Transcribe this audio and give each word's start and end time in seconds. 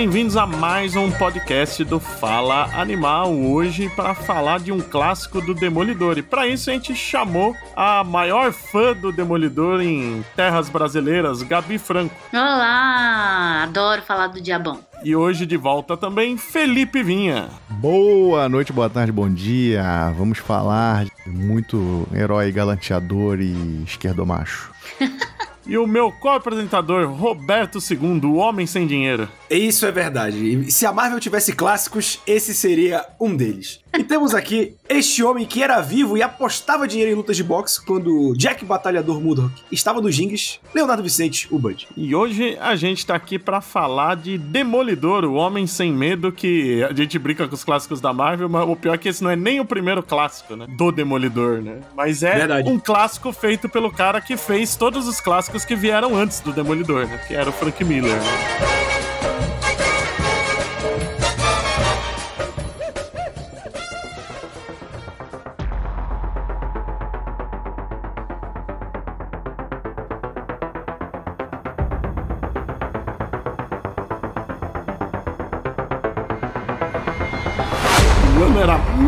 bem-vindos 0.00 0.34
a 0.34 0.46
mais 0.46 0.96
um 0.96 1.10
podcast 1.10 1.84
do 1.84 2.00
Fala 2.00 2.70
Animal. 2.72 3.34
Hoje 3.34 3.90
para 3.90 4.14
falar 4.14 4.58
de 4.58 4.72
um 4.72 4.80
clássico 4.80 5.42
do 5.42 5.52
Demolidor. 5.52 6.16
E 6.16 6.22
para 6.22 6.46
isso 6.46 6.70
a 6.70 6.72
gente 6.72 6.94
chamou 6.94 7.54
a 7.76 8.02
maior 8.02 8.50
fã 8.50 8.94
do 8.94 9.12
Demolidor 9.12 9.82
em 9.82 10.24
terras 10.34 10.70
brasileiras, 10.70 11.42
Gabi 11.42 11.76
Franco. 11.76 12.14
Olá, 12.32 13.64
adoro 13.64 14.00
falar 14.00 14.28
do 14.28 14.40
Diabão. 14.40 14.80
E 15.04 15.14
hoje 15.14 15.44
de 15.44 15.58
volta 15.58 15.98
também 15.98 16.38
Felipe 16.38 17.02
Vinha. 17.02 17.50
Boa 17.68 18.48
noite, 18.48 18.72
boa 18.72 18.88
tarde, 18.88 19.12
bom 19.12 19.28
dia. 19.28 20.14
Vamos 20.16 20.38
falar 20.38 21.04
de 21.04 21.12
muito 21.26 22.08
herói 22.14 22.50
galanteador 22.50 23.38
e 23.38 23.82
esquerdomacho. 23.84 24.72
e 25.66 25.76
o 25.76 25.86
meu 25.86 26.10
co-apresentador, 26.10 27.06
Roberto 27.08 27.78
II, 27.78 28.20
o 28.24 28.34
Homem 28.36 28.66
Sem 28.66 28.86
Dinheiro. 28.86 29.28
Isso 29.48 29.86
é 29.86 29.92
verdade. 29.92 30.70
Se 30.70 30.86
a 30.86 30.92
Marvel 30.92 31.20
tivesse 31.20 31.52
clássicos, 31.52 32.20
esse 32.26 32.54
seria 32.54 33.04
um 33.20 33.36
deles. 33.36 33.80
E 33.92 34.04
temos 34.04 34.34
aqui 34.34 34.74
este 34.88 35.22
homem 35.22 35.44
que 35.44 35.62
era 35.62 35.80
vivo 35.80 36.16
e 36.16 36.22
apostava 36.22 36.86
dinheiro 36.86 37.12
em 37.12 37.14
lutas 37.14 37.36
de 37.36 37.42
boxe 37.42 37.84
quando 37.84 38.34
Jack 38.36 38.64
Batalhador 38.64 39.20
Mudrock 39.20 39.52
estava 39.70 40.00
no 40.00 40.10
Jings, 40.10 40.60
Leonardo 40.74 41.02
Vicente, 41.02 41.48
o 41.50 41.58
Bud. 41.58 41.88
E 41.96 42.14
hoje 42.14 42.56
a 42.60 42.76
gente 42.76 43.04
tá 43.04 43.14
aqui 43.14 43.38
para 43.38 43.60
falar 43.60 44.16
de 44.16 44.38
Demolidor, 44.38 45.24
o 45.24 45.34
Homem 45.34 45.66
Sem 45.66 45.92
Medo, 45.92 46.30
que 46.30 46.82
a 46.84 46.92
gente 46.94 47.18
brinca 47.18 47.48
com 47.48 47.54
os 47.54 47.64
clássicos 47.64 48.00
da 48.00 48.12
Marvel, 48.12 48.48
mas 48.48 48.68
o 48.68 48.76
pior 48.76 48.94
é 48.94 48.98
que 48.98 49.08
esse 49.08 49.22
não 49.22 49.30
é 49.30 49.36
nem 49.36 49.60
o 49.60 49.64
primeiro 49.64 50.02
clássico, 50.02 50.54
né? 50.54 50.66
Do 50.68 50.92
Demolidor, 50.92 51.60
né? 51.60 51.80
Mas 51.96 52.22
é 52.22 52.36
verdade. 52.36 52.68
um 52.68 52.78
clássico 52.78 53.32
feito 53.32 53.68
pelo 53.68 53.90
cara 53.90 54.20
que 54.20 54.36
fez 54.36 54.76
todos 54.76 55.08
os 55.08 55.20
clássicos 55.20 55.64
que 55.64 55.74
vieram 55.74 56.16
antes 56.16 56.40
do 56.40 56.52
Demolidor, 56.52 57.06
né? 57.06 57.18
Que 57.26 57.34
era 57.34 57.50
o 57.50 57.52
Frank 57.52 57.82
Miller, 57.84 58.16
né? 58.16 59.09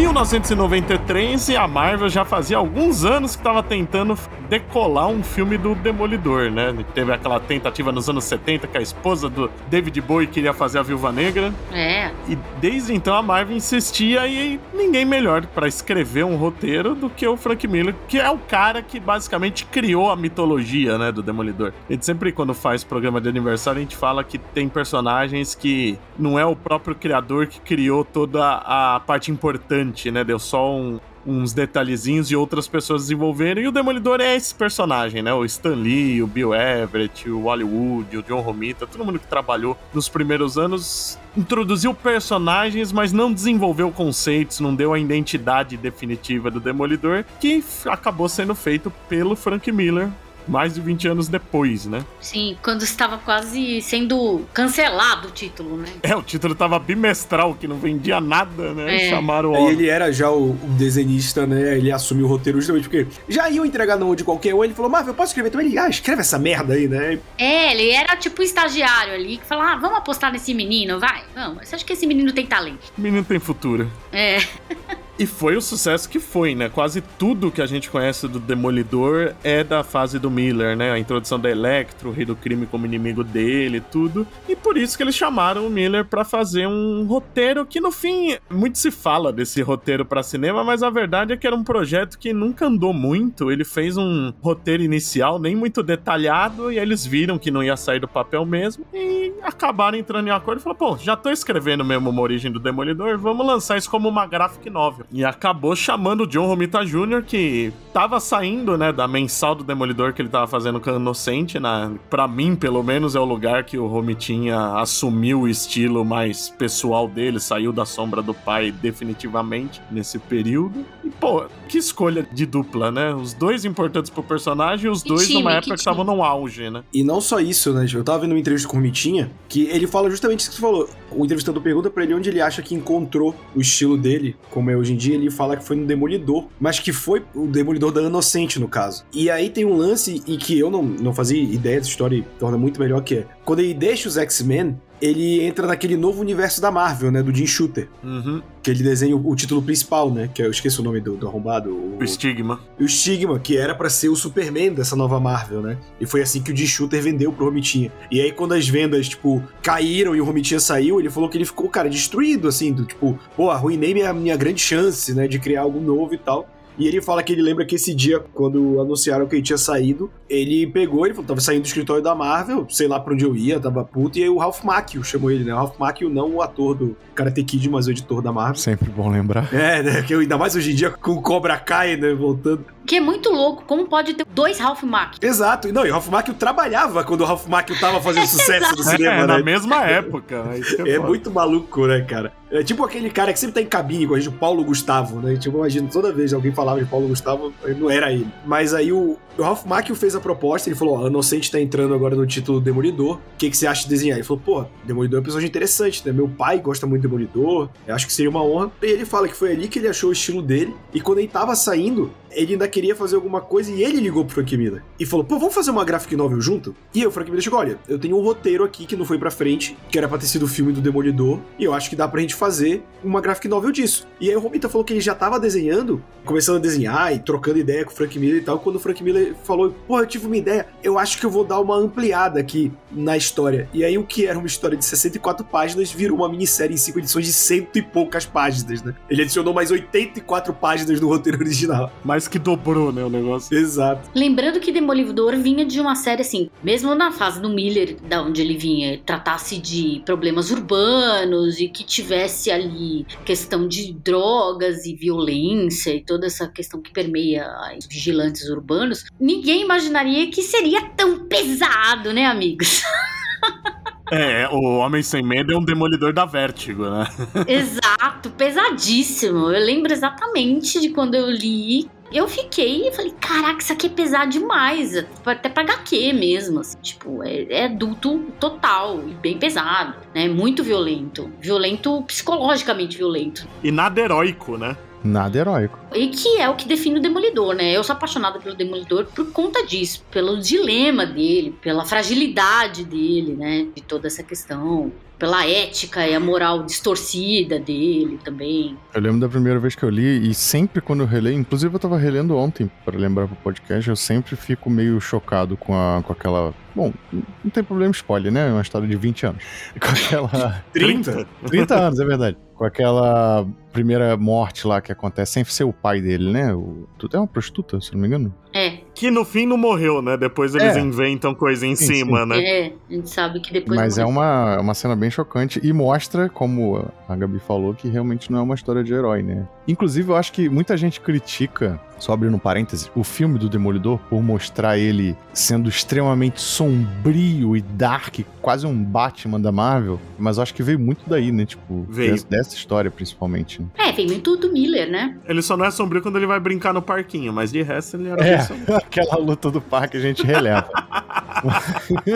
1993 0.03 1.51
e 1.51 1.57
a 1.57 1.69
Marvel 1.69 2.09
já 2.09 2.25
fazia 2.25 2.57
alguns 2.57 3.05
anos 3.05 3.37
que 3.37 3.41
estava 3.41 3.63
tentando 3.63 4.19
decolar 4.49 5.07
um 5.07 5.23
filme 5.23 5.57
do 5.57 5.77
Demolidor, 5.77 6.51
né? 6.51 6.75
Teve 6.93 7.13
aquela 7.13 7.39
tentativa 7.39 7.93
nos 7.93 8.09
anos 8.09 8.25
70 8.25 8.67
que 8.67 8.77
a 8.77 8.83
esposa 8.83 9.29
do 9.29 9.49
David 9.71 10.01
Bowie 10.01 10.27
queria 10.27 10.53
fazer 10.53 10.81
a 10.81 10.83
Viúva 10.83 11.13
Negra. 11.13 11.55
É. 11.73 12.11
E 12.29 12.37
desde 12.61 12.93
então 12.93 13.15
a 13.15 13.23
Marvel 13.23 13.57
insistia 13.57 14.27
e 14.27 14.59
ninguém 14.75 15.05
melhor 15.05 15.47
para 15.47 15.69
escrever 15.69 16.25
um 16.25 16.37
roteiro 16.37 16.97
do 16.97 17.09
que 17.09 17.27
o 17.27 17.37
Frank 17.37 17.67
Miller, 17.69 17.95
que 18.09 18.19
é 18.19 18.29
o 18.29 18.39
cara 18.39 18.83
que 18.83 18.99
basicamente 18.99 19.65
criou 19.67 20.11
a 20.11 20.17
mitologia, 20.17 20.99
né, 20.99 21.13
do 21.13 21.23
Demolidor. 21.23 21.73
A 21.89 21.93
gente 21.93 22.05
sempre 22.05 22.33
quando 22.33 22.53
faz 22.55 22.83
programa 22.83 23.21
de 23.21 23.29
aniversário 23.29 23.79
a 23.79 23.83
gente 23.83 23.97
fala 23.97 24.25
que 24.25 24.37
tem 24.37 24.69
personagens 24.69 25.55
que 25.55 25.97
não 26.19 26.37
é 26.39 26.45
o 26.45 26.57
próprio 26.57 26.95
criador 26.95 27.47
que 27.47 27.61
criou 27.61 28.05
toda 28.05 28.55
a 28.57 29.01
parte 29.07 29.31
importante, 29.31 29.92
né? 30.11 30.25
Deu 30.25 30.39
só 30.39 30.75
um, 30.75 30.99
uns 31.27 31.53
detalhezinhos 31.53 32.31
e 32.31 32.37
outras 32.37 32.67
pessoas 32.67 33.03
desenvolveram. 33.03 33.63
E 33.63 33.69
o 33.69 33.73
Demolidor 33.73 34.21
é 34.21 34.35
esse 34.35 34.55
personagem, 34.55 35.23
né? 35.23 35.33
O 35.33 35.45
Stan 35.45 35.75
Lee, 35.75 36.23
o 36.23 36.27
Bill 36.27 36.55
Everett, 36.55 37.29
o 37.29 37.43
Hollywood, 37.43 38.17
o 38.17 38.23
John 38.23 38.41
Romita, 38.41 38.87
todo 38.87 39.05
mundo 39.05 39.19
que 39.19 39.27
trabalhou 39.27 39.77
nos 39.93 40.09
primeiros 40.09 40.59
anos 40.59 41.19
introduziu 41.37 41.95
personagens, 41.95 42.93
mas 42.93 43.13
não 43.13 43.33
desenvolveu 43.33 43.91
conceitos, 43.91 44.61
não 44.61 44.75
deu 44.75 44.93
a 44.93 44.99
identidade 44.99 45.77
definitiva 45.77 46.51
do 46.51 46.61
Demolidor, 46.61 47.25
que 47.41 47.65
acabou 47.87 48.29
sendo 48.29 48.55
feito 48.55 48.93
pelo 49.09 49.35
Frank 49.35 49.71
Miller 49.71 50.11
mais 50.47 50.75
de 50.75 50.81
20 50.81 51.09
anos 51.09 51.29
depois, 51.29 51.87
né? 51.87 52.05
Sim, 52.21 52.57
quando 52.63 52.83
estava 52.83 53.19
quase 53.19 53.81
sendo 53.83 54.43
cancelado 54.53 55.29
o 55.29 55.31
título, 55.31 55.77
né? 55.77 55.89
É, 56.03 56.15
o 56.17 56.23
título 56.23 56.53
estava 56.53 56.79
bimestral, 56.79 57.55
que 57.55 57.67
não 57.69 57.77
vendia 57.77 58.21
nada, 58.21 58.73
né? 58.73 59.07
É. 59.07 59.11
Chamaram 59.11 59.53
o. 59.53 59.71
Ele 59.71 59.89
era 59.89 60.13
já 60.13 60.31
o, 60.31 60.51
o, 60.51 60.75
desenhista, 60.79 61.47
né? 61.47 61.77
Ele 61.77 61.91
assumiu 61.91 62.27
o 62.27 62.29
roteiro 62.29 62.61
justamente 62.61 62.89
porque 62.89 63.07
já 63.29 63.49
iam 63.51 63.65
entregar 63.65 63.97
na 63.97 64.05
mão 64.05 64.15
de 64.15 64.25
qualquer 64.25 64.55
um. 64.55 64.65
Ele 64.65 64.75
falou, 64.75 64.91
Marvel, 64.91 65.13
eu 65.13 65.17
posso 65.17 65.31
escrever? 65.31 65.49
Então 65.49 65.61
ele, 65.61 65.79
ah, 65.79 65.89
escreve 65.89 66.21
essa 66.21 66.39
merda 66.39 66.75
aí, 66.75 66.89
né? 66.89 67.19
É, 67.39 67.73
ele 67.73 67.91
era 67.91 68.17
tipo 68.17 68.43
um 68.43 68.45
estagiário 68.45 69.15
ali 69.15 69.39
que 69.39 69.47
falava, 69.47 69.73
ah, 69.73 69.77
vamos 69.77 69.99
apostar 69.99 70.33
nesse 70.33 70.55
menino, 70.55 70.99
vai, 70.99 71.23
vamos. 71.35 71.69
Você 71.69 71.75
acha 71.75 71.85
que 71.85 71.93
esse 71.93 72.07
menino 72.07 72.33
tem 72.33 72.47
talento? 72.47 72.93
O 72.97 73.01
menino 73.01 73.25
tem 73.25 73.39
futuro. 73.39 73.91
É. 74.13 74.39
E 75.23 75.27
foi 75.27 75.57
o 75.57 75.61
sucesso 75.63 76.09
que 76.09 76.19
foi, 76.19 76.53
né? 76.53 76.69
Quase 76.69 77.01
tudo 77.01 77.53
que 77.53 77.63
a 77.63 77.67
gente 77.67 77.89
conhece 77.89 78.27
do 78.27 78.41
Demolidor 78.41 79.35
é 79.45 79.63
da 79.63 79.85
fase 79.85 80.19
do 80.19 80.29
Miller, 80.29 80.77
né? 80.77 80.91
A 80.91 80.99
introdução 80.99 81.39
da 81.39 81.49
Electro, 81.49 82.09
o 82.09 82.13
Rei 82.13 82.25
do 82.25 82.35
Crime 82.35 82.67
como 82.67 82.87
inimigo 82.87 83.23
dele, 83.23 83.81
tudo. 83.81 84.27
E 84.49 84.57
por 84.57 84.77
isso 84.77 84.97
que 84.97 85.05
eles 85.05 85.15
chamaram 85.15 85.65
o 85.65 85.71
Miller 85.71 86.05
para 86.05 86.25
fazer 86.25 86.67
um 86.67 87.07
roteiro 87.07 87.65
que 87.65 87.81
no 87.81 87.93
fim 87.93 88.37
muito 88.51 88.79
se 88.79 88.91
fala 88.91 89.33
desse 89.33 89.63
roteiro 89.63 90.05
para 90.05 90.25
cinema, 90.25 90.65
mas 90.65 90.83
a 90.83 90.91
verdade 90.91 91.35
é 91.35 91.37
que 91.37 91.47
era 91.47 91.55
um 91.55 91.63
projeto 91.63 92.19
que 92.19 92.33
nunca 92.33 92.67
andou 92.67 92.93
muito. 92.93 93.49
Ele 93.49 93.65
fez 93.65 93.97
um 93.97 94.33
roteiro 94.41 94.83
inicial 94.83 95.39
nem 95.39 95.55
muito 95.55 95.85
detalhado 95.85 96.73
e 96.73 96.81
eles 96.81 97.07
viram 97.07 97.39
que 97.39 97.53
não 97.53 97.63
ia 97.63 97.77
sair 97.77 98.01
do 98.01 98.09
papel 98.09 98.45
mesmo 98.45 98.85
e 98.93 99.33
acabaram 99.41 99.97
entrando 99.97 100.27
em 100.27 100.33
acordo 100.33 100.59
e 100.59 100.63
falaram: 100.65 100.79
"Pô, 100.81 100.97
já 100.97 101.15
tô 101.15 101.31
escrevendo 101.31 101.85
mesmo 101.85 102.11
uma 102.11 102.23
origem 102.23 102.51
do 102.51 102.59
Demolidor, 102.59 103.17
vamos 103.19 103.47
lançar 103.47 103.79
isso 103.79 103.89
como 103.89 104.09
uma 104.09 104.27
graphic 104.27 104.69
novel". 104.69 105.07
E 105.13 105.25
acabou 105.25 105.77
chamando 105.77 106.23
o 106.23 106.27
John 106.27 106.47
Romita 106.47 106.85
Jr., 106.85 107.23
que 107.23 107.73
tava 107.93 108.19
saindo, 108.19 108.79
né, 108.79 108.91
da 108.93 109.07
mensal 109.07 109.55
do 109.55 109.63
Demolidor 109.63 110.15
que 110.15 110.23
ele 110.23 110.31
tava 110.31 110.47
fazendo 110.47 110.81
com 110.81 110.91
o 110.91 110.97
Inocente, 110.97 111.61
na, 111.61 111.93
pra 112.09 112.27
mim, 112.27 112.57
pelo 112.57 112.83
menos, 112.83 113.15
é 113.15 113.21
o 113.21 113.25
lugar 113.25 113.65
que 113.65 113.77
o 113.77 113.87
Romitinha 113.87 114.59
assumiu 114.77 115.43
o 115.43 115.49
estilo 115.49 116.05
mais 116.05 116.49
pessoal 116.49 117.07
dele, 117.07 117.39
saiu 117.39 117.73
da 117.73 117.85
sombra 117.85 118.23
do 118.23 118.33
pai 118.33 118.73
definitivamente 118.73 119.83
nesse 119.91 120.19
período. 120.19 120.85
E, 121.05 121.11
pô, 121.11 121.45
que 121.69 121.77
escolha 121.77 122.27
de 122.33 122.47
dupla, 122.47 122.91
né? 122.91 123.15
Os 123.15 123.35
dois 123.35 123.65
importantes 123.65 124.11
pro 124.11 124.23
personagem 124.23 124.87
e 124.87 124.89
os 124.89 125.03
dois 125.03 125.27
time, 125.27 125.41
numa 125.41 125.53
época 125.53 125.75
que 125.75 125.81
estavam 125.81 126.05
no 126.05 126.23
auge, 126.23 126.71
né? 126.71 126.83
E 126.93 127.05
não 127.05 127.21
só 127.21 127.39
isso, 127.39 127.73
né? 127.75 127.87
Eu 127.93 128.03
tava 128.03 128.21
vendo 128.21 128.33
uma 128.33 128.41
entrevista 128.41 128.67
com 128.67 128.77
o 128.77 128.81
Romitinha, 128.81 129.31
que 129.49 129.65
ele 129.65 129.87
fala 129.87 130.09
justamente 130.09 130.41
isso 130.41 130.51
que 130.51 130.57
você 130.57 130.63
falou. 130.63 130.89
O 131.11 131.25
entrevistador 131.25 131.63
pergunta 131.63 131.91
pra 131.91 132.05
ele 132.05 132.15
onde 132.15 132.31
ele 132.31 132.41
acha 132.41 132.63
que 132.63 132.75
encontrou 132.75 133.35
o 133.55 133.61
estilo 133.61 133.99
dele, 133.99 134.35
como 134.51 134.71
é 134.71 134.77
hoje 134.77 134.92
em 134.93 134.97
dia, 134.97 135.15
ele 135.15 135.31
fala 135.31 135.57
que 135.57 135.65
foi 135.65 135.77
no 135.77 135.87
Demolidor, 135.87 136.47
mas 136.61 136.79
que 136.79 136.93
foi 136.93 137.25
o 137.35 137.47
Demolidor 137.47 137.93
da 137.93 138.03
Inocente, 138.03 138.59
no 138.59 138.69
caso. 138.69 139.05
E 139.13 139.31
aí 139.31 139.51
tem 139.51 139.65
um 139.65 139.77
lance 139.77 140.23
em 140.27 140.37
que 140.37 140.59
eu 140.59 140.71
não, 140.71 140.83
não 140.83 141.15
fazia 141.15 141.43
ideia 141.43 141.79
dessa 141.79 141.91
história 141.91 142.17
e 142.17 142.23
torna 142.39 142.57
muito 142.57 142.81
melhor, 142.81 143.03
que 143.03 143.17
é 143.17 143.27
quando 143.45 143.61
ele 143.61 143.75
deixa 143.75 144.09
os 144.09 144.17
X-Men, 144.17 144.79
ele 145.03 145.43
entra 145.43 145.67
naquele 145.67 145.97
novo 145.97 146.21
universo 146.21 146.61
da 146.61 146.71
Marvel, 146.71 147.11
né? 147.11 147.21
Do 147.25 147.35
Jim 147.35 147.45
Shooter. 147.45 147.89
Uhum. 148.05 148.41
Que 148.63 148.71
ele 148.71 148.85
desenha 148.85 149.17
o, 149.17 149.29
o, 149.29 149.35
título 149.35 149.61
principal, 149.61 150.09
né? 150.09 150.31
Que 150.33 150.41
eu 150.41 150.51
esqueci 150.51 150.81
o 150.81 150.85
nome 150.85 151.01
do, 151.01 151.17
do 151.17 151.27
arrombado. 151.27 151.71
O, 151.71 151.99
o 152.01 152.07
Stigma. 152.07 152.61
O 152.79 152.89
Stigma, 152.89 153.37
que 153.41 153.57
era 153.59 153.75
para 153.75 153.91
ser 153.91 154.09
o 154.11 154.15
Superman 154.15 154.73
dessa 154.73 154.95
nova 154.95 155.19
Marvel, 155.19 155.61
né? 155.61 155.77
E 156.01 156.07
foi 156.07 156.23
assim 156.23 156.41
que 156.41 156.53
o 156.53 156.57
Jim 156.57 156.67
Shooter 156.67 157.03
vendeu 157.03 157.33
pro 157.33 157.47
Romitinha. 157.47 157.91
E 158.13 158.21
aí, 158.21 158.31
quando 158.31 158.55
as 158.55 158.69
vendas, 158.69 159.09
tipo, 159.09 159.43
caíram 159.61 160.15
e 160.15 160.21
o 160.21 160.25
Romitinha 160.25 160.61
saiu, 160.61 161.01
ele 161.01 161.11
falou 161.11 161.29
que 161.29 161.37
ele 161.37 161.45
ficou, 161.45 161.69
cara, 161.69 161.91
destruído, 161.91 162.47
assim, 162.47 162.73
do 162.73 162.85
tipo, 162.85 163.19
pô, 163.37 163.51
arruinei 163.51 163.93
minha, 163.93 164.13
minha 164.13 164.37
grande 164.37 164.61
chance, 164.61 165.13
né? 165.13 165.27
De 165.27 165.41
criar 165.41 165.63
algo 165.63 165.81
novo 165.81 166.15
e 166.15 166.19
tal. 166.19 166.49
E 166.79 166.87
ele 166.87 167.01
fala 167.01 167.23
que 167.23 167.33
ele 167.33 167.43
lembra 167.43 167.65
que 167.65 167.75
esse 167.75 167.95
dia, 167.95 168.21
quando 168.33 168.81
anunciaram 168.81 169.27
que 169.27 169.37
ele 169.37 169.43
tinha 169.43 169.59
saído, 169.59 170.11
ele 170.29 170.67
pegou, 170.67 171.05
ele 171.05 171.15
falou, 171.15 171.29
tava 171.29 171.41
saindo 171.41 171.63
do 171.63 171.67
escritório 171.67 172.03
da 172.03 172.15
Marvel, 172.15 172.67
sei 172.71 172.89
lá 172.89 172.99
pra 172.99 173.13
onde 173.13 173.25
eu 173.25 173.37
ia, 173.37 173.61
tava 173.61 173.85
puto, 173.85 174.19
e 174.19 174.23
aí 174.23 174.29
o 174.29 174.39
Ralph 174.39 174.63
Macchio 174.65 175.05
chamou 175.05 175.31
ele, 175.31 175.45
né? 175.45 175.53
O 175.53 175.57
Ralph 175.57 175.79
Macchio 175.79 176.09
não 176.09 176.37
o 176.37 176.43
ator 176.43 176.75
do 176.75 176.97
Karate 177.15 177.45
Kid, 177.45 177.69
mas 177.69 177.87
o 177.87 177.91
editor 177.91 178.23
da 178.23 178.33
Marvel. 178.33 178.57
Sempre 178.57 178.91
bom 178.91 179.11
lembrar. 179.11 179.53
É, 179.53 179.83
né? 179.83 180.03
Que 180.03 180.15
ainda 180.15 180.39
mais 180.39 180.57
hoje 180.57 180.73
em 180.73 180.75
dia 180.75 180.91
com 180.91 181.13
o 181.13 181.23
Cobra 181.23 181.59
Kai, 181.59 181.97
né? 181.97 182.15
Voltando. 182.15 182.65
Que 182.87 182.97
é 182.97 183.01
muito 183.01 183.31
louco, 183.31 183.65
como 183.67 183.87
pode 183.87 184.15
ter 184.15 184.27
dois 184.35 184.59
Ralph 184.59 184.83
Macchio? 184.83 185.19
Exato, 185.23 185.69
e 185.69 185.73
não, 185.73 185.87
e 185.87 185.91
o 185.91 185.93
Ralph 185.93 186.09
Macchio 186.09 186.35
trabalhava 186.35 187.05
quando 187.05 187.21
o 187.21 187.25
Ralph 187.25 187.47
Macchio 187.47 187.79
tava 187.79 188.01
fazendo 188.01 188.27
sucesso 188.27 188.75
no 188.75 188.83
cinema, 188.83 189.15
é, 189.15 189.21
né? 189.21 189.27
na 189.27 189.43
mesma 189.43 189.85
época. 189.85 190.45
É, 190.87 190.93
é 190.93 190.99
muito 190.99 191.31
maluco, 191.31 191.87
né, 191.87 192.01
cara? 192.01 192.33
É 192.51 192.63
tipo 192.63 192.85
aquele 192.85 193.09
cara 193.09 193.33
que 193.33 193.39
sempre 193.39 193.55
tá 193.55 193.63
em 193.63 193.67
cabine 193.67 194.07
com 194.07 194.15
a 194.15 194.19
gente, 194.19 194.29
o 194.29 194.39
Paulo 194.39 194.63
Gustavo, 194.63 195.21
né? 195.21 195.37
Tipo, 195.37 195.59
imagina 195.59 195.89
toda 195.91 196.13
vez 196.13 196.35
alguém 196.35 196.53
fala 196.53 196.62
falava 196.63 196.81
de 196.81 196.89
Paulo 196.89 197.09
Gustavo, 197.09 197.53
não 197.77 197.91
era 197.91 198.13
ele. 198.13 198.29
Mas 198.47 198.73
aí 198.73 198.93
o, 198.93 199.19
o 199.37 199.43
Ralph 199.43 199.65
Macchio 199.65 199.95
fez 199.95 200.15
a 200.15 200.21
proposta, 200.21 200.69
ele 200.69 200.77
falou, 200.77 200.99
ó, 200.99 201.03
oh, 201.03 201.07
Inocente 201.09 201.51
tá 201.51 201.61
entrando 201.61 201.93
agora 201.93 202.15
no 202.15 202.27
título 202.27 202.61
Demolidor, 202.61 203.17
o 203.17 203.21
que, 203.37 203.51
que 203.51 203.57
você 203.57 203.67
acha 203.67 203.83
de 203.83 203.89
desenhar? 203.89 204.17
Ele 204.17 204.25
falou, 204.25 204.43
pô, 204.45 204.65
Demolidor 204.85 205.19
é 205.19 205.21
um 205.21 205.23
personagem 205.25 205.49
interessante, 205.49 206.07
né? 206.07 206.13
Meu 206.13 206.29
pai 206.29 206.61
gosta 206.61 206.87
muito 206.87 207.03
de 207.03 207.09
Demolidor, 207.09 207.69
eu 207.87 207.95
acho 207.95 208.07
que 208.07 208.13
seria 208.13 208.31
uma 208.31 208.43
honra. 208.43 208.71
E 208.81 208.87
ele 208.87 209.05
fala 209.05 209.29
que 209.29 209.35
foi 209.35 209.53
ali 209.53 209.69
que 209.69 209.79
ele 209.79 209.89
achou 209.89 210.11
o 210.11 210.13
estilo 210.13 210.41
dele, 210.41 210.75
e 210.95 211.01
quando 211.01 211.19
ele 211.19 211.29
tava 211.29 211.55
saindo, 211.57 212.13
ele 212.35 212.53
ainda 212.53 212.67
queria 212.69 212.95
fazer 212.95 213.17
alguma 213.17 213.41
coisa 213.41 213.71
e 213.71 213.83
ele 213.83 214.01
ligou 214.01 214.25
pro 214.25 214.35
Frank 214.35 214.57
Miller 214.57 214.83
e 214.99 215.07
falou: 215.07 215.25
pô, 215.25 215.39
vamos 215.39 215.55
fazer 215.55 215.71
uma 215.71 215.85
graphic 215.85 216.17
novel 216.17 216.41
junto? 216.41 216.75
E 216.95 217.07
o 217.07 217.11
Frank 217.11 217.31
Miller 217.31 217.43
chegou: 217.43 217.59
olha, 217.59 217.79
eu 217.89 217.99
tenho 217.99 218.17
um 218.17 218.23
roteiro 218.23 218.65
aqui 218.65 218.87
que 218.87 218.97
não 218.97 219.05
foi 219.05 219.19
pra 219.19 219.31
frente, 219.31 219.77
que 219.91 219.99
era 219.99 220.09
pra 220.09 220.19
ter 220.19 220.27
sido 220.27 220.45
o 220.45 220.49
filme 220.49 220.73
do 220.73 220.81
Demolidor, 220.81 221.41
e 221.59 221.65
eu 221.65 221.75
acho 221.75 221.91
que 221.91 221.97
dá 221.97 222.09
pra 222.09 222.21
gente 222.21 222.35
fazer 222.35 222.83
uma 223.03 223.21
graphic 223.21 223.49
novel 223.49 223.71
disso. 223.71 224.07
E 224.21 224.31
aí 224.31 224.37
o 224.37 224.41
Romita 224.41 224.69
falou 224.69 224.85
que 224.85 224.93
ele 224.93 225.01
já 225.01 225.15
tava 225.15 225.39
desenhando, 225.39 226.03
começando 226.25 226.52
a 226.57 226.61
desenhar 226.61 227.15
e 227.15 227.19
trocando 227.19 227.59
ideia 227.59 227.85
com 227.85 227.93
o 227.93 227.95
Frank 227.95 228.19
Miller 228.19 228.43
e 228.43 228.45
tal, 228.45 228.59
quando 228.59 228.77
o 228.77 228.81
Frank 228.81 229.03
Miller 229.03 229.35
falou: 229.45 229.75
pô, 229.87 230.01
eu 230.01 230.07
tive 230.07 230.27
uma 230.27 230.37
ideia, 230.37 230.67
eu 230.83 230.99
acho 230.99 231.19
que 231.19 231.27
eu 231.27 231.31
vou 231.31 231.45
dar 231.45 231.61
uma 231.61 231.77
ampliada 231.77 232.41
aqui 232.41 232.73
na 232.91 233.17
história. 233.17 233.69
E 233.73 233.85
aí 233.85 233.97
o 233.97 234.05
que 234.05 234.27
era 234.27 234.39
uma 234.39 234.47
história 234.47 234.77
de 234.77 234.85
64 234.85 235.45
páginas 235.45 235.91
virou 235.91 236.19
uma 236.19 236.29
minissérie 236.29 236.75
em 236.75 236.79
cinco 236.79 236.99
edições 236.99 237.27
de 237.27 237.33
cento 237.33 237.79
e 237.79 237.83
poucas 237.83 238.27
páginas, 238.27 238.83
né? 238.83 238.95
Ele 239.09 239.23
adicionou 239.23 239.55
mais 239.55 239.71
84 239.71 240.53
páginas 240.55 241.01
no 241.01 241.09
roteiro 241.09 241.39
original. 241.39 241.93
Mais 242.05 242.29
que 242.29 242.39
dobrou, 242.39 242.93
né, 242.93 243.05
o 243.05 243.11
negócio. 243.11 243.57
Exato. 243.57 244.11
Lembrando 244.15 244.61
que 244.61 244.73
Demolidor 244.73 245.37
vinha 245.37 245.65
de 245.65 245.81
uma 245.81 245.95
série 245.95 246.23
assim, 246.23 246.51
mesmo 246.63 246.95
na 246.95 247.11
fase 247.13 247.41
do 247.41 247.49
Miller, 247.49 247.97
da 248.03 248.23
onde 248.23 248.41
ele 248.41 248.57
vinha, 248.57 249.01
tratasse 249.05 249.59
de 249.59 250.03
problemas 250.05 250.51
urbanos 250.51 251.61
e 251.61 251.69
que 251.69 251.85
tivesse 251.85 252.51
ali 252.51 253.07
questão 253.25 253.67
de 253.67 253.93
drogas 253.93 254.85
e 254.87 254.95
violência 254.95 255.95
e 255.95 256.03
toda 256.03 256.27
essa 256.27 256.42
questão 256.49 256.81
que 256.81 256.93
permeia 256.93 257.49
os 257.79 257.87
vigilantes 257.87 258.49
urbanos, 258.49 259.05
ninguém 259.19 259.63
imaginaria 259.63 260.31
que 260.31 260.43
seria 260.43 260.83
tão 260.91 261.27
pesado, 261.27 262.13
né, 262.13 262.27
amigos? 262.27 262.83
É, 264.13 264.47
o 264.53 264.77
Homem 264.77 265.03
Sem 265.03 265.23
Medo 265.23 265.55
é 265.55 265.57
um 265.57 265.65
demolidor 265.65 266.13
da 266.13 266.27
Vértigo, 266.27 266.85
né? 266.85 267.07
Exato, 267.49 268.29
pesadíssimo. 268.29 269.51
Eu 269.51 269.65
lembro 269.65 269.91
exatamente 269.91 270.79
de 270.83 270.91
quando 270.91 271.15
eu 271.15 271.31
li. 271.31 271.89
Eu 272.13 272.29
fiquei 272.29 272.89
e 272.89 272.93
falei, 272.93 273.15
caraca, 273.19 273.63
isso 273.63 273.73
aqui 273.73 273.87
é 273.87 273.89
pesado 273.89 274.31
demais. 274.31 275.03
Até 275.25 275.49
pra 275.49 275.63
HQ 275.63 276.13
mesmo. 276.13 276.61
Assim, 276.61 276.77
tipo, 276.83 277.23
é, 277.23 277.45
é, 277.49 277.65
adulto 277.65 278.19
total 278.39 279.03
e 279.09 279.15
bem 279.15 279.39
pesado, 279.39 279.97
né? 280.15 280.29
Muito 280.29 280.63
violento. 280.63 281.33
Violento, 281.41 282.03
psicologicamente 282.03 282.99
violento. 282.99 283.49
E 283.65 283.73
nada 283.73 283.99
heróico, 283.99 284.59
né? 284.59 284.77
Nada 285.05 285.39
heróico. 285.39 285.79
E 285.95 286.09
que 286.09 286.39
é 286.39 286.49
o 286.49 286.55
que 286.55 286.67
define 286.67 286.99
o 286.99 287.03
Demolidor, 287.03 287.55
né? 287.55 287.77
Eu 287.77 287.83
sou 287.83 287.95
apaixonada 287.95 288.39
pelo 288.39 288.55
Demolidor 288.55 289.07
por 289.07 289.33
conta 289.33 289.67
disso, 289.67 290.05
pelo 290.11 290.39
dilema 290.39 291.05
dele, 291.05 291.55
pela 291.61 291.85
fragilidade 291.85 292.85
dele, 292.85 293.35
né? 293.35 293.67
De 293.75 293.83
toda 293.83 294.07
essa 294.07 294.23
questão 294.23 294.93
pela 295.23 295.49
ética 295.49 296.05
e 296.05 296.17
a 296.17 296.19
moral 296.19 296.65
distorcida 296.65 297.57
dele 297.57 298.19
também. 298.25 298.77
Eu 298.93 299.01
lembro 299.01 299.21
da 299.21 299.29
primeira 299.29 299.61
vez 299.61 299.77
que 299.77 299.85
eu 299.85 299.89
li, 299.89 300.29
e 300.29 300.35
sempre 300.35 300.81
quando 300.81 301.05
eu 301.05 301.07
releio, 301.07 301.39
inclusive 301.39 301.73
eu 301.73 301.79
tava 301.79 301.97
relendo 301.97 302.37
ontem 302.37 302.69
para 302.85 302.99
lembrar 302.99 303.29
pro 303.29 303.37
podcast, 303.37 303.89
eu 303.89 303.95
sempre 303.95 304.35
fico 304.35 304.69
meio 304.69 305.01
chocado 305.01 305.57
com, 305.57 305.77
a, 305.77 306.03
com 306.03 306.13
aquela. 306.13 306.53
Bom, 306.75 306.93
não 307.13 307.51
tem 307.53 307.63
problema 307.63 307.93
spoiler, 307.93 308.33
né? 308.33 308.49
É 308.49 308.51
uma 308.53 308.63
história 308.63 308.89
de 308.89 308.97
20 308.97 309.27
anos. 309.27 309.45
Com 309.79 309.91
aquela. 309.91 310.65
30? 310.73 311.27
30 311.47 311.75
anos, 311.75 312.01
é 312.01 312.05
verdade. 312.05 312.37
Com 312.55 312.65
aquela 312.65 313.47
primeira 313.73 314.17
morte 314.17 314.67
lá 314.67 314.81
que 314.81 314.91
acontece, 314.91 315.33
sem 315.35 315.45
ser 315.45 315.65
o 315.65 315.73
pai 315.73 316.01
dele, 316.01 316.33
né? 316.33 316.53
O, 316.55 316.89
tu 316.99 317.09
é 317.13 317.19
uma 317.19 317.27
prostituta, 317.27 317.79
se 317.81 317.93
não 317.93 318.01
me 318.01 318.09
engano. 318.09 318.35
É. 318.55 318.79
Que 318.95 319.11
no 319.11 319.25
fim 319.25 319.47
não 319.47 319.57
morreu, 319.57 320.03
né? 320.03 320.17
Depois 320.19 320.55
eles 320.55 320.77
É. 320.77 320.81
inventam 320.81 321.35
coisa 321.35 321.67
em 321.67 321.75
Sim, 321.75 321.87
cima, 321.87 322.21
sim. 322.23 322.29
né? 322.29 322.39
É, 322.45 322.73
a 322.91 322.93
gente 322.95 323.09
sabe 323.11 323.41
que 323.41 323.53
depois. 323.53 323.79
Mas 323.81 323.97
é 323.99 324.05
morreu. 324.05 324.17
uma, 324.19 324.55
é 324.59 324.61
uma 324.61 324.75
cena 324.75 324.95
bem 324.95 325.11
chocante 325.11 325.59
e 325.63 325.73
mostra, 325.73 326.29
como 326.29 326.87
a 327.09 327.17
Gabi 327.17 327.39
falou, 327.41 327.73
que 327.75 327.89
realmente 327.89 328.31
não 328.31 328.41
é 328.41 328.43
uma 328.43 328.55
história 328.55 328.85
de 328.85 328.93
herói, 328.93 329.23
né? 329.23 329.49
Inclusive, 329.67 330.11
eu 330.11 330.17
acho 330.17 330.31
que 330.33 330.49
muita 330.49 330.77
gente 330.77 331.01
critica, 331.01 331.81
só 332.03 332.13
abrindo 332.15 332.35
um 332.35 332.39
parêntese, 332.39 332.91
o 332.97 333.05
filme 333.05 333.39
do 333.39 333.49
Demolidor 333.49 333.97
por 334.11 334.21
mostrar 334.21 334.77
ele 334.77 335.17
sendo 335.33 335.69
extremamente 335.69 336.41
sombrio 336.41 337.57
e 337.57 337.63
dark, 337.63 338.19
quase 338.41 338.67
um 338.67 338.75
Batman 338.83 339.41
da 339.41 339.53
Marvel. 339.53 340.01
Mas 340.19 340.37
eu 340.37 340.43
acho 340.43 340.53
que 340.53 340.65
veio 340.65 340.81
muito 340.81 341.03
daí, 341.09 341.31
né? 341.31 341.47
Tipo, 341.47 341.87
Veio. 341.89 342.13
des- 342.15 342.25
dessa 342.25 342.57
história, 342.57 342.91
principalmente. 342.91 343.63
né? 343.63 343.69
É, 343.79 343.93
vem 343.93 344.07
muito 344.09 344.37
do 344.37 344.53
Miller, 344.53 344.91
né? 344.91 345.17
Ele 345.27 345.41
só 345.43 345.57
não 345.57 345.65
é 345.65 345.71
sombrio 345.71 346.03
quando 346.03 346.17
ele 346.17 346.27
vai 346.27 346.41
brincar 346.41 346.75
no 346.75 346.83
parquinho, 346.83 347.33
mas 347.33 347.53
de 347.53 347.63
resto 347.63 347.97
ele 347.97 348.09
era 348.09 348.27
É. 348.27 348.41
sombrio. 348.41 348.75
Aquela 348.83 349.17
luta 349.17 349.49
do 349.49 349.61
parque 349.61 349.97
a 349.97 350.01
gente 350.01 350.25
releva. 350.27 350.69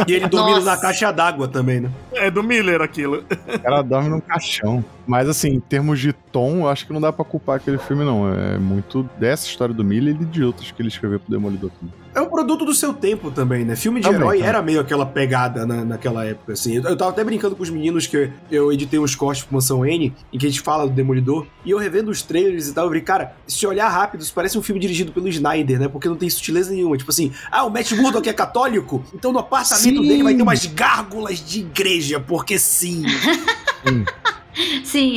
E 0.08 0.12
ele 0.14 0.26
dormindo 0.28 0.56
Nossa. 0.56 0.74
na 0.74 0.80
caixa 0.80 1.12
d'água 1.12 1.46
também, 1.46 1.78
né? 1.80 1.90
É 2.12 2.28
do 2.28 2.42
Miller 2.42 2.80
aquilo. 2.82 3.24
O 3.54 3.58
cara 3.60 3.82
dorme 3.82 4.08
num 4.08 4.20
caixão. 4.20 4.84
Mas 5.06 5.28
assim, 5.28 5.48
em 5.50 5.60
termos 5.60 6.00
de 6.00 6.12
tom, 6.12 6.60
eu 6.60 6.68
acho 6.68 6.86
que 6.86 6.92
não 6.92 7.00
dá 7.00 7.12
pra 7.12 7.24
culpar 7.24 7.56
aquele 7.56 7.78
filme, 7.78 8.04
não. 8.04 8.32
É 8.32 8.58
muito 8.58 9.08
dessa 9.18 9.46
história 9.46 9.74
do 9.74 9.84
Miller 9.84 10.16
e 10.20 10.24
de 10.24 10.42
outros 10.42 10.70
que 10.70 10.82
ele 10.82 10.88
escreveu 10.88 11.20
pro 11.20 11.30
Demolidor 11.30 11.70
também. 11.70 11.94
É 12.16 12.20
um 12.20 12.30
produto 12.30 12.64
do 12.64 12.72
seu 12.72 12.94
tempo 12.94 13.30
também, 13.30 13.62
né? 13.62 13.76
Filme 13.76 14.00
de 14.00 14.06
Também, 14.06 14.20
herói 14.22 14.36
também. 14.36 14.48
era 14.48 14.62
meio 14.62 14.80
aquela 14.80 15.04
pegada 15.04 15.66
na, 15.66 15.84
naquela 15.84 16.24
época, 16.24 16.54
assim. 16.54 16.76
Eu, 16.76 16.82
eu 16.84 16.96
tava 16.96 17.10
até 17.10 17.22
brincando 17.22 17.54
com 17.54 17.62
os 17.62 17.68
meninos 17.68 18.06
que 18.06 18.16
eu, 18.16 18.30
eu 18.50 18.72
editei 18.72 18.98
uns 18.98 19.14
cortes 19.14 19.44
pro 19.44 19.54
Mansão 19.54 19.84
N, 19.84 20.14
em 20.32 20.38
que 20.38 20.46
a 20.46 20.48
gente 20.48 20.62
fala 20.62 20.86
do 20.86 20.94
Demolidor, 20.94 21.46
e 21.62 21.70
eu 21.70 21.78
revendo 21.78 22.10
os 22.10 22.22
trailers 22.22 22.68
e 22.68 22.72
tal, 22.72 22.84
eu 22.84 22.88
falei, 22.88 23.02
cara, 23.02 23.36
se 23.46 23.66
olhar 23.66 23.88
rápido, 23.90 24.22
isso 24.22 24.32
parece 24.32 24.58
um 24.58 24.62
filme 24.62 24.80
dirigido 24.80 25.12
pelo 25.12 25.28
Snyder, 25.28 25.78
né? 25.78 25.88
Porque 25.88 26.08
não 26.08 26.16
tem 26.16 26.30
sutileza 26.30 26.72
nenhuma. 26.72 26.96
Tipo 26.96 27.10
assim, 27.10 27.32
ah, 27.52 27.64
o 27.64 27.70
Matt 27.70 27.92
Murdock 27.92 28.26
é 28.26 28.32
católico, 28.32 29.04
então 29.14 29.30
no 29.30 29.38
apartamento 29.38 30.02
Sim. 30.02 30.08
dele 30.08 30.22
vai 30.22 30.34
ter 30.34 30.42
umas 30.42 30.64
gárgulas 30.64 31.38
de 31.38 31.60
igreja, 31.60 32.18
porque 32.18 32.58
sim. 32.58 33.04
Sim, 33.86 34.04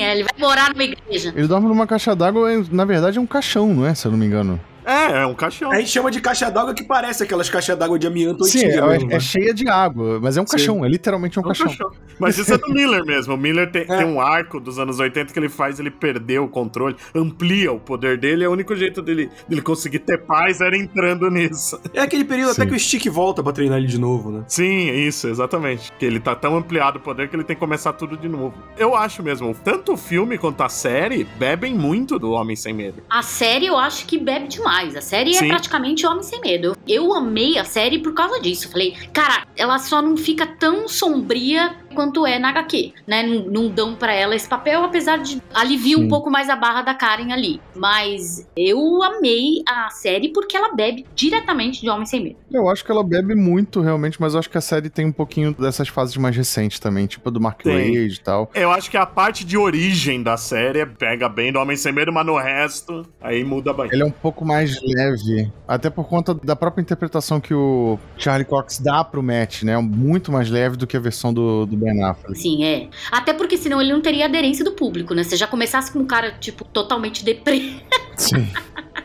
é, 0.01 0.11
ele 0.11 0.23
vai 0.23 0.33
morar 0.37 0.69
numa 0.71 0.83
igreja. 0.83 1.33
Ele 1.35 1.47
dorme 1.47 1.67
numa 1.67 1.87
caixa 1.87 2.15
d'água, 2.15 2.51
é- 2.51 2.63
na 2.71 2.85
verdade 2.85 3.17
é 3.17 3.21
um 3.21 3.25
caixão, 3.25 3.73
não 3.73 3.85
é? 3.85 3.93
Se 3.95 4.05
eu 4.05 4.11
não 4.11 4.17
me 4.19 4.25
engano. 4.25 4.59
É, 4.89 5.21
é 5.21 5.25
um 5.25 5.33
caixão. 5.35 5.71
A 5.71 5.75
gente 5.79 5.89
chama 5.89 6.09
de 6.09 6.19
caixa 6.19 6.49
d'água 6.49 6.73
que 6.73 6.83
parece 6.83 7.23
aquelas 7.23 7.49
caixas 7.49 7.77
d'água 7.77 7.99
de 7.99 8.07
amianto 8.07 8.43
Sim, 8.45 8.65
antiga 8.65 8.85
é, 8.85 8.87
mesmo, 8.89 9.09
é 9.11 9.13
né? 9.13 9.19
cheia 9.19 9.53
de 9.53 9.67
água, 9.67 10.19
mas 10.21 10.35
é 10.37 10.41
um 10.41 10.45
Sim. 10.47 10.51
caixão, 10.51 10.85
é 10.85 10.89
literalmente 10.89 11.39
um 11.39 11.43
É 11.43 11.45
um 11.45 11.47
caixão. 11.47 11.67
caixão. 11.67 11.91
Mas 12.19 12.37
isso 12.37 12.53
é 12.53 12.57
do 12.57 12.69
Miller 12.73 13.05
mesmo. 13.05 13.33
O 13.33 13.37
Miller 13.37 13.71
tem, 13.71 13.83
É. 13.83 13.85
tem 13.97 14.05
um 14.05 14.19
arco 14.19 14.59
dos 14.59 14.79
anos 14.79 14.99
80 14.99 15.31
que 15.31 15.39
ele 15.39 15.47
faz 15.49 15.79
ele 15.79 15.91
perder 15.91 16.39
o 16.39 16.47
controle, 16.47 16.95
amplia 17.15 17.71
o 17.71 17.79
poder 17.79 18.17
dele. 18.17 18.43
É 18.43 18.49
o 18.49 18.51
único 18.51 18.75
jeito 18.75 19.01
dele, 19.01 19.29
dele 19.47 19.61
conseguir 19.61 19.99
ter 19.99 20.17
paz 20.25 20.59
era 20.61 20.75
entrando 20.75 21.29
nisso. 21.29 21.79
É 21.93 22.01
aquele 22.01 22.25
período 22.25 22.51
até 22.51 22.63
Sim. 22.63 22.69
que 22.69 22.75
o 22.75 22.79
Stick 22.79 23.05
volta 23.09 23.43
pra 23.43 23.51
treinar 23.53 23.77
ele 23.77 23.87
de 23.87 23.99
novo, 23.99 24.31
né? 24.31 24.43
Sim, 24.47 24.89
isso, 24.91 25.27
exatamente. 25.27 25.91
Que 25.99 26.05
ele 26.05 26.19
tá 26.19 26.35
tão 26.35 26.57
ampliado 26.57 26.97
o 26.97 27.01
poder 27.01 27.29
que 27.29 27.35
ele 27.35 27.43
tem 27.43 27.55
que 27.55 27.59
começar 27.59 27.93
tudo 27.93 28.17
de 28.17 28.27
novo. 28.27 28.53
Eu 28.77 28.95
acho 28.95 29.21
mesmo, 29.23 29.55
tanto 29.63 29.93
o 29.93 29.97
filme 29.97 30.37
quanto 30.37 30.61
a 30.63 30.69
série 30.69 31.23
bebem 31.37 31.73
muito 31.75 32.17
do 32.19 32.31
Homem 32.31 32.55
Sem 32.55 32.73
Medo. 32.73 33.01
A 33.09 33.21
série 33.21 33.67
eu 33.67 33.77
acho 33.77 34.05
que 34.05 34.17
bebe 34.17 34.47
demais. 34.47 34.78
A 34.79 35.01
série 35.01 35.33
Sim. 35.33 35.45
é 35.45 35.47
praticamente 35.49 36.05
Homem 36.05 36.23
Sem 36.23 36.39
Medo. 36.39 36.75
Eu 36.87 37.13
amei 37.13 37.57
a 37.57 37.65
série 37.65 37.99
por 37.99 38.13
causa 38.13 38.39
disso. 38.39 38.69
Falei, 38.71 38.95
cara, 39.11 39.45
ela 39.57 39.77
só 39.77 40.01
não 40.01 40.15
fica 40.15 40.47
tão 40.47 40.87
sombria 40.87 41.75
quanto 41.93 42.25
é 42.25 42.39
na 42.39 42.49
HQ, 42.49 42.93
né? 43.07 43.23
Não, 43.23 43.45
não 43.45 43.69
dão 43.69 43.95
pra 43.95 44.13
ela 44.13 44.35
esse 44.35 44.47
papel, 44.47 44.83
apesar 44.83 45.17
de 45.17 45.41
aliviar 45.53 45.99
um 45.99 46.07
pouco 46.07 46.29
mais 46.29 46.49
a 46.49 46.55
barra 46.55 46.81
da 46.81 46.93
Karen 46.93 47.31
ali. 47.31 47.59
Mas 47.75 48.47
eu 48.55 49.01
amei 49.03 49.63
a 49.67 49.89
série 49.89 50.29
porque 50.29 50.55
ela 50.55 50.73
bebe 50.73 51.05
diretamente 51.15 51.81
de 51.81 51.89
Homem 51.89 52.05
Sem 52.05 52.23
Medo. 52.23 52.37
Eu 52.51 52.69
acho 52.69 52.83
que 52.83 52.91
ela 52.91 53.03
bebe 53.03 53.35
muito, 53.35 53.81
realmente, 53.81 54.19
mas 54.19 54.33
eu 54.33 54.39
acho 54.39 54.49
que 54.49 54.57
a 54.57 54.61
série 54.61 54.89
tem 54.89 55.05
um 55.05 55.11
pouquinho 55.11 55.53
dessas 55.53 55.87
fases 55.87 56.15
mais 56.17 56.35
recentes 56.35 56.79
também, 56.79 57.07
tipo 57.07 57.27
a 57.29 57.31
do 57.31 57.39
Mark. 57.39 57.63
Wade 57.65 58.15
e 58.15 58.19
tal. 58.19 58.49
Eu 58.53 58.71
acho 58.71 58.89
que 58.89 58.97
a 58.97 59.05
parte 59.05 59.43
de 59.45 59.57
origem 59.57 60.21
da 60.23 60.37
série 60.37 60.85
pega 60.85 61.27
bem 61.27 61.51
do 61.51 61.59
Homem 61.59 61.75
Sem 61.75 61.91
Medo, 61.91 62.11
mas 62.11 62.25
no 62.25 62.37
resto, 62.37 63.05
aí 63.21 63.43
muda 63.43 63.73
bem. 63.73 63.89
Ele 63.91 64.03
é 64.03 64.05
um 64.05 64.11
pouco 64.11 64.45
mais 64.45 64.79
leve, 64.81 65.51
até 65.67 65.89
por 65.89 66.07
conta 66.07 66.33
da 66.33 66.55
própria 66.55 66.81
interpretação 66.81 67.39
que 67.39 67.53
o 67.53 67.99
Charlie 68.17 68.45
Cox 68.45 68.79
dá 68.79 69.03
pro 69.03 69.21
Matt, 69.23 69.63
né? 69.63 69.77
Muito 69.77 70.31
mais 70.31 70.49
leve 70.49 70.77
do 70.77 70.87
que 70.87 70.97
a 70.97 70.99
versão 70.99 71.33
do, 71.33 71.65
do 71.65 71.77
Ben 71.79 72.03
Affleck. 72.03 72.37
Sim, 72.39 72.63
é. 72.63 72.87
Até 73.11 73.33
porque 73.33 73.57
senão 73.57 73.81
ele 73.81 73.93
não 73.93 74.01
teria 74.01 74.25
aderência 74.25 74.63
do 74.63 74.71
público, 74.73 75.13
né? 75.13 75.23
Se 75.23 75.35
já 75.35 75.47
começasse 75.47 75.91
com 75.91 75.99
um 75.99 76.05
cara, 76.05 76.31
tipo, 76.39 76.63
totalmente 76.65 77.23
deprê. 77.23 77.75
Sim. 78.15 78.47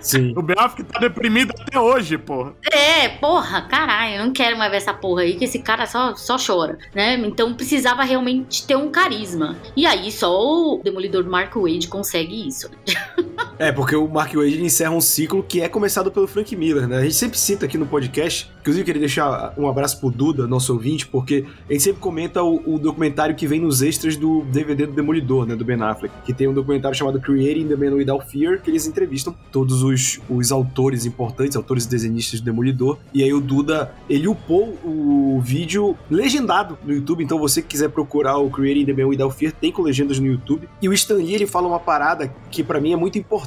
Sim. 0.00 0.34
O 0.36 0.42
Ben 0.42 0.56
Affleck 0.58 0.92
tá 0.92 1.00
deprimido 1.00 1.54
até 1.58 1.80
hoje, 1.80 2.18
pô. 2.18 2.52
É, 2.70 3.08
porra, 3.08 3.62
caralho, 3.62 4.16
eu 4.16 4.26
não 4.26 4.32
quero 4.32 4.58
mais 4.58 4.70
ver 4.70 4.76
essa 4.76 4.92
porra 4.92 5.22
aí, 5.22 5.34
que 5.34 5.44
esse 5.46 5.60
cara 5.60 5.86
só, 5.86 6.14
só 6.14 6.36
chora, 6.36 6.78
né? 6.94 7.14
Então 7.14 7.54
precisava 7.54 8.04
realmente 8.04 8.66
ter 8.66 8.76
um 8.76 8.90
carisma. 8.90 9.56
E 9.74 9.86
aí 9.86 10.12
só 10.12 10.30
o 10.30 10.80
Demolidor 10.84 11.24
Mark 11.24 11.54
Wade 11.54 11.88
consegue 11.88 12.46
isso. 12.46 12.68
né? 12.68 13.23
É, 13.58 13.70
porque 13.70 13.94
o 13.94 14.08
Mark 14.08 14.34
Wade 14.34 14.62
encerra 14.62 14.90
um 14.90 15.00
ciclo 15.00 15.42
que 15.42 15.60
é 15.60 15.68
começado 15.68 16.10
pelo 16.10 16.26
Frank 16.26 16.54
Miller, 16.56 16.88
né? 16.88 16.98
A 16.98 17.02
gente 17.02 17.14
sempre 17.14 17.38
cita 17.38 17.66
aqui 17.66 17.78
no 17.78 17.86
podcast, 17.86 18.50
inclusive 18.60 18.84
queria 18.84 19.00
deixar 19.00 19.54
um 19.56 19.68
abraço 19.68 20.00
pro 20.00 20.10
Duda, 20.10 20.46
nosso 20.46 20.72
ouvinte, 20.72 21.06
porque 21.06 21.44
a 21.68 21.72
gente 21.72 21.82
sempre 21.82 22.00
comenta 22.00 22.42
o, 22.42 22.74
o 22.74 22.78
documentário 22.78 23.34
que 23.34 23.46
vem 23.46 23.60
nos 23.60 23.82
extras 23.82 24.16
do 24.16 24.42
DVD 24.44 24.86
do 24.86 24.92
Demolidor, 24.92 25.46
né, 25.46 25.54
do 25.54 25.64
Ben 25.64 25.80
Affleck, 25.80 26.12
que 26.24 26.32
tem 26.32 26.48
um 26.48 26.54
documentário 26.54 26.96
chamado 26.96 27.20
Creating 27.20 27.68
the 27.68 27.76
Man 27.76 27.94
Without 27.94 28.26
Fear, 28.30 28.60
que 28.60 28.70
eles 28.70 28.86
entrevistam 28.86 29.34
todos 29.52 29.82
os, 29.82 30.20
os 30.28 30.50
autores 30.50 31.06
importantes, 31.06 31.56
autores 31.56 31.86
desenhistas 31.86 32.40
do 32.40 32.44
Demolidor, 32.44 32.98
e 33.12 33.22
aí 33.22 33.32
o 33.32 33.40
Duda, 33.40 33.92
ele 34.08 34.26
upou 34.26 34.76
o 34.84 35.40
vídeo 35.40 35.96
legendado 36.10 36.76
no 36.84 36.92
YouTube, 36.92 37.22
então 37.22 37.38
você 37.38 37.62
que 37.62 37.68
quiser 37.68 37.88
procurar 37.88 38.38
o 38.38 38.50
Creating 38.50 38.84
the 38.84 38.92
Man 38.92 39.08
Without 39.08 39.34
Fear, 39.34 39.52
tem 39.52 39.70
com 39.70 39.82
legendas 39.82 40.18
no 40.18 40.26
YouTube. 40.26 40.68
E 40.80 40.88
o 40.88 40.92
Stan 40.92 41.16
Lee, 41.16 41.34
ele 41.34 41.46
fala 41.46 41.68
uma 41.68 41.80
parada 41.80 42.32
que 42.50 42.62
para 42.62 42.80
mim 42.80 42.92
é 42.92 42.96
muito 42.96 43.18
importante 43.18 43.43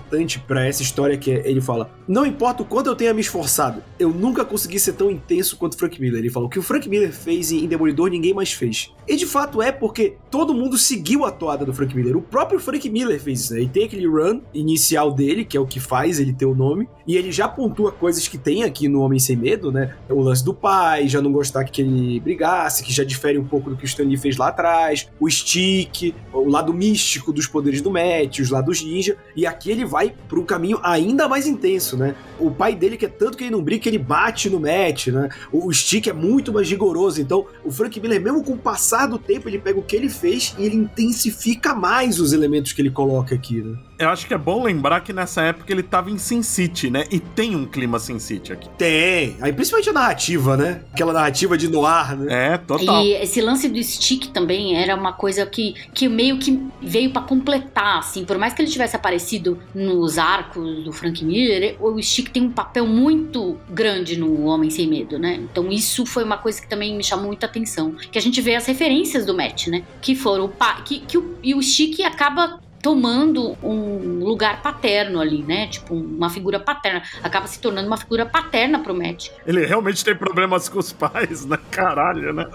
para 0.48 0.66
essa 0.66 0.82
história, 0.82 1.18
que 1.18 1.32
é, 1.32 1.50
ele 1.50 1.62
fala, 1.62 1.89
não 2.08 2.25
importa 2.25 2.63
o 2.63 2.66
quanto 2.66 2.88
eu 2.88 2.96
tenha 2.96 3.13
me 3.13 3.22
esforçado, 3.22 3.82
eu 4.00 4.10
nunca 4.10 4.46
consegui 4.46 4.80
ser 4.80 4.94
tão 4.94 5.10
intenso 5.10 5.58
quanto 5.58 5.77
Frank 5.77 6.00
Miller. 6.00 6.20
Ele 6.20 6.30
fala, 6.30 6.46
o 6.46 6.50
que 6.50 6.60
o 6.60 6.63
Frank 6.63 6.88
Miller 6.88 7.12
fez 7.13 7.51
em 7.51 7.68
Demolidor, 7.68 8.10
ninguém 8.10 8.34
mais 8.34 8.51
fez. 8.51 8.94
E 9.08 9.16
de 9.16 9.25
fato 9.25 9.62
é 9.62 9.72
porque 9.72 10.18
todo 10.30 10.54
mundo 10.54 10.77
seguiu 10.77 11.25
a 11.25 11.32
toada 11.32 11.66
do 11.66 11.74
Frank 11.74 11.96
Miller. 11.96 12.18
O 12.18 12.22
próprio 12.22 12.60
Frank 12.60 12.89
Miller 12.89 13.20
fez 13.20 13.42
isso, 13.42 13.54
né? 13.54 13.70
Tem 13.72 13.86
aquele 13.86 14.08
run 14.08 14.42
inicial 14.54 15.12
dele, 15.12 15.46
que 15.46 15.56
é 15.56 15.60
o 15.60 15.66
que 15.66 15.80
faz 15.80 16.20
ele 16.20 16.34
ter 16.34 16.46
o 16.46 16.56
nome, 16.56 16.88
e 17.06 17.16
ele 17.16 17.32
já 17.32 17.48
pontua 17.48 17.92
coisas 17.92 18.27
que 18.27 18.38
tem 18.38 18.63
aqui 18.63 18.88
no 18.88 19.01
Homem 19.01 19.20
Sem 19.20 19.36
Medo, 19.36 19.72
né? 19.72 19.96
O 20.10 20.22
lance 20.22 20.44
do 20.44 20.54
pai, 20.54 21.08
já 21.08 21.22
não 21.22 21.32
gostar 21.32 21.63
que 21.63 21.82
ele 21.82 22.20
brigasse, 22.20 22.84
que 22.84 22.92
já 22.92 23.04
difere 23.04 23.38
um 23.38 23.46
pouco 23.46 23.70
do 23.70 23.77
que 23.77 23.84
o 23.84 23.86
Stan 23.86 24.04
Lee 24.04 24.18
fez 24.18 24.38
lá 24.38 24.50
atrás, 24.50 25.10
o 25.20 25.30
stick, 25.30 26.13
o 26.34 26.50
lado 26.50 26.74
místico 26.74 27.32
dos 27.32 27.48
poderes 27.48 27.82
do 27.82 27.92
Matt, 27.92 28.39
os 28.39 28.50
lados 28.50 28.84
ninja, 28.84 29.18
e 29.36 29.46
aqui 29.46 29.72
ele 29.72 29.86
vai 29.88 30.13
para 30.27 30.39
um 30.39 30.46
caminho 30.46 30.79
ainda 30.84 31.27
mais 31.27 31.48
intenso, 31.48 31.98
né? 31.98 32.15
O 32.39 32.51
pai 32.51 32.75
dele 32.75 32.98
que 32.98 33.06
é 33.06 33.10
tanto 33.10 33.38
que 33.38 33.44
ele 33.44 33.51
não 33.51 33.63
briga 33.63 33.84
que 33.84 33.89
ele 33.89 33.98
bate 33.98 34.50
no 34.50 34.60
Matt, 34.60 35.08
né? 35.08 35.29
O, 35.51 35.67
o 35.67 35.74
stick 35.74 36.08
é 36.08 36.13
muito 36.13 36.53
mais 36.53 36.70
rigoroso, 36.70 37.22
então 37.22 37.46
o 37.63 37.72
Frank 37.72 38.00
Miller, 38.00 38.22
mesmo 38.22 38.44
com 38.44 38.53
o 38.53 38.58
passar 38.58 39.08
do 39.08 39.17
tempo, 39.17 39.50
ele 39.50 39.60
pega 39.60 39.79
o 39.79 39.84
que 39.84 39.96
ele 39.96 40.10
fez 40.10 40.56
e 40.58 40.65
ele 40.65 40.75
intensifica 40.75 41.74
mais 41.74 42.20
os 42.20 42.34
elementos 42.34 42.74
que 42.74 42.82
ele 42.82 42.91
coloca 42.91 43.34
aqui, 43.34 43.62
né? 43.62 43.77
Eu 44.00 44.10
acho 44.10 44.27
que 44.27 44.34
é 44.34 44.38
bom 44.38 44.63
lembrar 44.63 45.01
que 45.01 45.12
nessa 45.12 45.42
época 45.42 45.72
ele 45.72 45.82
tava 45.82 46.12
em 46.12 46.18
Sin 46.18 46.44
City, 46.44 46.89
né? 46.89 47.06
E 47.12 47.20
tem 47.20 47.56
um 47.56 47.66
clima 47.66 47.98
Sin 47.98 48.20
City 48.20 48.54
aqui. 48.54 48.70
Tem. 48.77 49.36
Aí 49.42 49.51
principalmente 49.51 49.89
a 49.89 49.94
narrativa, 49.94 50.56
né? 50.56 50.82
Aquela 50.94 51.13
narrativa 51.13 51.58
de 51.58 51.68
noir, 51.68 52.16
né? 52.16 52.54
É, 52.54 52.58
total. 52.58 53.04
E 53.04 53.13
esse 53.13 53.42
lance 53.42 53.68
do 53.68 53.82
stick 53.84 54.27
também 54.27 54.75
era 54.75 54.96
uma 54.96 55.13
coisa 55.13 55.46
que, 55.46 55.74
que 55.94 56.08
meio 56.08 56.38
que 56.38 56.62
veio 56.82 57.12
para 57.12 57.24
completar, 57.24 57.98
assim. 57.98 58.24
Por 58.24 58.38
mais 58.38 58.54
que 58.54 58.62
ele 58.62 58.70
tivesse 58.70 58.96
aparecido 58.96 59.58
nos 59.74 60.18
arcos 60.18 60.84
do 60.84 60.92
Frank 60.92 61.24
Miller, 61.25 61.75
o 61.80 62.01
stick 62.01 62.30
tem 62.30 62.44
um 62.44 62.51
papel 62.51 62.86
muito 62.86 63.58
grande 63.70 64.18
no 64.18 64.46
Homem 64.46 64.70
Sem 64.70 64.88
Medo, 64.88 65.18
né? 65.18 65.36
Então 65.36 65.72
isso 65.72 66.06
foi 66.06 66.24
uma 66.24 66.38
coisa 66.38 66.62
que 66.62 66.70
também 66.70 66.96
me 66.96 67.04
chamou 67.04 67.27
muita 67.27 67.48
atenção. 67.48 67.96
Que 68.12 68.20
a 68.20 68.22
gente 68.22 68.39
vê 68.42 68.56
as 68.56 68.66
referências 68.68 69.25
do 69.25 69.34
Matt, 69.34 69.68
né? 69.68 69.84
Que 70.01 70.16
foram 70.16 70.46
o 70.46 70.50
pai... 70.50 70.84
Que, 70.86 71.00
que 71.00 71.18
o, 71.18 71.36
e 71.42 71.56
o 71.56 71.62
stick 71.63 72.01
acaba 72.01 72.60
tomando 72.81 73.57
um 73.63 74.24
lugar 74.24 74.62
paterno 74.62 75.19
ali, 75.19 75.43
né? 75.43 75.67
Tipo, 75.67 75.93
uma 75.96 76.29
figura 76.29 76.60
paterna. 76.60 77.01
Acaba 77.24 77.48
se 77.48 77.60
tornando 77.60 77.88
uma 77.88 77.98
figura 77.98 78.25
paterna 78.25 78.79
pro 78.79 78.96
Matt. 78.96 79.29
Ele 79.46 79.65
realmente 79.65 80.03
tem 80.03 80.15
problemas 80.15 80.69
com 80.69 80.79
os 80.79 80.93
pais, 80.93 81.46
né? 81.46 81.57
Caralho, 81.72 82.34
né? 82.34 82.46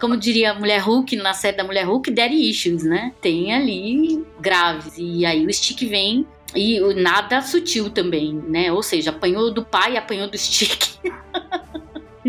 Como 0.00 0.16
diria 0.16 0.52
a 0.52 0.54
Mulher 0.54 0.80
Hulk 0.80 1.16
na 1.16 1.34
série 1.34 1.56
da 1.56 1.64
Mulher 1.64 1.84
Hulk, 1.86 2.10
daddy 2.10 2.48
issues, 2.48 2.84
né? 2.84 3.12
Tem 3.20 3.52
ali 3.54 4.24
graves. 4.40 4.94
E 4.96 5.26
aí 5.26 5.44
o 5.44 5.52
Stick 5.52 5.88
vem 5.88 6.26
e 6.54 6.80
nada 6.94 7.40
sutil 7.40 7.90
também, 7.90 8.34
né? 8.34 8.70
Ou 8.72 8.82
seja, 8.82 9.10
apanhou 9.10 9.52
do 9.52 9.64
pai, 9.64 9.96
apanhou 9.96 10.28
do 10.28 10.38
Stick. 10.38 10.98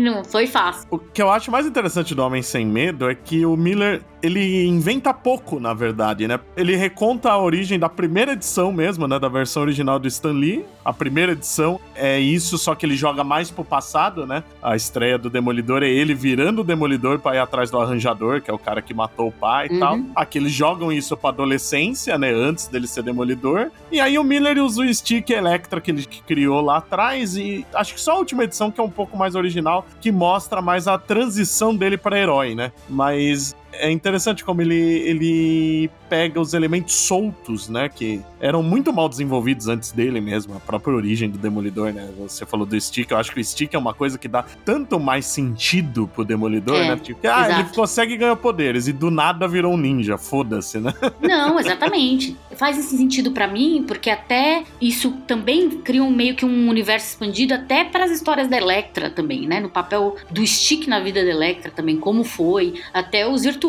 Não 0.04 0.22
foi 0.24 0.46
fácil. 0.46 0.86
O 0.90 0.98
que 0.98 1.22
eu 1.22 1.30
acho 1.30 1.50
mais 1.50 1.66
interessante 1.66 2.14
do 2.14 2.22
Homem 2.22 2.42
Sem 2.42 2.66
Medo 2.66 3.08
é 3.08 3.14
que 3.14 3.46
o 3.46 3.56
Miller, 3.56 4.02
ele 4.22 4.66
inventa 4.66 5.14
pouco, 5.14 5.58
na 5.58 5.72
verdade, 5.72 6.28
né? 6.28 6.38
Ele 6.56 6.76
reconta 6.76 7.30
a 7.30 7.38
origem 7.38 7.78
da 7.78 7.88
primeira 7.88 8.32
edição 8.32 8.70
mesmo, 8.72 9.06
né? 9.08 9.18
Da 9.18 9.28
versão 9.28 9.62
original 9.62 9.98
do 9.98 10.06
Stan 10.08 10.32
Lee. 10.32 10.64
A 10.84 10.92
primeira 10.92 11.32
edição 11.32 11.80
é 11.94 12.18
isso, 12.20 12.58
só 12.58 12.74
que 12.74 12.84
ele 12.84 12.96
joga 12.96 13.24
mais 13.24 13.50
pro 13.50 13.64
passado, 13.64 14.26
né? 14.26 14.44
A 14.62 14.76
estreia 14.76 15.16
do 15.16 15.30
Demolidor 15.30 15.82
é 15.82 15.88
ele 15.88 16.14
virando 16.14 16.60
o 16.60 16.64
Demolidor 16.64 17.18
pra 17.18 17.34
ir 17.34 17.38
atrás 17.38 17.70
do 17.70 17.78
Arranjador, 17.78 18.42
que 18.42 18.50
é 18.50 18.54
o 18.54 18.58
cara 18.58 18.82
que 18.82 18.92
matou 18.92 19.28
o 19.28 19.32
pai 19.32 19.68
e 19.70 19.74
Uhum. 19.74 19.80
tal. 19.80 19.98
Aqui 20.14 20.38
eles 20.38 20.52
jogam 20.52 20.92
isso 20.92 21.16
pra 21.16 21.30
adolescência, 21.30 22.18
né? 22.18 22.30
Antes 22.32 22.66
dele 22.68 22.86
ser 22.86 23.02
Demolidor. 23.02 23.70
E 23.90 24.00
aí 24.00 24.18
o 24.18 24.24
Miller 24.24 24.58
usa 24.62 24.82
o 24.82 24.94
Stick 24.94 25.30
Electra 25.30 25.80
que 25.80 25.90
ele 25.90 26.04
criou 26.26 26.60
lá 26.60 26.78
atrás 26.78 27.36
e 27.36 27.64
acho 27.74 27.94
que 27.94 28.00
só 28.00 28.12
a 28.12 28.18
última 28.18 28.44
edição 28.44 28.70
que 28.70 28.80
é 28.80 28.84
um 28.84 28.90
pouco 28.90 29.16
mais 29.16 29.34
original, 29.34 29.86
que 30.00 30.12
mostra 30.12 30.60
mais 30.60 30.86
a 30.86 30.98
transição 30.98 31.74
dele 31.74 31.96
para 31.96 32.18
herói, 32.18 32.54
né? 32.54 32.72
Mas 32.88 33.54
é 33.78 33.90
interessante 33.90 34.44
como 34.44 34.62
ele, 34.62 34.74
ele 34.74 35.90
pega 36.08 36.40
os 36.40 36.54
elementos 36.54 36.94
soltos, 36.94 37.68
né? 37.68 37.88
Que 37.88 38.20
eram 38.40 38.62
muito 38.62 38.92
mal 38.92 39.08
desenvolvidos 39.08 39.68
antes 39.68 39.90
dele 39.92 40.20
mesmo, 40.20 40.54
a 40.56 40.60
própria 40.60 40.94
origem 40.94 41.28
do 41.28 41.38
Demolidor, 41.38 41.92
né? 41.92 42.08
Você 42.18 42.46
falou 42.46 42.64
do 42.66 42.80
Stick, 42.80 43.10
eu 43.10 43.16
acho 43.16 43.32
que 43.32 43.40
o 43.40 43.44
Stick 43.44 43.74
é 43.74 43.78
uma 43.78 43.92
coisa 43.94 44.18
que 44.18 44.28
dá 44.28 44.44
tanto 44.64 45.00
mais 45.00 45.26
sentido 45.26 46.08
pro 46.14 46.24
Demolidor, 46.24 46.76
É, 46.76 46.88
né? 46.88 46.96
Tipo, 46.96 47.20
ah, 47.26 47.44
ele 47.44 47.60
exato. 47.60 47.74
consegue 47.74 48.16
ganhar 48.16 48.36
poderes 48.36 48.86
e 48.86 48.92
do 48.92 49.10
nada 49.10 49.48
virou 49.48 49.74
um 49.74 49.76
ninja, 49.76 50.16
foda-se, 50.16 50.78
né? 50.78 50.94
Não, 51.20 51.58
exatamente. 51.58 52.36
Faz 52.56 52.78
esse 52.78 52.96
sentido 52.96 53.32
pra 53.32 53.48
mim, 53.48 53.84
porque 53.86 54.10
até 54.10 54.64
isso 54.80 55.10
também 55.26 55.68
cria 55.70 56.02
um 56.02 56.10
meio 56.10 56.36
que 56.36 56.44
um 56.44 56.68
universo 56.68 57.08
expandido 57.08 57.54
até 57.54 57.84
para 57.84 58.04
as 58.04 58.10
histórias 58.10 58.48
da 58.48 58.56
Electra 58.56 59.10
também, 59.10 59.46
né? 59.46 59.58
No 59.58 59.68
papel 59.68 60.16
do 60.30 60.46
Stick 60.46 60.86
na 60.86 61.00
vida 61.00 61.24
da 61.24 61.30
Electra 61.30 61.70
também, 61.70 61.96
como 61.96 62.22
foi, 62.22 62.74
até 62.92 63.26
os 63.26 63.42
virtuosos 63.42 63.63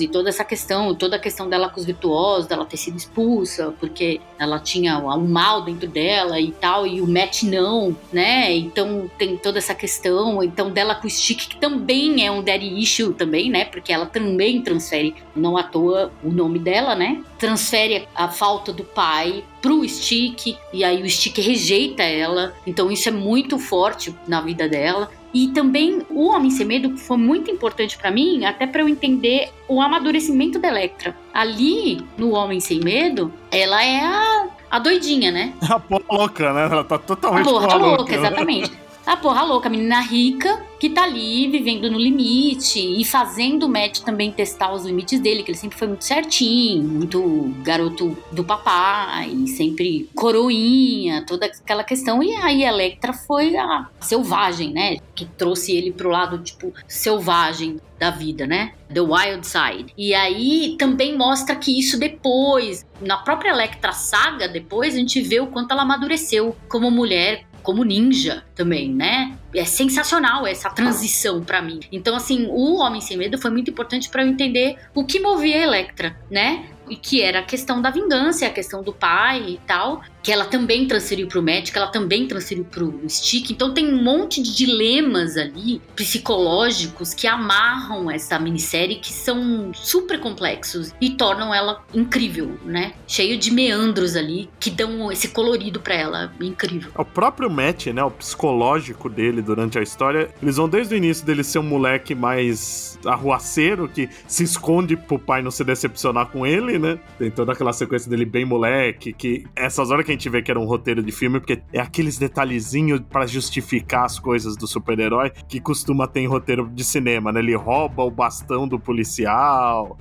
e 0.00 0.08
toda 0.08 0.28
essa 0.28 0.44
questão, 0.44 0.94
toda 0.94 1.16
a 1.16 1.18
questão 1.18 1.48
dela 1.48 1.68
com 1.68 1.80
os 1.80 1.86
virtuosos, 1.86 2.46
dela 2.46 2.64
ter 2.64 2.76
sido 2.76 2.96
expulsa, 2.96 3.74
porque 3.80 4.20
ela 4.38 4.58
tinha 4.58 4.98
um 4.98 5.26
mal 5.26 5.62
dentro 5.62 5.88
dela 5.88 6.40
e 6.40 6.52
tal, 6.52 6.86
e 6.86 7.00
o 7.00 7.06
Matt 7.06 7.42
não, 7.42 7.96
né? 8.12 8.54
Então 8.56 9.10
tem 9.18 9.36
toda 9.36 9.58
essa 9.58 9.74
questão, 9.74 10.42
então 10.42 10.70
dela 10.70 10.94
com 10.94 11.06
o 11.06 11.10
Stick, 11.10 11.48
que 11.48 11.56
também 11.56 12.24
é 12.24 12.30
um 12.30 12.42
daddy 12.42 12.78
issue 12.80 13.12
também, 13.14 13.50
né? 13.50 13.64
Porque 13.64 13.92
ela 13.92 14.06
também 14.06 14.62
transfere, 14.62 15.14
não 15.34 15.56
à 15.56 15.62
toa 15.62 16.12
o 16.22 16.30
nome 16.30 16.58
dela, 16.58 16.94
né? 16.94 17.22
Transfere 17.38 18.08
a 18.14 18.28
falta 18.28 18.72
do 18.72 18.84
pai 18.84 19.44
pro 19.60 19.86
Stick, 19.88 20.56
e 20.72 20.84
aí 20.84 21.02
o 21.02 21.10
Stick 21.10 21.38
rejeita 21.38 22.02
ela, 22.02 22.54
então 22.66 22.90
isso 22.90 23.08
é 23.08 23.12
muito 23.12 23.58
forte 23.58 24.14
na 24.28 24.40
vida 24.40 24.68
dela. 24.68 25.10
E 25.36 25.48
também 25.48 26.00
o 26.08 26.30
Homem 26.30 26.50
Sem 26.50 26.64
Medo 26.64 26.96
foi 26.96 27.18
muito 27.18 27.50
importante 27.50 27.98
pra 27.98 28.10
mim, 28.10 28.46
até 28.46 28.66
pra 28.66 28.80
eu 28.80 28.88
entender 28.88 29.50
o 29.68 29.82
amadurecimento 29.82 30.58
da 30.58 30.68
Electra. 30.68 31.14
Ali, 31.34 32.00
no 32.16 32.30
Homem 32.30 32.58
Sem 32.58 32.80
Medo, 32.80 33.30
ela 33.50 33.84
é 33.84 34.00
a, 34.02 34.46
a 34.70 34.78
doidinha, 34.78 35.30
né? 35.30 35.52
A 35.68 35.78
porra 35.78 36.04
louca, 36.10 36.52
né? 36.54 36.62
Ela 36.72 36.84
tá 36.84 36.94
A 36.94 36.98
totalmente 36.98 37.44
porra 37.44 37.66
maluca, 37.68 37.86
louca, 37.86 38.12
né? 38.12 38.18
exatamente. 38.18 38.72
A 39.06 39.16
porra 39.16 39.44
louca, 39.44 39.68
a 39.68 39.70
menina 39.70 40.00
rica 40.00 40.60
que 40.80 40.90
tá 40.90 41.04
ali 41.04 41.48
vivendo 41.48 41.88
no 41.88 41.96
limite 41.96 42.80
e 42.80 43.04
fazendo 43.04 43.62
o 43.64 43.68
Matt 43.68 44.00
também 44.00 44.32
testar 44.32 44.72
os 44.72 44.84
limites 44.84 45.20
dele, 45.20 45.44
que 45.44 45.52
ele 45.52 45.58
sempre 45.58 45.78
foi 45.78 45.86
muito 45.86 46.04
certinho, 46.04 46.82
muito 46.82 47.54
garoto 47.62 48.18
do 48.32 48.42
papai, 48.42 49.46
sempre 49.46 50.10
coroinha, 50.12 51.24
toda 51.24 51.46
aquela 51.46 51.84
questão. 51.84 52.20
E 52.20 52.34
aí 52.34 52.64
a 52.64 52.68
Electra 52.68 53.12
foi 53.12 53.56
a 53.56 53.88
selvagem, 54.00 54.72
né? 54.72 54.96
Que 55.14 55.24
trouxe 55.24 55.72
ele 55.72 55.92
pro 55.92 56.10
lado, 56.10 56.38
tipo, 56.38 56.74
selvagem 56.88 57.80
da 57.98 58.10
vida, 58.10 58.44
né? 58.44 58.72
The 58.92 59.00
Wild 59.00 59.46
Side. 59.46 59.94
E 59.96 60.14
aí 60.14 60.76
também 60.78 61.16
mostra 61.16 61.54
que 61.54 61.78
isso 61.78 61.98
depois, 61.98 62.84
na 63.00 63.18
própria 63.18 63.50
Electra 63.50 63.92
saga, 63.92 64.48
depois 64.48 64.94
a 64.94 64.98
gente 64.98 65.20
vê 65.20 65.40
o 65.40 65.46
quanto 65.46 65.70
ela 65.70 65.82
amadureceu 65.82 66.54
como 66.68 66.90
mulher, 66.90 67.46
como 67.66 67.82
ninja 67.82 68.44
também, 68.54 68.94
né? 68.94 69.36
É 69.52 69.64
sensacional 69.64 70.46
essa 70.46 70.70
transição 70.70 71.42
pra 71.42 71.60
mim. 71.60 71.80
Então, 71.90 72.14
assim, 72.14 72.46
o 72.48 72.76
Homem 72.76 73.00
Sem 73.00 73.16
Medo 73.16 73.36
foi 73.38 73.50
muito 73.50 73.68
importante 73.68 74.08
pra 74.08 74.22
eu 74.22 74.28
entender 74.28 74.76
o 74.94 75.04
que 75.04 75.18
movia 75.18 75.56
a 75.56 75.62
Electra, 75.64 76.16
né? 76.30 76.66
E 76.88 76.94
que 76.94 77.20
era 77.20 77.40
a 77.40 77.42
questão 77.42 77.82
da 77.82 77.90
vingança, 77.90 78.46
a 78.46 78.50
questão 78.50 78.84
do 78.84 78.92
pai 78.92 79.44
e 79.48 79.60
tal, 79.66 80.00
que 80.26 80.32
ela 80.32 80.44
também 80.44 80.88
transferiu 80.88 81.28
pro 81.28 81.40
Matt, 81.40 81.70
que 81.70 81.78
ela 81.78 81.86
também 81.86 82.26
transferiu 82.26 82.64
pro 82.64 83.00
Stick. 83.08 83.52
Então 83.52 83.72
tem 83.72 83.94
um 83.94 84.02
monte 84.02 84.42
de 84.42 84.56
dilemas 84.56 85.36
ali 85.36 85.80
psicológicos 85.94 87.14
que 87.14 87.28
amarram 87.28 88.10
essa 88.10 88.36
minissérie 88.36 88.96
que 88.96 89.12
são 89.12 89.70
super 89.72 90.18
complexos 90.18 90.92
e 91.00 91.10
tornam 91.10 91.54
ela 91.54 91.80
incrível, 91.94 92.58
né? 92.64 92.94
Cheio 93.06 93.38
de 93.38 93.52
meandros 93.52 94.16
ali 94.16 94.50
que 94.58 94.68
dão 94.68 95.12
esse 95.12 95.28
colorido 95.28 95.78
pra 95.78 95.94
ela, 95.94 96.32
incrível. 96.40 96.90
O 96.98 97.04
próprio 97.04 97.48
Matt, 97.48 97.86
né, 97.86 98.02
o 98.02 98.10
psicológico 98.10 99.08
dele 99.08 99.40
durante 99.40 99.78
a 99.78 99.82
história, 99.82 100.28
eles 100.42 100.56
vão 100.56 100.68
desde 100.68 100.92
o 100.92 100.96
início 100.96 101.24
dele 101.24 101.44
ser 101.44 101.60
um 101.60 101.62
moleque 101.62 102.16
mais 102.16 102.98
arruaceiro, 103.06 103.88
que 103.88 104.08
se 104.26 104.42
esconde 104.42 104.96
pro 104.96 105.20
pai 105.20 105.40
não 105.40 105.52
se 105.52 105.62
decepcionar 105.62 106.26
com 106.26 106.44
ele, 106.44 106.80
né? 106.80 106.98
Tem 107.16 107.30
toda 107.30 107.52
aquela 107.52 107.72
sequência 107.72 108.10
dele 108.10 108.24
bem 108.24 108.44
moleque, 108.44 109.12
que 109.12 109.46
essas 109.54 109.88
horas 109.92 110.04
que 110.04 110.15
gente 110.16 110.28
vê 110.28 110.42
que 110.42 110.50
era 110.50 110.58
um 110.58 110.64
roteiro 110.64 111.02
de 111.02 111.12
filme, 111.12 111.38
porque 111.38 111.62
é 111.72 111.80
aqueles 111.80 112.18
detalhezinhos 112.18 113.00
para 113.00 113.26
justificar 113.26 114.04
as 114.04 114.18
coisas 114.18 114.56
do 114.56 114.66
super-herói 114.66 115.30
que 115.48 115.60
costuma 115.60 116.06
ter 116.06 116.20
em 116.20 116.26
roteiro 116.26 116.68
de 116.68 116.84
cinema, 116.84 117.30
né? 117.30 117.40
Ele 117.40 117.54
rouba 117.54 118.02
o 118.02 118.10
bastão 118.10 118.66
do 118.66 118.78
policial. 118.78 119.96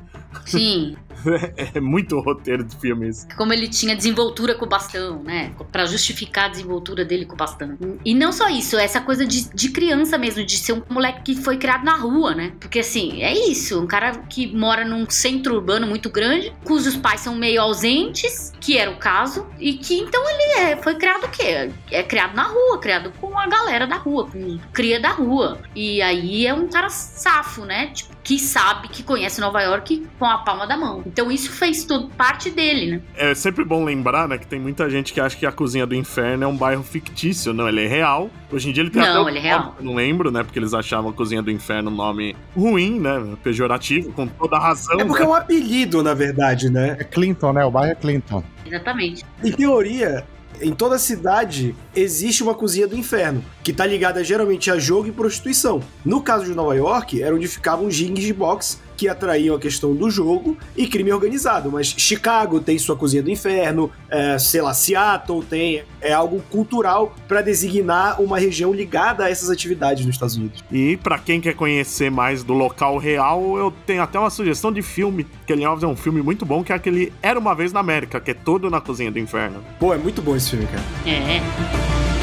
Sim. 0.45 0.95
é 1.73 1.79
muito 1.79 2.19
roteiro 2.19 2.63
de 2.63 2.75
filmes. 2.77 3.27
Como 3.37 3.53
ele 3.53 3.67
tinha 3.67 3.95
desenvoltura 3.95 4.55
com 4.55 4.65
o 4.65 4.69
bastão, 4.69 5.23
né? 5.23 5.53
Pra 5.71 5.85
justificar 5.85 6.45
a 6.45 6.49
desenvoltura 6.49 7.03
dele 7.03 7.25
com 7.25 7.33
o 7.33 7.37
bastão. 7.37 7.77
E 8.03 8.13
não 8.13 8.31
só 8.31 8.49
isso, 8.49 8.77
essa 8.77 9.01
coisa 9.01 9.25
de, 9.25 9.49
de 9.53 9.69
criança 9.69 10.17
mesmo, 10.17 10.45
de 10.45 10.57
ser 10.57 10.73
um 10.73 10.83
moleque 10.89 11.35
que 11.35 11.41
foi 11.41 11.57
criado 11.57 11.83
na 11.83 11.95
rua, 11.95 12.35
né? 12.35 12.53
Porque 12.59 12.79
assim, 12.79 13.21
é 13.21 13.33
isso, 13.33 13.81
um 13.81 13.87
cara 13.87 14.11
que 14.29 14.47
mora 14.55 14.85
num 14.85 15.09
centro 15.09 15.55
urbano 15.55 15.87
muito 15.87 16.09
grande, 16.09 16.53
cujos 16.63 16.95
pais 16.95 17.21
são 17.21 17.35
meio 17.35 17.61
ausentes, 17.61 18.51
que 18.59 18.77
era 18.77 18.91
o 18.91 18.97
caso, 18.97 19.47
e 19.59 19.73
que 19.73 19.97
então 19.97 20.21
ele 20.29 20.59
é, 20.59 20.77
foi 20.77 20.95
criado 20.95 21.25
o 21.25 21.29
quê? 21.29 21.71
É 21.91 22.03
criado 22.03 22.35
na 22.35 22.43
rua, 22.43 22.79
criado 22.79 23.11
com 23.19 23.37
a 23.37 23.47
galera 23.47 23.87
da 23.87 23.97
rua, 23.97 24.27
com 24.27 24.59
cria 24.73 24.99
da 24.99 25.09
rua. 25.09 25.59
E 25.75 26.01
aí 26.01 26.45
é 26.45 26.53
um 26.53 26.67
cara 26.67 26.89
safo, 26.89 27.65
né? 27.65 27.87
Tipo, 27.87 28.14
que 28.25 28.39
sabe, 28.39 28.87
que 28.87 29.03
conhece 29.03 29.39
Nova 29.39 29.61
York 29.61 30.03
com 30.17 30.25
a 30.25 30.39
palma 30.39 30.65
da 30.65 30.75
mão. 30.75 31.03
Então 31.05 31.31
isso 31.31 31.51
fez 31.51 31.85
tudo 31.85 32.07
parte 32.09 32.49
dele, 32.49 32.93
né? 32.93 33.01
É 33.15 33.35
sempre 33.35 33.63
bom 33.63 33.85
lembrar, 33.85 34.27
né, 34.27 34.39
que 34.39 34.47
tem 34.47 34.59
muita 34.59 34.89
gente 34.89 35.13
que 35.13 35.21
acha 35.21 35.37
que 35.37 35.45
a 35.45 35.51
Cozinha 35.51 35.85
do 35.85 35.93
Inferno 35.93 36.43
é 36.43 36.47
um 36.47 36.57
bairro 36.57 36.81
fictício. 36.81 37.53
Não, 37.53 37.69
ele 37.69 37.85
é 37.85 37.87
real. 37.87 38.31
Hoje 38.51 38.69
em 38.69 38.73
dia 38.73 38.81
ele 38.81 38.89
tem 38.89 38.99
Não, 38.99 39.21
até 39.21 39.29
ele 39.29 39.37
é 39.37 39.41
real. 39.41 39.75
não 39.79 39.93
lembro, 39.93 40.31
né, 40.31 40.43
porque 40.43 40.57
eles 40.57 40.73
achavam 40.73 41.11
a 41.11 41.13
Cozinha 41.13 41.43
do 41.43 41.51
Inferno 41.51 41.91
um 41.91 41.95
nome 41.95 42.35
ruim, 42.57 42.99
né, 42.99 43.37
pejorativo, 43.43 44.11
com 44.11 44.25
toda 44.25 44.57
a 44.57 44.59
razão. 44.59 44.99
É 44.99 45.05
porque 45.05 45.21
é 45.21 45.25
né? 45.25 45.31
um 45.31 45.35
apelido, 45.35 46.01
na 46.01 46.15
verdade, 46.15 46.71
né? 46.71 46.97
É 46.99 47.03
Clinton, 47.03 47.53
né? 47.53 47.63
O 47.63 47.69
bairro 47.69 47.91
é 47.91 47.95
Clinton. 47.95 48.43
Exatamente. 48.65 49.23
Em 49.43 49.51
teoria, 49.51 50.25
em 50.61 50.73
toda 50.73 50.97
cidade 50.97 51.75
existe 51.95 52.43
uma 52.43 52.53
cozinha 52.53 52.87
do 52.87 52.97
inferno, 52.97 53.43
que 53.63 53.73
tá 53.73 53.85
ligada 53.85 54.23
geralmente 54.23 54.71
a 54.71 54.77
jogo 54.77 55.07
e 55.07 55.11
prostituição. 55.11 55.81
No 56.03 56.21
caso 56.21 56.45
de 56.45 56.55
Nova 56.55 56.75
York, 56.75 57.21
era 57.21 57.35
onde 57.35 57.47
ficavam 57.47 57.87
os 57.87 57.97
rings 57.97 58.23
de 58.23 58.33
boxe 58.33 58.77
que 58.95 59.07
atraíam 59.07 59.55
a 59.55 59.59
questão 59.59 59.93
do 59.93 60.09
jogo 60.09 60.57
e 60.75 60.87
crime 60.87 61.11
organizado. 61.11 61.71
Mas 61.71 61.87
Chicago 61.97 62.59
tem 62.59 62.77
sua 62.77 62.95
cozinha 62.95 63.21
do 63.21 63.29
inferno, 63.29 63.91
é, 64.09 64.37
sei 64.39 64.61
lá, 64.61 64.73
Seattle 64.73 65.43
tem. 65.43 65.83
É 66.01 66.13
algo 66.13 66.41
cultural 66.51 67.15
para 67.27 67.41
designar 67.41 68.21
uma 68.21 68.37
região 68.37 68.71
ligada 68.73 69.25
a 69.25 69.29
essas 69.29 69.49
atividades 69.49 70.05
nos 70.05 70.15
Estados 70.15 70.35
Unidos. 70.35 70.63
E 70.71 70.97
pra 70.97 71.17
quem 71.17 71.41
quer 71.41 71.55
conhecer 71.55 72.11
mais 72.11 72.43
do 72.43 72.53
local 72.53 72.97
real, 72.97 73.57
eu 73.57 73.73
tenho 73.85 74.03
até 74.03 74.19
uma 74.19 74.29
sugestão 74.29 74.71
de 74.71 74.81
filme, 74.81 75.25
que 75.45 75.65
Alves 75.65 75.83
é 75.83 75.87
um 75.87 75.95
filme 75.95 76.21
muito 76.21 76.45
bom, 76.45 76.63
que 76.63 76.71
é 76.71 76.75
aquele 76.75 77.11
Era 77.21 77.39
Uma 77.39 77.55
Vez 77.55 77.73
na 77.73 77.79
América, 77.79 78.19
que 78.19 78.31
é 78.31 78.33
todo 78.33 78.69
na 78.69 78.79
Cozinha 78.79 79.11
do 79.11 79.17
Inferno. 79.17 79.63
Pô, 79.79 79.93
é 79.93 79.97
muito 79.97 80.21
bom 80.21 80.35
esse 80.35 80.51
filme, 80.51 80.67
cara. 80.67 80.83
É. 81.05 82.14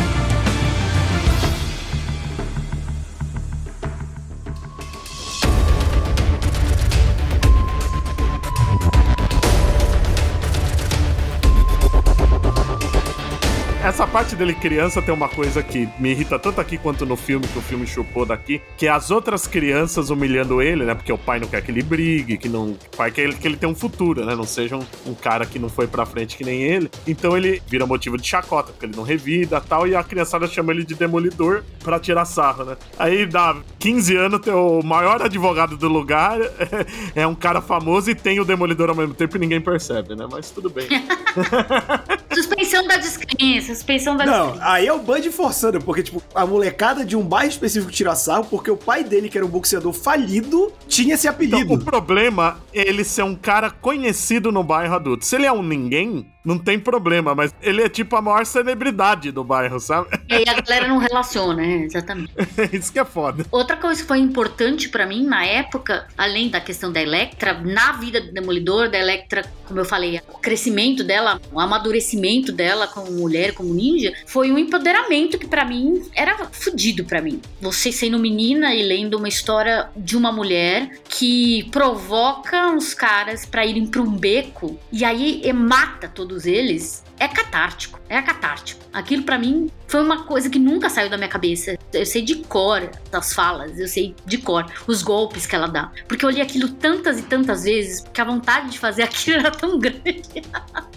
Essa 13.93 14.07
parte 14.07 14.35
dele 14.35 14.55
criança 14.55 15.03
tem 15.03 15.13
uma 15.13 15.29
coisa 15.29 15.63
que 15.63 15.87
me 15.99 16.13
irrita 16.13 16.39
tanto 16.39 16.59
aqui 16.63 16.79
quanto 16.79 17.05
no 17.05 17.15
filme, 17.15 17.47
que 17.47 17.59
o 17.59 17.61
filme 17.61 17.87
chupou 17.87 18.25
daqui, 18.25 18.63
que 18.79 18.87
é 18.87 18.91
as 18.91 19.11
outras 19.11 19.47
crianças 19.47 20.09
humilhando 20.09 20.63
ele, 20.63 20.87
né? 20.87 20.95
Porque 20.95 21.13
o 21.13 21.19
pai 21.19 21.39
não 21.39 21.47
quer 21.47 21.61
que 21.61 21.71
ele 21.71 21.83
brigue, 21.83 22.39
que 22.39 22.49
não. 22.49 22.71
O 22.71 22.97
pai 22.97 23.11
quer 23.11 23.35
que 23.35 23.47
ele 23.47 23.55
tenha 23.55 23.71
um 23.71 23.75
futuro, 23.75 24.25
né? 24.25 24.35
Não 24.35 24.45
seja 24.45 24.79
um, 24.79 24.87
um 25.05 25.13
cara 25.13 25.45
que 25.45 25.59
não 25.59 25.69
foi 25.69 25.87
pra 25.87 26.07
frente 26.07 26.39
que 26.39 26.43
nem 26.43 26.63
ele. 26.63 26.91
Então 27.07 27.37
ele 27.37 27.63
vira 27.69 27.85
motivo 27.85 28.17
de 28.17 28.27
chacota, 28.27 28.73
porque 28.73 28.87
ele 28.87 28.97
não 28.97 29.03
revida 29.03 29.61
tal, 29.61 29.87
e 29.87 29.95
a 29.95 30.03
criançada 30.03 30.49
chama 30.49 30.73
ele 30.73 30.87
de 30.87 30.95
demolidor 30.95 31.63
pra 31.85 32.01
tirar 32.01 32.25
sarro, 32.25 32.65
né? 32.65 32.79
Aí 32.99 33.27
dá 33.27 33.55
15 33.79 34.17
anos, 34.17 34.41
tem 34.41 34.55
o 34.55 34.81
maior 34.83 35.21
advogado 35.21 35.77
do 35.77 35.89
lugar, 35.89 36.39
é 37.15 37.27
um 37.27 37.35
cara 37.35 37.61
famoso 37.61 38.11
e 38.11 38.15
tem 38.15 38.41
o 38.41 38.45
demolidor 38.47 38.89
ao 38.89 38.97
mesmo 38.97 39.13
tempo 39.13 39.37
e 39.37 39.41
ninguém 39.41 39.61
percebe, 39.61 40.17
né? 40.17 40.27
Mas 40.33 40.51
tudo 40.51 40.71
bem. 40.71 40.89
Suspensão 42.35 42.87
da 42.87 42.97
descrença, 42.97 43.73
suspensão 43.83 44.17
da 44.17 44.25
Não, 44.25 44.57
aí 44.61 44.87
é 44.87 44.93
o 44.93 44.99
Bud 44.99 45.31
forçando, 45.31 45.81
porque, 45.81 46.03
tipo, 46.03 46.23
a 46.35 46.47
molecada 46.47 47.05
de 47.05 47.17
um 47.17 47.23
bairro 47.23 47.51
específico 47.51 47.91
tira 47.93 48.15
sarro, 48.15 48.47
porque 48.49 48.71
o 48.71 48.77
pai 48.77 49.05
dele, 49.05 49.29
que 49.29 49.37
era 49.37 49.45
um 49.45 49.51
boxeador 49.51 49.93
falido, 49.93 50.73
tinha 50.89 51.15
esse 51.15 51.27
Então, 51.27 51.35
apelido. 51.35 51.75
o 51.75 51.85
problema 51.85 52.61
é 52.73 52.89
ele 52.89 53.05
ser 53.05 53.23
um 53.23 53.35
cara 53.35 53.71
conhecido 53.71 54.51
no 54.53 54.63
bairro 54.63 54.95
adulto. 54.95 55.25
Se 55.25 55.37
ele 55.37 55.47
é 55.47 55.53
um 55.53 55.63
ninguém, 55.63 56.27
não 56.45 56.59
tem 56.59 56.79
problema, 56.79 57.35
mas 57.35 57.55
ele 57.63 57.83
é 57.83 57.89
tipo 57.89 58.17
a 58.17 58.23
maior 58.23 58.45
celebridade 58.45 59.31
do 59.31 59.45
bairro, 59.45 59.79
sabe? 59.81 60.09
E 60.33 60.35
aí 60.35 60.45
a 60.49 60.61
galera 60.63 60.89
não 60.89 60.97
relaciona, 60.97 61.63
é, 61.63 61.85
exatamente. 61.85 62.33
Isso 62.73 62.91
que 62.91 62.99
é 62.99 63.05
foda. 63.05 63.45
Outra 63.51 63.77
coisa 63.77 64.01
que 64.01 64.09
foi 64.09 64.19
importante 64.19 64.89
pra 64.89 65.05
mim 65.07 65.27
na 65.27 65.45
época, 65.45 66.09
além 66.17 66.49
da 66.49 66.59
questão 66.59 66.91
da 66.91 67.03
Electra, 67.03 67.61
na 67.61 67.93
vida 67.93 68.19
do 68.21 68.33
Demolidor, 68.33 68.91
da 68.91 68.99
Electra, 68.99 69.45
como 69.67 69.81
eu 69.81 69.85
falei, 69.85 70.21
o 70.33 70.39
crescimento 70.39 71.05
dela, 71.05 71.39
o 71.53 71.61
amadurecimento 71.61 72.51
dela 72.51 72.87
como 72.87 73.13
mulher, 73.13 73.53
como 73.53 73.72
ninja, 73.73 74.13
foi 74.27 74.51
um 74.53 74.59
empoderamento 74.59 75.39
que 75.39 75.47
pra 75.47 75.65
mim 75.65 76.03
era 76.15 76.47
fudido 76.51 77.05
pra 77.05 77.21
mim. 77.21 77.41
Você 77.61 77.93
sendo 77.93 78.19
menina 78.19 78.75
e 78.75 78.83
lendo 78.83 79.19
uma 79.19 79.29
história 79.29 79.89
de 79.97 80.17
uma 80.17 80.33
mulher 80.33 80.99
que 81.09 81.69
provoca 81.71 82.69
uns 82.69 82.95
caras 82.95 83.45
pra 83.47 83.67
irem 83.67 83.87
pra 83.87 84.03
um 84.03 84.11
beco 84.11 84.79
e 84.93 85.05
aí 85.05 85.53
mata 85.53 86.09
todos 86.09 86.47
eles. 86.47 87.03
É 87.23 87.29
catártico, 87.29 88.01
é 88.09 88.21
catártico. 88.21 88.83
Aquilo 88.93 89.23
pra 89.23 89.39
mim 89.39 89.71
foi 89.87 90.03
uma 90.03 90.25
coisa 90.25 90.51
que 90.51 90.59
nunca 90.59 90.91
saiu 90.91 91.09
da 91.09 91.17
minha 91.17 91.29
cabeça. 91.29 91.79
Eu 91.93 92.05
sei 92.05 92.21
de 92.23 92.35
cor 92.35 92.91
as 93.13 93.33
falas, 93.33 93.79
eu 93.79 93.87
sei 93.87 94.13
de 94.27 94.39
cor 94.39 94.67
os 94.89 95.03
golpes 95.03 95.47
que 95.47 95.55
ela 95.55 95.69
dá. 95.69 95.93
Porque 96.09 96.25
eu 96.25 96.31
li 96.31 96.41
aquilo 96.41 96.69
tantas 96.69 97.21
e 97.21 97.23
tantas 97.23 97.63
vezes 97.63 98.03
que 98.13 98.21
a 98.21 98.25
vontade 98.25 98.71
de 98.71 98.79
fazer 98.81 99.03
aquilo 99.05 99.37
era 99.37 99.53
tão 99.53 99.79
grande. 99.79 100.43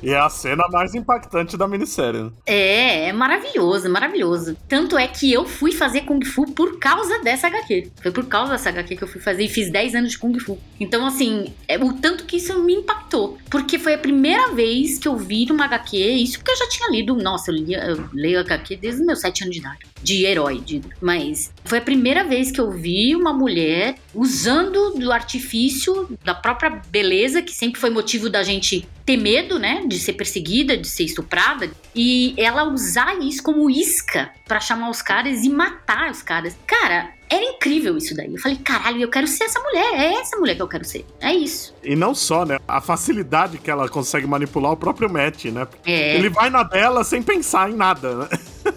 E 0.02 0.10
é 0.10 0.18
a 0.18 0.28
cena 0.30 0.68
mais 0.72 0.96
impactante 0.96 1.56
da 1.56 1.68
minissérie. 1.68 2.24
né? 2.24 2.32
É, 2.46 3.10
é 3.10 3.14
maravilhoso, 3.14 3.88
maravilhoso. 3.88 4.58
Tanto 4.68 4.98
é 4.98 5.08
que 5.08 5.32
eu 5.32 5.46
fui 5.46 5.72
fazer 5.72 6.02
Kung 6.02 6.26
Fu 6.26 6.52
por 6.54 6.80
causa 6.80 7.20
dessa 7.20 7.48
HQ. 7.48 7.92
Foi 8.02 8.12
por 8.12 8.26
causa 8.26 8.54
dessa 8.54 8.70
HQ 8.70 8.96
que 8.96 9.04
eu 9.04 9.08
fui 9.08 9.22
fazer 9.22 9.44
e 9.44 9.50
fiz 9.50 9.70
10 9.70 9.94
anos 9.94 10.12
de 10.12 10.18
Kung 10.18 10.40
Fu. 10.40 10.58
Então, 10.80 11.06
assim, 11.06 11.54
é 11.68 11.78
o 11.78 11.94
tanto 11.94 12.26
que 12.26 12.38
isso 12.38 12.58
me 12.64 12.74
impactou. 12.74 13.38
Porque 13.50 13.78
foi 13.78 13.94
a 13.94 13.98
primeira 13.98 14.52
vez 14.54 14.98
que 14.98 15.08
eu 15.08 15.16
vi 15.16 15.46
numa 15.46 15.66
HQ, 15.66 16.15
isso 16.18 16.38
porque 16.38 16.52
eu 16.52 16.58
já 16.58 16.70
tinha 16.70 16.90
lido, 16.90 17.16
nossa, 17.16 17.52
eu, 17.52 17.56
lia, 17.56 17.84
eu 17.86 18.10
leio 18.14 18.40
HQ 18.40 18.78
desde 18.78 19.02
os 19.02 19.08
meus 19.08 19.22
7 19.22 19.44
anos 19.44 19.56
de 19.56 19.62
idade. 19.62 19.80
De 20.02 20.26
herói, 20.26 20.62
digo. 20.64 20.90
Mas 21.02 21.52
foi 21.64 21.80
a 21.80 21.82
primeira 21.82 22.24
vez 22.24 22.52
que 22.52 22.60
eu 22.60 22.72
vi 22.72 23.16
uma 23.16 23.34
mulher 23.34 23.96
usando 24.14 24.92
do 24.92 25.12
artifício 25.12 26.18
da 26.24 26.34
própria 26.34 26.82
beleza, 26.90 27.42
que 27.42 27.54
sempre 27.54 27.80
foi 27.80 27.90
motivo 27.90 28.30
da 28.30 28.44
gente 28.44 28.88
ter 29.06 29.18
medo, 29.18 29.58
né? 29.60 29.84
De 29.88 30.00
ser 30.00 30.14
perseguida, 30.14 30.78
de 30.78 30.88
ser 30.88 31.04
estuprada. 31.04 31.70
E 31.96 32.34
ela 32.38 32.64
usar 32.66 33.20
isso 33.20 33.42
como 33.42 33.70
isca 33.70 34.32
pra 34.48 34.60
chamar 34.60 34.90
os 34.90 35.02
caras 35.02 35.44
e 35.44 35.50
matar 35.50 36.12
os 36.12 36.22
caras. 36.22 36.58
Cara, 36.68 37.14
era 37.36 37.46
incrível 37.46 37.98
isso 37.98 38.16
daí. 38.16 38.34
Eu 38.34 38.40
falei, 38.40 38.58
caralho, 38.58 39.02
eu 39.02 39.10
quero 39.10 39.28
ser 39.28 39.46
essa 39.46 39.60
mulher. 39.60 39.94
É 39.94 40.14
essa 40.16 40.38
mulher 40.38 40.56
que 40.56 40.62
eu 40.62 40.68
quero 40.68 40.86
ser. 40.86 41.06
É 41.20 41.34
isso. 41.34 41.74
E 41.84 41.96
não 41.96 42.16
só, 42.16 42.46
né? 42.46 42.58
A 42.68 42.82
facilidade 42.82 43.58
que 43.58 43.70
ela 43.70 43.88
consegue 43.90 44.26
manipular 44.26 44.72
o 44.72 44.78
próprio 44.78 45.10
Matt, 45.10 45.46
né? 45.46 45.68
É. 45.86 46.18
Ele 46.18 46.30
vai 46.30 46.50
na 46.50 46.64
dela 46.64 47.04
sem 47.04 47.22
pensar 47.22 47.70
em 47.70 47.76
nada, 47.76 48.16
né? 48.16 48.30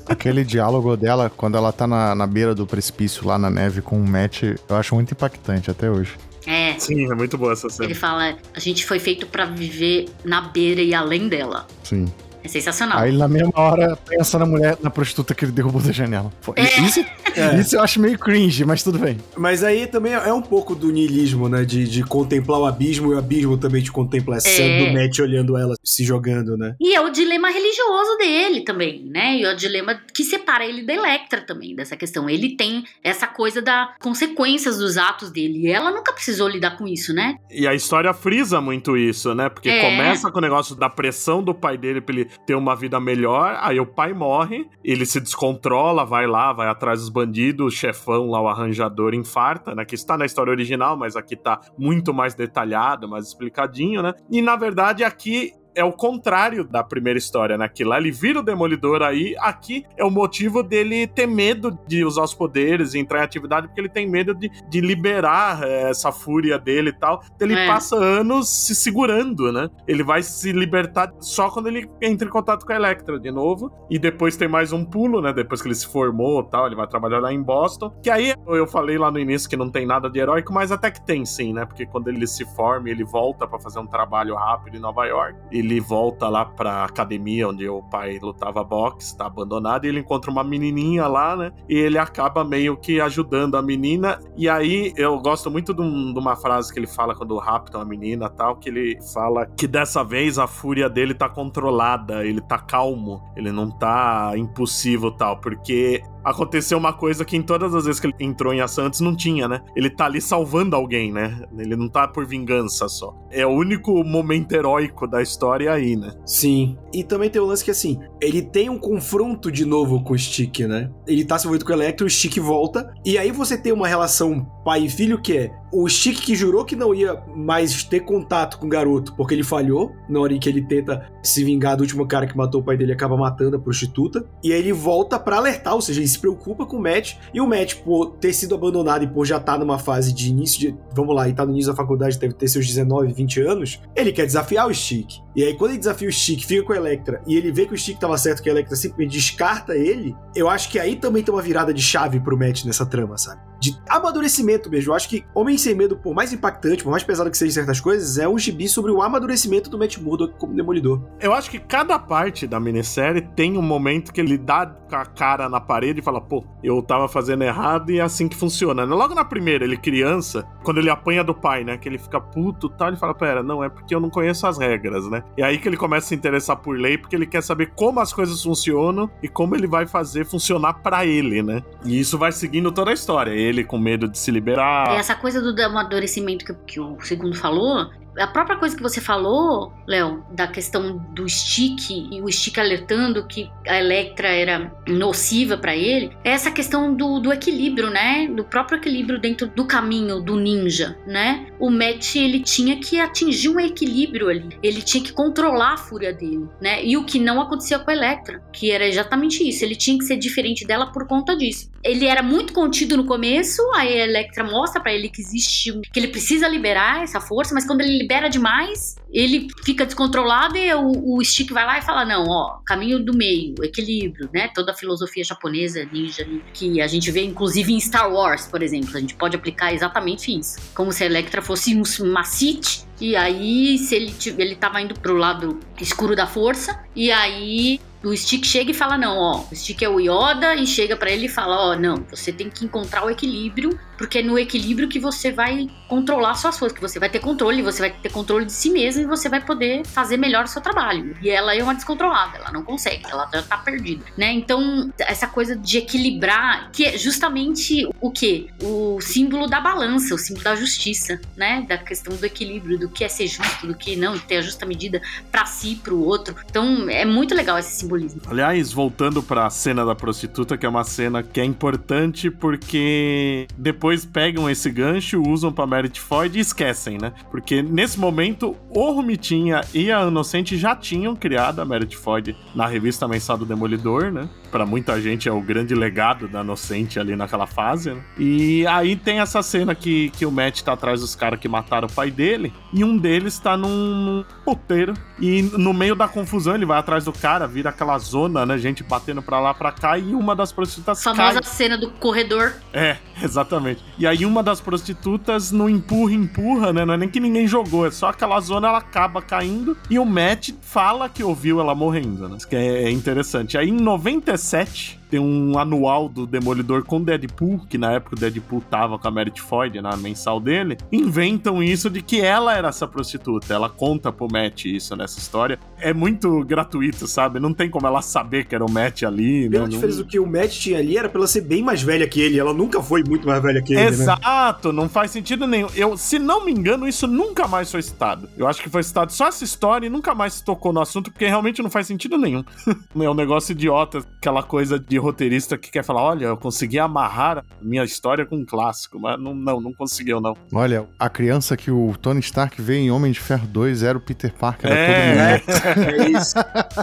Aquele 0.07 0.44
diálogo 0.44 0.97
dela, 0.97 1.31
quando 1.35 1.57
ela 1.57 1.73
tá 1.73 1.87
na, 1.87 2.14
na 2.14 2.27
beira 2.27 2.55
do 2.55 2.66
precipício 2.66 3.27
lá 3.27 3.38
na 3.38 3.51
neve 3.51 3.81
com 3.81 3.97
o 3.97 4.07
Matt, 4.07 4.42
eu 4.42 4.77
acho 4.77 4.94
muito 4.94 5.12
impactante 5.12 5.71
até 5.71 5.90
hoje. 5.90 6.16
É. 6.47 6.79
Sim, 6.79 7.11
é 7.11 7.14
muito 7.14 7.37
boa 7.37 7.53
essa 7.53 7.68
cena. 7.68 7.87
Ele 7.87 7.94
fala, 7.94 8.37
a 8.55 8.61
gente 8.61 8.87
foi 8.87 8.99
feito 8.99 9.27
pra 9.27 9.44
viver 9.44 10.09
na 10.25 10.40
beira 10.40 10.81
e 10.81 10.94
além 10.94 11.29
dela. 11.29 11.66
Sim. 11.85 12.07
É 12.49 12.51
sensacional. 12.51 12.99
Aí 12.99 13.13
na 13.17 13.29
mesma 13.29 13.53
hora 13.55 13.97
pensa 13.97 14.39
na 14.39 14.47
mulher, 14.47 14.79
na 14.83 14.89
prostituta 14.91 15.35
que 15.35 15.45
ele 15.45 15.53
derrubou 15.53 15.83
da 15.83 15.93
janela. 15.93 16.33
Pô, 16.43 16.55
É. 16.57 16.63
Isso, 16.81 17.05
É. 17.37 17.61
isso 17.61 17.77
eu 17.77 17.83
acho 17.83 18.01
meio 18.01 18.19
cringe, 18.19 18.65
mas 18.65 18.83
tudo 18.83 18.99
bem. 18.99 19.19
Mas 19.37 19.63
aí 19.63 19.87
também 19.87 20.13
é 20.15 20.33
um 20.33 20.41
pouco 20.43 20.75
do 20.75 20.91
niilismo, 20.91 21.49
né? 21.49 21.65
De, 21.65 21.85
de 21.87 22.03
contemplar 22.03 22.59
o 22.61 22.65
abismo 22.67 23.13
e 23.13 23.15
o 23.15 23.19
abismo 23.19 23.57
também 23.59 23.83
te 23.83 23.93
contempla 23.93 24.37
a 24.37 24.41
cena 24.41 24.69
É. 24.75 24.87
do 24.87 24.93
Matt 24.99 25.19
olhando 25.19 25.57
ela 25.57 25.75
se 25.85 26.05
jogando, 26.05 26.57
né? 26.57 26.75
E 26.81 26.95
é 26.95 27.01
o 27.01 27.11
dilema 27.11 27.51
religioso 27.51 28.17
dele 28.19 28.63
também, 28.63 29.05
né? 29.05 29.37
E 29.37 29.45
é 29.45 29.53
o 29.53 29.57
dilema 29.57 30.01
que 30.15 30.25
separa 30.25 30.65
ele 30.65 30.83
da 30.83 30.95
Electra 30.95 31.43
também, 31.43 31.77
dessa 31.77 31.97
questão. 31.97 32.29
Ele 32.31 32.57
tem 32.57 32.85
essa 33.05 33.27
coisa 33.27 33.61
das 33.61 33.91
consequências 34.01 34.79
dos 34.79 34.97
atos 34.97 35.31
dele. 35.31 35.67
E 35.67 35.71
ela 35.71 35.91
nunca 35.91 36.13
precisou 36.13 36.49
lidar 36.49 36.77
com 36.79 36.87
isso, 36.89 37.13
né? 37.13 37.37
E 37.51 37.67
a 37.67 37.75
história 37.75 38.13
frisa 38.15 38.61
muito 38.61 38.97
isso, 38.97 39.35
né? 39.35 39.49
Porque 39.49 39.69
É. 39.69 39.81
começa 39.83 40.31
com 40.31 40.39
o 40.39 40.43
negócio 40.43 40.75
da 40.75 40.89
pressão 40.89 41.43
do 41.43 41.55
pai 41.55 41.77
dele 41.77 42.01
pra 42.01 42.15
ele 42.15 42.29
ter 42.46 42.55
uma 42.55 42.74
vida 42.74 42.98
melhor. 42.98 43.59
Aí 43.61 43.79
o 43.79 43.87
pai 43.87 44.12
morre, 44.12 44.66
ele 44.83 45.05
se 45.05 45.20
descontrola, 45.20 46.05
vai 46.05 46.27
lá, 46.27 46.53
vai 46.53 46.68
atrás 46.68 47.01
dos 47.01 47.09
bandidos, 47.09 47.66
o 47.66 47.77
chefão 47.77 48.31
lá, 48.31 48.40
o 48.40 48.48
arranjador, 48.48 49.14
infarta, 49.14 49.74
né? 49.74 49.85
Que 49.85 49.94
está 49.94 50.16
na 50.16 50.24
história 50.24 50.51
original, 50.51 50.96
mas 50.96 51.16
aqui 51.16 51.37
tá 51.37 51.61
muito 51.79 52.14
mais 52.14 52.35
detalhado, 52.35 53.09
mais 53.09 53.27
explicadinho, 53.27 54.03
né? 54.03 54.14
E 54.31 54.40
na 54.40 54.57
verdade 54.57 55.05
aqui 55.05 55.53
é 55.79 55.85
o 55.85 55.93
contrário 55.93 56.64
da 56.64 56.83
primeira 56.83 57.19
história, 57.19 57.57
né? 57.57 57.69
Que 57.69 57.85
lá 57.85 57.99
ele 57.99 58.11
vira 58.11 58.41
o 58.41 58.43
Demolidor 58.43 59.01
aí, 59.01 59.37
aqui 59.38 59.85
é 59.97 60.05
o 60.05 60.11
motivo 60.11 60.61
dele 60.61 61.07
ter 61.07 61.27
medo 61.27 61.79
de 61.87 62.05
usar 62.05 62.25
os 62.25 62.35
poderes 62.35 62.95
e 62.95 62.99
entrar 62.99 63.21
em 63.21 63.23
atividade, 63.23 63.69
porque 63.69 63.81
ele 63.81 63.88
tem 63.88 64.11
medo 64.11 64.35
de, 64.35 64.51
de 64.69 64.81
liberar 64.81 65.62
é, 65.62 65.91
essa 65.91 66.11
fúria 66.11 66.59
dele 66.59 66.91
e 66.91 66.93
tal. 66.93 67.23
Então 67.33 67.47
ele 67.47 67.57
é. 67.57 67.67
passa 67.69 67.95
anos 67.95 68.49
se 68.49 68.75
segurando, 68.75 69.53
né? 69.53 69.71
Ele 69.87 70.03
vai 70.03 70.21
se 70.21 70.51
libertar 70.51 71.12
só 71.21 71.49
quando 71.49 71.69
ele 71.69 71.88
entra 72.03 72.27
em 72.27 72.31
contato 72.31 72.67
com 72.67 72.73
a 72.73 72.77
Electra 72.77 73.21
de 73.21 73.31
novo. 73.31 73.71
E 73.88 74.01
depois 74.01 74.37
tem 74.37 74.49
mais 74.49 74.73
um 74.73 74.85
pulo, 74.85 75.21
né? 75.21 75.33
Depois 75.33 75.62
que 75.62 75.69
ele 75.69 75.77
se 75.77 75.87
formou 75.87 76.43
tal, 76.43 76.67
ele 76.67 76.75
vai 76.75 76.88
trabalhar 76.88 77.21
lá 77.21 77.33
em 77.33 77.41
Boston. 77.41 77.91
Que 78.03 78.11
aí 78.11 78.35
eu 78.49 78.67
falei 78.67 78.99
lá 78.99 79.12
no 79.12 79.19
início 79.21 79.49
que 79.49 79.57
não 79.57 79.71
tem 79.71 79.87
nada 79.87 80.11
de 80.11 80.19
heróico, 80.19 80.53
mas 80.53 80.73
até 80.73 80.91
que 80.91 81.05
tem 81.07 81.25
sim, 81.25 81.53
né? 81.53 81.64
Porque 81.64 81.87
quando 81.87 82.09
ele 82.09 82.27
se 82.27 82.45
forma, 82.57 82.91
ele 82.91 83.05
volta 83.05 83.47
para 83.47 83.61
fazer 83.61 83.79
um 83.79 83.87
trabalho 83.87 84.35
rápido 84.35 84.77
em 84.77 84.81
Nova 84.81 85.07
York. 85.07 85.38
Ele 85.53 85.68
ele 85.69 85.81
volta 85.81 86.29
lá 86.29 86.45
pra 86.45 86.85
academia 86.85 87.49
onde 87.49 87.69
o 87.69 87.83
pai 87.83 88.19
lutava 88.21 88.65
boxe, 88.65 89.17
tá 89.17 89.27
abandonado, 89.27 89.85
e 89.85 89.89
ele 89.89 90.01
encontra 90.01 90.31
uma 90.31 90.43
menininha 90.43 91.07
lá, 91.07 91.37
né? 91.37 91.53
E 91.69 91.77
ele 91.77 91.99
acaba 91.99 92.43
meio 92.43 92.77
que 92.77 93.01
ajudando 93.01 93.57
a 93.57 93.63
menina. 93.63 94.19
E 94.37 94.49
aí 94.49 94.93
eu 94.97 95.19
gosto 95.19 95.51
muito 95.51 95.75
de, 95.75 95.83
um, 95.83 96.13
de 96.13 96.19
uma 96.19 96.37
frase 96.37 96.73
que 96.73 96.79
ele 96.79 96.87
fala 96.87 97.15
quando 97.15 97.37
raptam 97.37 97.81
a 97.81 97.85
menina 97.85 98.31
tal, 98.31 98.57
que 98.57 98.69
ele 98.71 98.99
fala 99.13 99.47
que 99.47 99.67
dessa 99.67 100.03
vez 100.03 100.39
a 100.39 100.47
fúria 100.47 100.89
dele 100.89 101.13
tá 101.13 101.29
controlada, 101.29 102.25
ele 102.25 102.41
tá 102.41 102.59
calmo, 102.59 103.23
ele 103.37 103.53
não 103.53 103.71
tá 103.71 104.33
impulsivo 104.37 105.11
tal, 105.11 105.39
porque 105.39 106.03
aconteceu 106.25 106.77
uma 106.79 106.93
coisa 106.93 107.25
que 107.25 107.37
em 107.37 107.43
todas 107.43 107.75
as 107.75 107.85
vezes 107.85 108.01
que 108.01 108.07
ele 108.07 108.15
entrou 108.21 108.53
em 108.53 108.61
ação 108.61 108.87
antes 108.87 109.01
não 109.01 109.17
tinha, 109.17 109.49
né? 109.49 109.63
Ele 109.75 109.91
tá 109.91 110.07
ali 110.07 110.21
salvando 110.21 110.77
alguém, 110.77 111.13
né? 111.13 111.43
Ele 111.57 111.77
não 111.77 111.89
tá 111.89 112.07
por 112.07 112.27
vingança 112.27 112.89
só. 112.89 113.15
É 113.31 113.47
o 113.47 113.51
único 113.51 114.05
momento 114.05 114.53
heróico 114.53 115.07
da 115.07 115.23
história 115.23 115.48
aí, 115.69 115.97
né? 115.97 116.13
Sim. 116.25 116.77
E 116.93 117.03
também 117.03 117.31
tem 117.31 117.41
o 117.41 117.47
lance 117.47 117.65
que, 117.65 117.71
assim, 117.71 117.99
ele 118.21 118.43
tem 118.43 118.69
um 118.69 118.79
confronto 118.79 119.51
de 119.51 119.65
novo 119.65 120.03
com 120.03 120.15
o 120.15 120.19
Stick, 120.19 120.61
né? 120.61 120.91
Ele 121.07 121.25
tá 121.25 121.39
se 121.39 121.47
envolvido 121.47 121.65
com 121.65 121.73
o 121.73 121.75
Electro, 121.75 122.07
o 122.07 122.11
Stick 122.11 122.39
volta, 122.39 122.93
e 123.05 123.19
aí 123.19 123.31
você 123.31 123.57
tem 123.57 123.73
uma 123.73 123.89
relação 123.89 124.45
pai 124.65 124.85
e 124.85 124.89
filho 124.89 125.21
que 125.21 125.37
é 125.37 125.51
o 125.73 125.89
Stick 125.89 126.21
que 126.21 126.35
jurou 126.35 126.65
que 126.65 126.77
não 126.77 126.95
ia 126.95 127.23
mais 127.35 127.83
ter 127.83 128.01
contato 128.01 128.59
com 128.59 128.67
o 128.67 128.69
garoto 128.69 129.15
porque 129.15 129.35
ele 129.35 129.45
falhou 129.45 129.93
na 130.09 130.21
hora 130.21 130.33
em 130.33 130.39
que 130.39 130.49
ele 130.49 130.63
tenta 130.63 131.11
se 131.23 131.45
vingar 131.45 131.77
do 131.77 131.83
último 131.83 132.07
cara 132.07 132.27
que 132.27 132.37
matou 132.37 132.61
o 132.61 132.65
pai 132.65 132.77
dele 132.77 132.93
acaba 132.93 133.17
matando 133.17 133.57
a 133.57 133.59
prostituta. 133.59 134.25
E 134.43 134.53
aí 134.53 134.59
ele 134.59 134.73
volta 134.73 135.19
para 135.19 135.37
alertar, 135.37 135.75
ou 135.75 135.81
seja, 135.81 136.01
ele 136.01 136.09
se 136.09 136.19
preocupa 136.19 136.65
com 136.65 136.77
o 136.77 136.83
Matt. 136.83 137.17
E 137.33 137.41
o 137.41 137.47
Matt, 137.47 137.77
por 137.77 138.17
ter 138.17 138.33
sido 138.33 138.55
abandonado 138.55 139.05
e 139.05 139.07
por 139.07 139.25
já 139.25 139.37
estar 139.37 139.55
tá 139.55 139.59
numa 139.59 139.79
fase 139.79 140.13
de 140.13 140.29
início 140.29 140.59
de. 140.61 140.77
Vamos 140.95 141.15
lá, 141.15 141.29
e 141.29 141.33
tá 141.33 141.45
no 141.45 141.53
início 141.53 141.71
da 141.73 141.77
faculdade, 141.77 142.19
deve 142.19 142.35
ter 142.35 142.49
seus 142.49 142.67
19, 142.67 143.13
20 143.13 143.41
anos. 143.43 143.81
Ele 143.95 144.13
quer 144.13 144.27
desafiar 144.27 144.67
o 144.67 144.75
Stick. 144.75 145.21
E 145.35 145.45
aí, 145.45 145.55
quando 145.55 145.73
ele 145.73 145.79
desafia 145.79 146.09
o 146.09 146.13
Stick, 146.13 146.45
fica 146.45 146.63
com 146.65 146.73
a 146.73 146.77
Electra, 146.77 147.23
e 147.27 147.37
ele 147.37 147.53
vê 147.53 147.67
que 147.67 147.75
o 147.75 147.79
Stick 147.79 147.99
tava 147.99 148.17
certo, 148.19 148.43
que 148.43 148.49
a 148.49 148.53
Electra 148.53 148.75
simplesmente 148.77 149.13
descarta 149.13 149.77
ele, 149.77 150.17
eu 150.35 150.49
acho 150.49 150.69
que 150.71 150.79
aí 150.79 150.97
também 150.97 151.23
tem 151.23 151.33
uma 151.33 151.43
virada 151.43 151.73
de 151.73 151.83
chave 151.83 152.21
pro 152.21 152.39
Matt 152.39 152.65
nessa 152.65 152.85
trama, 152.85 153.17
sabe? 153.17 153.48
De 153.61 153.77
amadurecimento 153.88 154.71
mesmo. 154.71 154.92
Eu 154.92 154.97
acho 154.97 155.09
que 155.09 155.25
Homem 155.35 155.59
Sem 155.59 155.75
Medo, 155.75 155.97
por 155.97 156.14
mais 156.14 156.33
impactante, 156.33 156.85
por 156.85 156.90
mais 156.90 157.03
pesado 157.03 157.31
que 157.31 157.37
seja 157.37 157.53
certas 157.53 157.81
coisas, 157.81 158.18
é 158.18 158.29
um 158.29 158.38
gibi 158.38 158.68
sobre 158.68 158.92
o 158.92 159.03
amadurecimento 159.03 159.68
do 159.68 159.79
Matt 159.79 159.99
Murdock 159.99 160.35
como 160.38 160.55
Demolidor. 160.55 161.03
Eu 161.21 161.33
acho 161.33 161.51
que 161.51 161.59
cada 161.59 161.99
parte 161.99 162.47
da 162.47 162.61
minissérie 162.61 163.23
tem 163.35 163.57
um 163.57 163.62
momento 163.62 164.12
que 164.12 164.21
ele 164.21 164.38
dá 164.38 164.75
a 164.92 165.05
cara 165.05 165.49
na 165.49 165.61
parede 165.61 166.01
e 166.01 166.03
fala, 166.03 166.21
pô, 166.21 166.44
eu 166.62 166.81
tava 166.83 167.09
fazendo 167.09 167.42
errado 167.42 167.90
e 167.90 167.99
é 167.99 168.03
assim 168.03 168.29
que 168.29 168.37
funciona. 168.37 168.87
Né? 168.87 168.94
Logo 168.94 169.14
na 169.14 169.25
primeira, 169.25 169.64
ele 169.64 169.77
criança, 169.77 170.47
quando 170.62 170.79
ele 170.79 170.90
apanha 170.90 171.25
do 171.25 171.35
pai, 171.35 171.64
né, 171.64 171.77
que 171.77 171.88
ele 171.88 171.99
fica 171.99 172.21
puto 172.21 172.66
e 172.66 172.79
tal, 172.79 172.88
ele 172.88 172.97
fala, 172.97 173.14
pera, 173.14 173.42
não, 173.42 173.62
é 173.62 173.68
porque 173.68 173.94
eu 173.94 174.01
não 174.01 174.11
conheço 174.11 174.47
as 174.47 174.59
regras, 174.59 175.09
né? 175.09 175.23
E 175.37 175.42
aí 175.42 175.59
que 175.59 175.68
ele 175.68 175.77
começa 175.77 176.07
a 176.07 176.09
se 176.09 176.14
interessar 176.14 176.57
por 176.57 176.77
lei, 176.77 176.99
porque 176.99 177.16
ele 177.16 177.27
quer 177.27 177.42
saber 177.42 177.73
como 177.75 178.01
as 178.01 178.12
coisas 178.12 178.42
funcionam 178.42 179.11
e 179.23 179.29
como 179.29 179.55
ele 179.55 179.66
vai 179.66 179.87
fazer 179.87 180.25
funcionar 180.25 180.75
para 180.75 181.05
ele, 181.07 181.42
né? 181.42 181.62
E 181.85 181.99
isso 181.99 182.18
vai 182.18 182.33
seguindo 182.33 182.73
toda 182.73 182.90
a 182.90 182.94
história. 182.94 183.31
Ele 183.49 183.65
com 183.65 183.79
medo 183.79 184.09
de 184.09 184.19
se 184.19 184.31
liberar. 184.31 184.93
E 184.93 184.97
essa 184.97 185.15
coisa 185.15 185.41
do 185.41 185.63
amadurecimento 185.63 186.45
que, 186.45 186.55
que 186.67 186.81
o 186.81 187.01
segundo 187.01 187.37
falou, 187.37 187.91
a 188.19 188.27
própria 188.27 188.57
coisa 188.57 188.77
que 188.77 188.83
você 188.83 189.01
falou, 189.01 189.73
Léo, 189.87 190.25
da 190.31 190.47
questão 190.47 190.97
do 191.13 191.29
stick 191.29 191.91
e 191.91 192.21
o 192.21 192.31
stick 192.31 192.59
alertando 192.59 193.27
que 193.27 193.51
a 193.67 193.79
Electra 193.79 194.29
era 194.29 194.73
nociva 194.87 195.57
para 195.57 195.77
ele, 195.77 196.11
é 196.25 196.31
essa 196.31 196.51
questão 196.51 196.95
do, 196.95 197.21
do, 197.21 197.33
equilíbrio, 197.33 197.91
né? 197.91 198.29
Do 198.29 198.45
próprio 198.45 198.79
equilíbrio 198.79 199.21
dentro 199.21 199.47
do 199.47 199.65
caminho 199.65 200.21
do 200.21 200.37
ninja, 200.37 200.99
né? 201.07 201.47
O 201.59 201.71
Matt, 201.71 202.17
ele 202.17 202.41
tinha 202.41 202.77
que 202.77 202.99
atingir 202.99 203.49
um 203.49 203.61
equilíbrio 203.61 204.29
ali. 204.29 204.59
Ele 204.63 204.83
tinha 204.83 205.03
que 205.03 205.13
controlar 205.13 205.75
a 205.75 205.77
fúria 205.77 206.13
dele, 206.13 206.49
né? 206.61 206.85
E 206.85 206.97
o 206.97 207.05
que 207.05 207.19
não 207.19 207.41
acontecia 207.41 207.79
com 207.79 207.91
a 207.91 207.95
Electra, 207.95 208.43
que 208.53 208.71
era 208.71 208.87
exatamente 208.87 209.47
isso. 209.47 209.65
Ele 209.65 209.77
tinha 209.77 209.99
que 209.99 210.05
ser 210.05 210.17
diferente 210.17 210.67
dela 210.67 210.87
por 210.87 211.07
conta 211.07 211.37
disso. 211.37 211.71
Ele 211.85 212.07
era 212.07 212.23
muito 212.23 212.53
contido 212.53 212.97
no 212.97 213.05
começo, 213.05 213.63
aí 213.75 214.01
a 214.01 214.05
Electra 214.05 214.43
mostra 214.43 214.81
para 214.81 214.93
ele 214.93 215.09
que 215.09 215.21
existe, 215.21 215.81
que 215.93 216.01
ele 216.01 216.09
precisa 216.09 216.49
liberar 216.49 217.03
essa 217.03 217.21
força, 217.21 217.55
mas 217.55 217.67
quando 217.67 217.83
ele 217.83 218.08
libera 218.09 218.31
demais, 218.31 218.97
ele 219.12 219.49
fica 219.62 219.85
descontrolado 219.85 220.57
e 220.57 220.73
o, 220.73 221.16
o 221.16 221.23
Stick 221.23 221.53
vai 221.53 221.66
lá 221.66 221.79
e 221.79 221.83
fala: 221.83 222.07
não, 222.07 222.25
ó, 222.27 222.59
caminho 222.64 223.05
do 223.05 223.14
meio, 223.14 223.55
equilíbrio, 223.62 224.31
né? 224.33 224.49
Toda 224.55 224.73
a 224.73 224.75
filosofia 224.75 225.23
japonesa, 225.23 225.87
ninja, 225.92 226.27
que 226.55 226.81
a 226.81 226.87
gente 226.87 227.11
vê 227.11 227.23
inclusive 227.23 227.71
em 227.71 227.79
Star 227.79 228.11
Wars, 228.11 228.47
por 228.47 228.62
exemplo. 228.62 228.97
A 228.97 229.01
gente 229.01 229.14
pode 229.14 229.37
aplicar 229.37 229.75
exatamente 229.75 230.37
isso. 230.37 230.59
Como 230.75 230.90
se 230.90 231.03
a 231.05 231.07
Electra 231.07 231.42
fosse 231.42 231.75
uma 232.01 232.25
Sith 232.25 232.88
e 233.01 233.15
aí, 233.15 233.79
se 233.79 233.95
ele, 233.95 234.15
ele 234.39 234.57
tava 234.57 234.81
indo 234.81 234.95
pro 234.95 235.17
lado 235.17 235.61
escuro 235.81 236.17
da 236.17 236.27
força, 236.27 236.83
e 236.95 237.13
aí 237.13 237.81
o 238.03 238.17
Stick 238.17 238.45
chega 238.45 238.71
e 238.71 238.75
fala: 238.75 238.97
Não, 238.97 239.17
ó, 239.17 239.45
o 239.51 239.55
Stick 239.55 239.83
é 239.83 239.89
o 239.89 239.99
Yoda, 239.99 240.55
e 240.55 240.67
chega 240.67 240.97
para 240.97 241.11
ele 241.11 241.27
e 241.27 241.29
fala: 241.29 241.71
Ó, 241.71 241.77
não, 241.77 242.05
você 242.11 242.33
tem 242.33 242.49
que 242.49 242.65
encontrar 242.65 243.05
o 243.05 243.11
equilíbrio, 243.11 243.79
porque 243.97 244.19
é 244.19 244.23
no 244.23 244.39
equilíbrio 244.39 244.89
que 244.89 245.01
você 245.01 245.33
vai 245.33 245.69
controlar 245.89 246.35
suas 246.35 246.59
forças, 246.59 246.77
que 246.77 246.81
você 246.81 246.99
vai 246.99 247.09
ter 247.09 247.19
controle, 247.19 247.63
você 247.63 247.81
vai 247.81 247.91
ter 247.91 248.11
controle 248.11 248.45
de 248.45 248.53
si 248.53 248.71
mesmo 248.71 249.03
e 249.03 249.07
você 249.07 249.29
vai 249.29 249.45
poder 249.45 249.85
fazer 249.85 250.17
melhor 250.17 250.45
o 250.45 250.49
seu 250.49 250.63
trabalho. 250.63 251.17
E 251.21 251.29
ela 251.29 251.55
é 251.55 251.63
uma 251.63 251.75
descontrolada, 251.75 252.39
ela 252.39 252.53
não 252.53 252.63
consegue, 252.63 253.05
ela 253.11 253.29
já 253.33 253.43
tá 253.43 253.57
perdida, 253.59 254.05
né? 254.17 254.33
Então, 254.33 254.93
essa 254.99 255.27
coisa 255.27 255.57
de 255.57 255.79
equilibrar, 255.79 256.71
que 256.71 256.85
é 256.85 256.97
justamente 256.97 257.89
o 258.01 258.11
que? 258.11 258.49
O 258.63 259.01
símbolo 259.01 259.49
da 259.49 259.61
balança, 259.61 260.15
o 260.15 260.19
símbolo 260.19 260.45
da 260.45 260.55
justiça, 260.55 261.21
né? 261.37 261.67
Da 261.69 261.77
questão 261.77 262.15
do 262.15 262.25
equilíbrio, 262.25 262.79
do 262.79 262.88
que 262.88 263.05
é 263.05 263.09
ser 263.09 263.27
justo, 263.27 263.66
do 263.66 263.74
que 263.74 263.96
não, 263.96 264.18
ter 264.18 264.37
a 264.37 264.42
justa 264.42 264.66
medida 264.66 265.01
para 265.31 265.46
si, 265.46 265.77
para 265.83 265.94
o 265.94 266.05
outro. 266.05 266.35
Então, 266.48 266.88
é 266.88 267.05
muito 267.05 267.35
legal 267.35 267.59
esse 267.59 267.77
simbolismo. 267.77 268.20
Aliás, 268.27 268.72
voltando 268.72 269.22
para 269.22 269.46
a 269.46 269.51
cena 269.51 269.85
da 269.85 269.94
prostituta, 269.94 270.57
que 270.57 270.66
é 270.66 270.68
uma 270.68 270.85
cena 270.85 271.22
que 271.22 271.40
é 271.40 271.44
importante 271.44 272.31
porque 272.31 273.46
depois 273.57 274.05
pegam 274.05 274.48
esse 274.48 274.70
gancho, 274.70 275.22
usam 275.22 275.53
para 275.53 275.66
Merit 275.66 276.01
Floyd 276.01 276.37
e 276.37 276.40
esquecem, 276.40 276.98
né? 276.98 277.12
Porque 277.31 277.62
nesse 277.62 277.98
momento 277.98 278.57
o 278.70 278.90
Rumitinha 278.90 279.61
e 279.74 279.90
a 279.90 280.03
Inocente 280.07 280.57
já 280.57 280.74
tinham 280.74 281.14
criado 281.14 281.61
a 281.61 281.64
Merit 281.64 281.96
Floyd 281.96 282.37
na 282.55 282.66
revista 282.66 283.07
mensal 283.07 283.37
do 283.37 283.44
Demolidor, 283.44 284.11
né? 284.11 284.29
Para 284.51 284.64
muita 284.64 285.01
gente 285.01 285.29
é 285.29 285.33
o 285.33 285.40
grande 285.40 285.74
legado 285.74 286.29
da 286.29 286.42
Inocente 286.42 286.98
ali 286.98 287.14
naquela 287.16 287.46
fase, 287.46 287.92
né? 287.92 288.03
E 288.18 288.66
aí 288.66 288.96
tem 288.96 289.20
essa 289.20 289.42
cena 289.42 289.74
que, 289.74 290.11
que 290.11 290.24
o 290.24 290.31
Matt 290.31 290.62
tá 290.62 290.72
atrás 290.72 291.01
dos 291.01 291.14
caras 291.14 291.38
que 291.38 291.48
mataram 291.48 291.88
o 291.88 291.92
pai 291.92 292.11
dele 292.11 292.53
e 292.79 292.85
um 292.85 292.97
deles 292.97 293.41
tá 293.41 293.57
num, 293.57 293.69
num 293.69 294.25
puteiro 294.45 294.95
e 295.19 295.43
no 295.43 295.75
meio 295.75 295.97
da 295.97 296.07
confusão 296.07 296.55
ele 296.55 296.64
vai 296.64 296.79
atrás 296.79 297.05
do 297.05 297.12
cara, 297.12 297.45
vira 297.45 297.71
aquela 297.71 297.99
zona, 297.99 298.47
né? 298.47 298.57
Gente 298.57 298.85
batendo 298.85 299.21
pra 299.21 299.41
lá, 299.41 299.53
pra 299.53 299.73
cá 299.73 299.99
e 299.99 300.14
uma 300.14 300.37
das 300.37 300.53
prostitutas 300.53 301.03
Famosa 301.03 301.41
cai. 301.41 301.51
cena 301.51 301.77
do 301.77 301.91
corredor. 301.91 302.55
É, 302.73 302.97
exatamente. 303.21 303.85
E 303.99 304.07
aí 304.07 304.25
uma 304.25 304.45
das 304.45 304.61
prostitutas 304.61 305.51
no 305.51 305.69
empurra, 305.69 306.12
empurra, 306.12 306.73
né? 306.73 306.85
Não 306.85 306.95
é 306.95 306.97
nem 306.97 307.09
que 307.09 307.19
ninguém 307.19 307.49
jogou, 307.49 307.85
é 307.85 307.91
só 307.91 308.11
aquela 308.11 308.38
zona, 308.41 308.69
ela 308.69 308.79
acaba 308.79 309.21
caindo 309.21 309.77
e 309.91 309.99
o 309.99 310.05
Matt 310.05 310.51
fala 310.62 311.09
que 311.09 311.25
ouviu 311.25 311.61
ela 311.61 311.75
morrendo, 311.75 312.29
né? 312.29 312.37
Isso 312.37 312.47
que 312.47 312.55
é 312.55 312.88
interessante. 312.91 313.59
Aí 313.59 313.71
em 313.71 313.81
97 313.81 314.98
tem 315.09 315.21
um 315.21 315.59
anual 315.59 316.09
do 316.09 316.27
Demolidor 316.27 316.85
com 316.85 317.03
Deadpool, 317.03 317.61
que 317.68 317.79
na 317.79 317.92
época 317.92 318.16
o 318.16 318.18
Deadpool 318.18 318.61
tava 318.71 318.99
com 318.99 319.09
a 319.09 319.11
Merit 319.11 319.40
Floyd 319.40 319.81
na 319.81 319.97
mensal 319.97 320.38
dele, 320.38 320.77
inventam 320.92 321.62
isso 321.62 321.88
de 321.88 322.03
que 322.03 322.21
ela 322.21 322.57
era 322.57 322.68
essa 322.68 322.87
prostituta. 322.87 323.53
Ela 323.53 323.68
conta 323.68 324.12
pro 324.12 324.29
Matt 324.31 324.66
isso 324.66 324.94
nessa 324.94 325.18
história. 325.18 325.59
É 325.79 325.92
muito 325.92 326.44
gratuito, 326.44 327.07
sabe? 327.07 327.40
Não 327.40 327.55
tem 327.55 327.71
como 327.71 327.87
ela 327.87 328.03
saber 328.03 328.47
que 328.47 328.55
era 328.55 328.64
o 328.64 328.71
Matt 328.71 329.03
ali. 329.03 329.49
Pela 329.49 329.64
né? 329.64 329.71
diferença 329.71 329.99
do 329.99 330.05
que 330.05 330.18
o 330.18 330.27
Matt 330.27 330.51
tinha 330.51 330.79
ali, 330.79 330.97
era 330.97 331.09
pra 331.09 331.21
ela 331.21 331.29
ser 331.29 331.42
bem 331.42 331.62
mais 331.62 331.83
velha 331.83 332.07
que 332.07 332.21
ele. 332.21 332.38
Ela 332.38 332.53
nunca 332.53 332.83
foi 332.83 333.03
muito 333.03 333.27
mais 333.27 333.42
velha 333.42 333.62
que 333.62 333.73
ele, 333.73 333.83
né? 333.83 333.88
Exato, 333.88 334.73
não 334.73 334.88
faz 334.88 335.11
sentido 335.11 335.47
nenhum. 335.47 335.68
Eu, 335.75 335.97
se 335.97 336.18
não 336.18 336.44
me 336.44 336.53
engano, 336.53 336.87
isso 336.87 337.07
nunca 337.07 337.49
mais 337.49 337.71
foi 337.71 337.83
citado. 337.83 338.29
Eu 338.37 338.47
acho 338.47 338.62
que 338.62 338.68
foi 338.68 338.83
citado 338.83 339.12
só 339.12 339.29
essa 339.29 339.44
história 339.44 339.87
e 339.87 339.90
nunca 339.90 340.14
mais 340.14 340.35
se 340.35 340.44
tocou 340.44 340.73
no 340.73 340.81
assunto, 340.81 341.11
porque 341.11 341.27
realmente 341.27 341.62
não 341.62 341.71
faz 341.71 341.87
sentido 341.87 342.18
nenhum. 342.18 342.44
é 343.01 343.11
um 343.11 343.14
negócio 343.14 343.53
idiota, 343.53 344.05
aquela 344.18 344.42
coisa 344.42 344.79
de 344.79 344.98
roteirista 344.99 345.57
que 345.59 345.71
quer 345.71 345.85
falar: 345.85 346.03
olha, 346.03 346.27
eu 346.27 346.37
consegui 346.37 346.79
amarrar 346.79 347.45
minha 347.61 347.85
história 347.85 348.25
com 348.27 348.37
um 348.37 348.45
clássico, 348.45 348.99
mas 348.99 349.21
não, 349.21 349.35
não, 349.35 349.61
não 349.61 349.73
conseguiu, 349.73 350.21
não. 350.21 350.37
Olha, 350.53 350.87
a 350.99 351.09
criança 351.09 351.57
que 351.57 351.71
o 351.71 351.95
Tony 352.01 352.21
Stark 352.21 352.61
vê 352.61 352.77
em 352.79 352.91
Homem 352.91 353.13
de 353.13 353.21
Ferro 353.21 353.47
2 353.47 353.83
era 353.83 353.97
o 353.97 354.01
Peter 354.01 354.33
Parker, 354.33 354.71
É. 354.71 355.39
todo 355.39 355.55
mundo. 355.57 355.91
É 355.91 356.11
isso. 356.11 356.35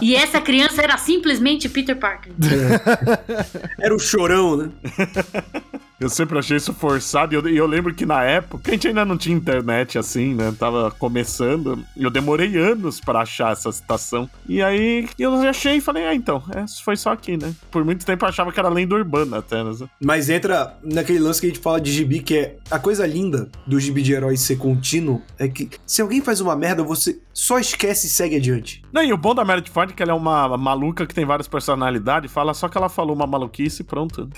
E 0.02 0.14
essa 0.16 0.40
criança 0.40 0.82
era 0.82 0.96
simplesmente 0.98 1.68
Peter 1.68 1.96
Parker. 1.96 2.32
Era 3.78 3.94
o 3.94 3.98
chorão, 3.98 4.56
né? 4.56 4.70
Eu 5.98 6.08
sempre 6.08 6.38
achei 6.38 6.56
isso 6.56 6.72
forçado. 6.72 7.34
E 7.34 7.36
eu, 7.36 7.48
eu 7.48 7.66
lembro 7.66 7.94
que 7.94 8.04
na 8.04 8.22
época 8.22 8.70
a 8.70 8.74
gente 8.74 8.88
ainda 8.88 9.04
não 9.04 9.16
tinha 9.16 9.36
internet 9.36 9.98
assim, 9.98 10.34
né? 10.34 10.54
Tava 10.58 10.90
começando. 10.90 11.84
E 11.96 12.04
eu 12.04 12.10
demorei 12.10 12.56
anos 12.56 13.00
pra 13.00 13.20
achar 13.20 13.52
essa 13.52 13.72
citação. 13.72 14.28
E 14.48 14.62
aí 14.62 15.08
eu 15.18 15.32
achei 15.48 15.76
e 15.76 15.80
falei, 15.80 16.04
ah, 16.04 16.14
então, 16.14 16.42
é, 16.54 16.64
foi 16.84 16.96
só 16.96 17.12
aqui, 17.12 17.36
né? 17.36 17.54
Por 17.70 17.84
muito 17.84 18.04
tempo 18.04 18.24
eu 18.24 18.28
achava 18.28 18.52
que 18.52 18.60
era 18.60 18.68
lenda 18.68 18.94
urbana 18.94 19.38
até, 19.38 19.62
né? 19.62 19.70
Mas 20.00 20.28
entra 20.28 20.76
naquele 20.82 21.18
lance 21.18 21.40
que 21.40 21.46
a 21.46 21.50
gente 21.50 21.62
fala 21.62 21.80
de 21.80 21.92
gibi, 21.92 22.20
que 22.20 22.36
é 22.36 22.56
a 22.70 22.78
coisa 22.78 23.06
linda 23.06 23.48
do 23.66 23.80
gibi 23.80 24.02
de 24.02 24.12
herói 24.12 24.36
ser 24.36 24.56
contínuo, 24.56 25.22
é 25.38 25.48
que 25.48 25.70
se 25.86 26.02
alguém 26.02 26.20
faz 26.20 26.40
uma 26.40 26.54
merda, 26.54 26.82
você 26.82 27.18
só 27.32 27.58
esquece 27.58 28.06
e 28.06 28.10
segue 28.10 28.36
adiante. 28.36 28.82
Não, 28.92 29.02
e 29.02 29.12
o 29.12 29.16
bom 29.16 29.34
da 29.34 29.44
Meredith 29.44 29.70
Ford 29.70 29.90
é 29.90 29.92
que 29.92 30.02
ela 30.02 30.12
é 30.12 30.14
uma 30.14 30.56
maluca 30.56 31.06
que 31.06 31.14
tem 31.14 31.24
várias 31.24 31.48
personalidades, 31.48 32.30
fala 32.30 32.54
só 32.54 32.68
que 32.68 32.78
ela 32.78 32.88
falou 32.88 33.14
uma 33.14 33.26
maluquice 33.26 33.82
e 33.82 33.84
pronto. 33.84 34.28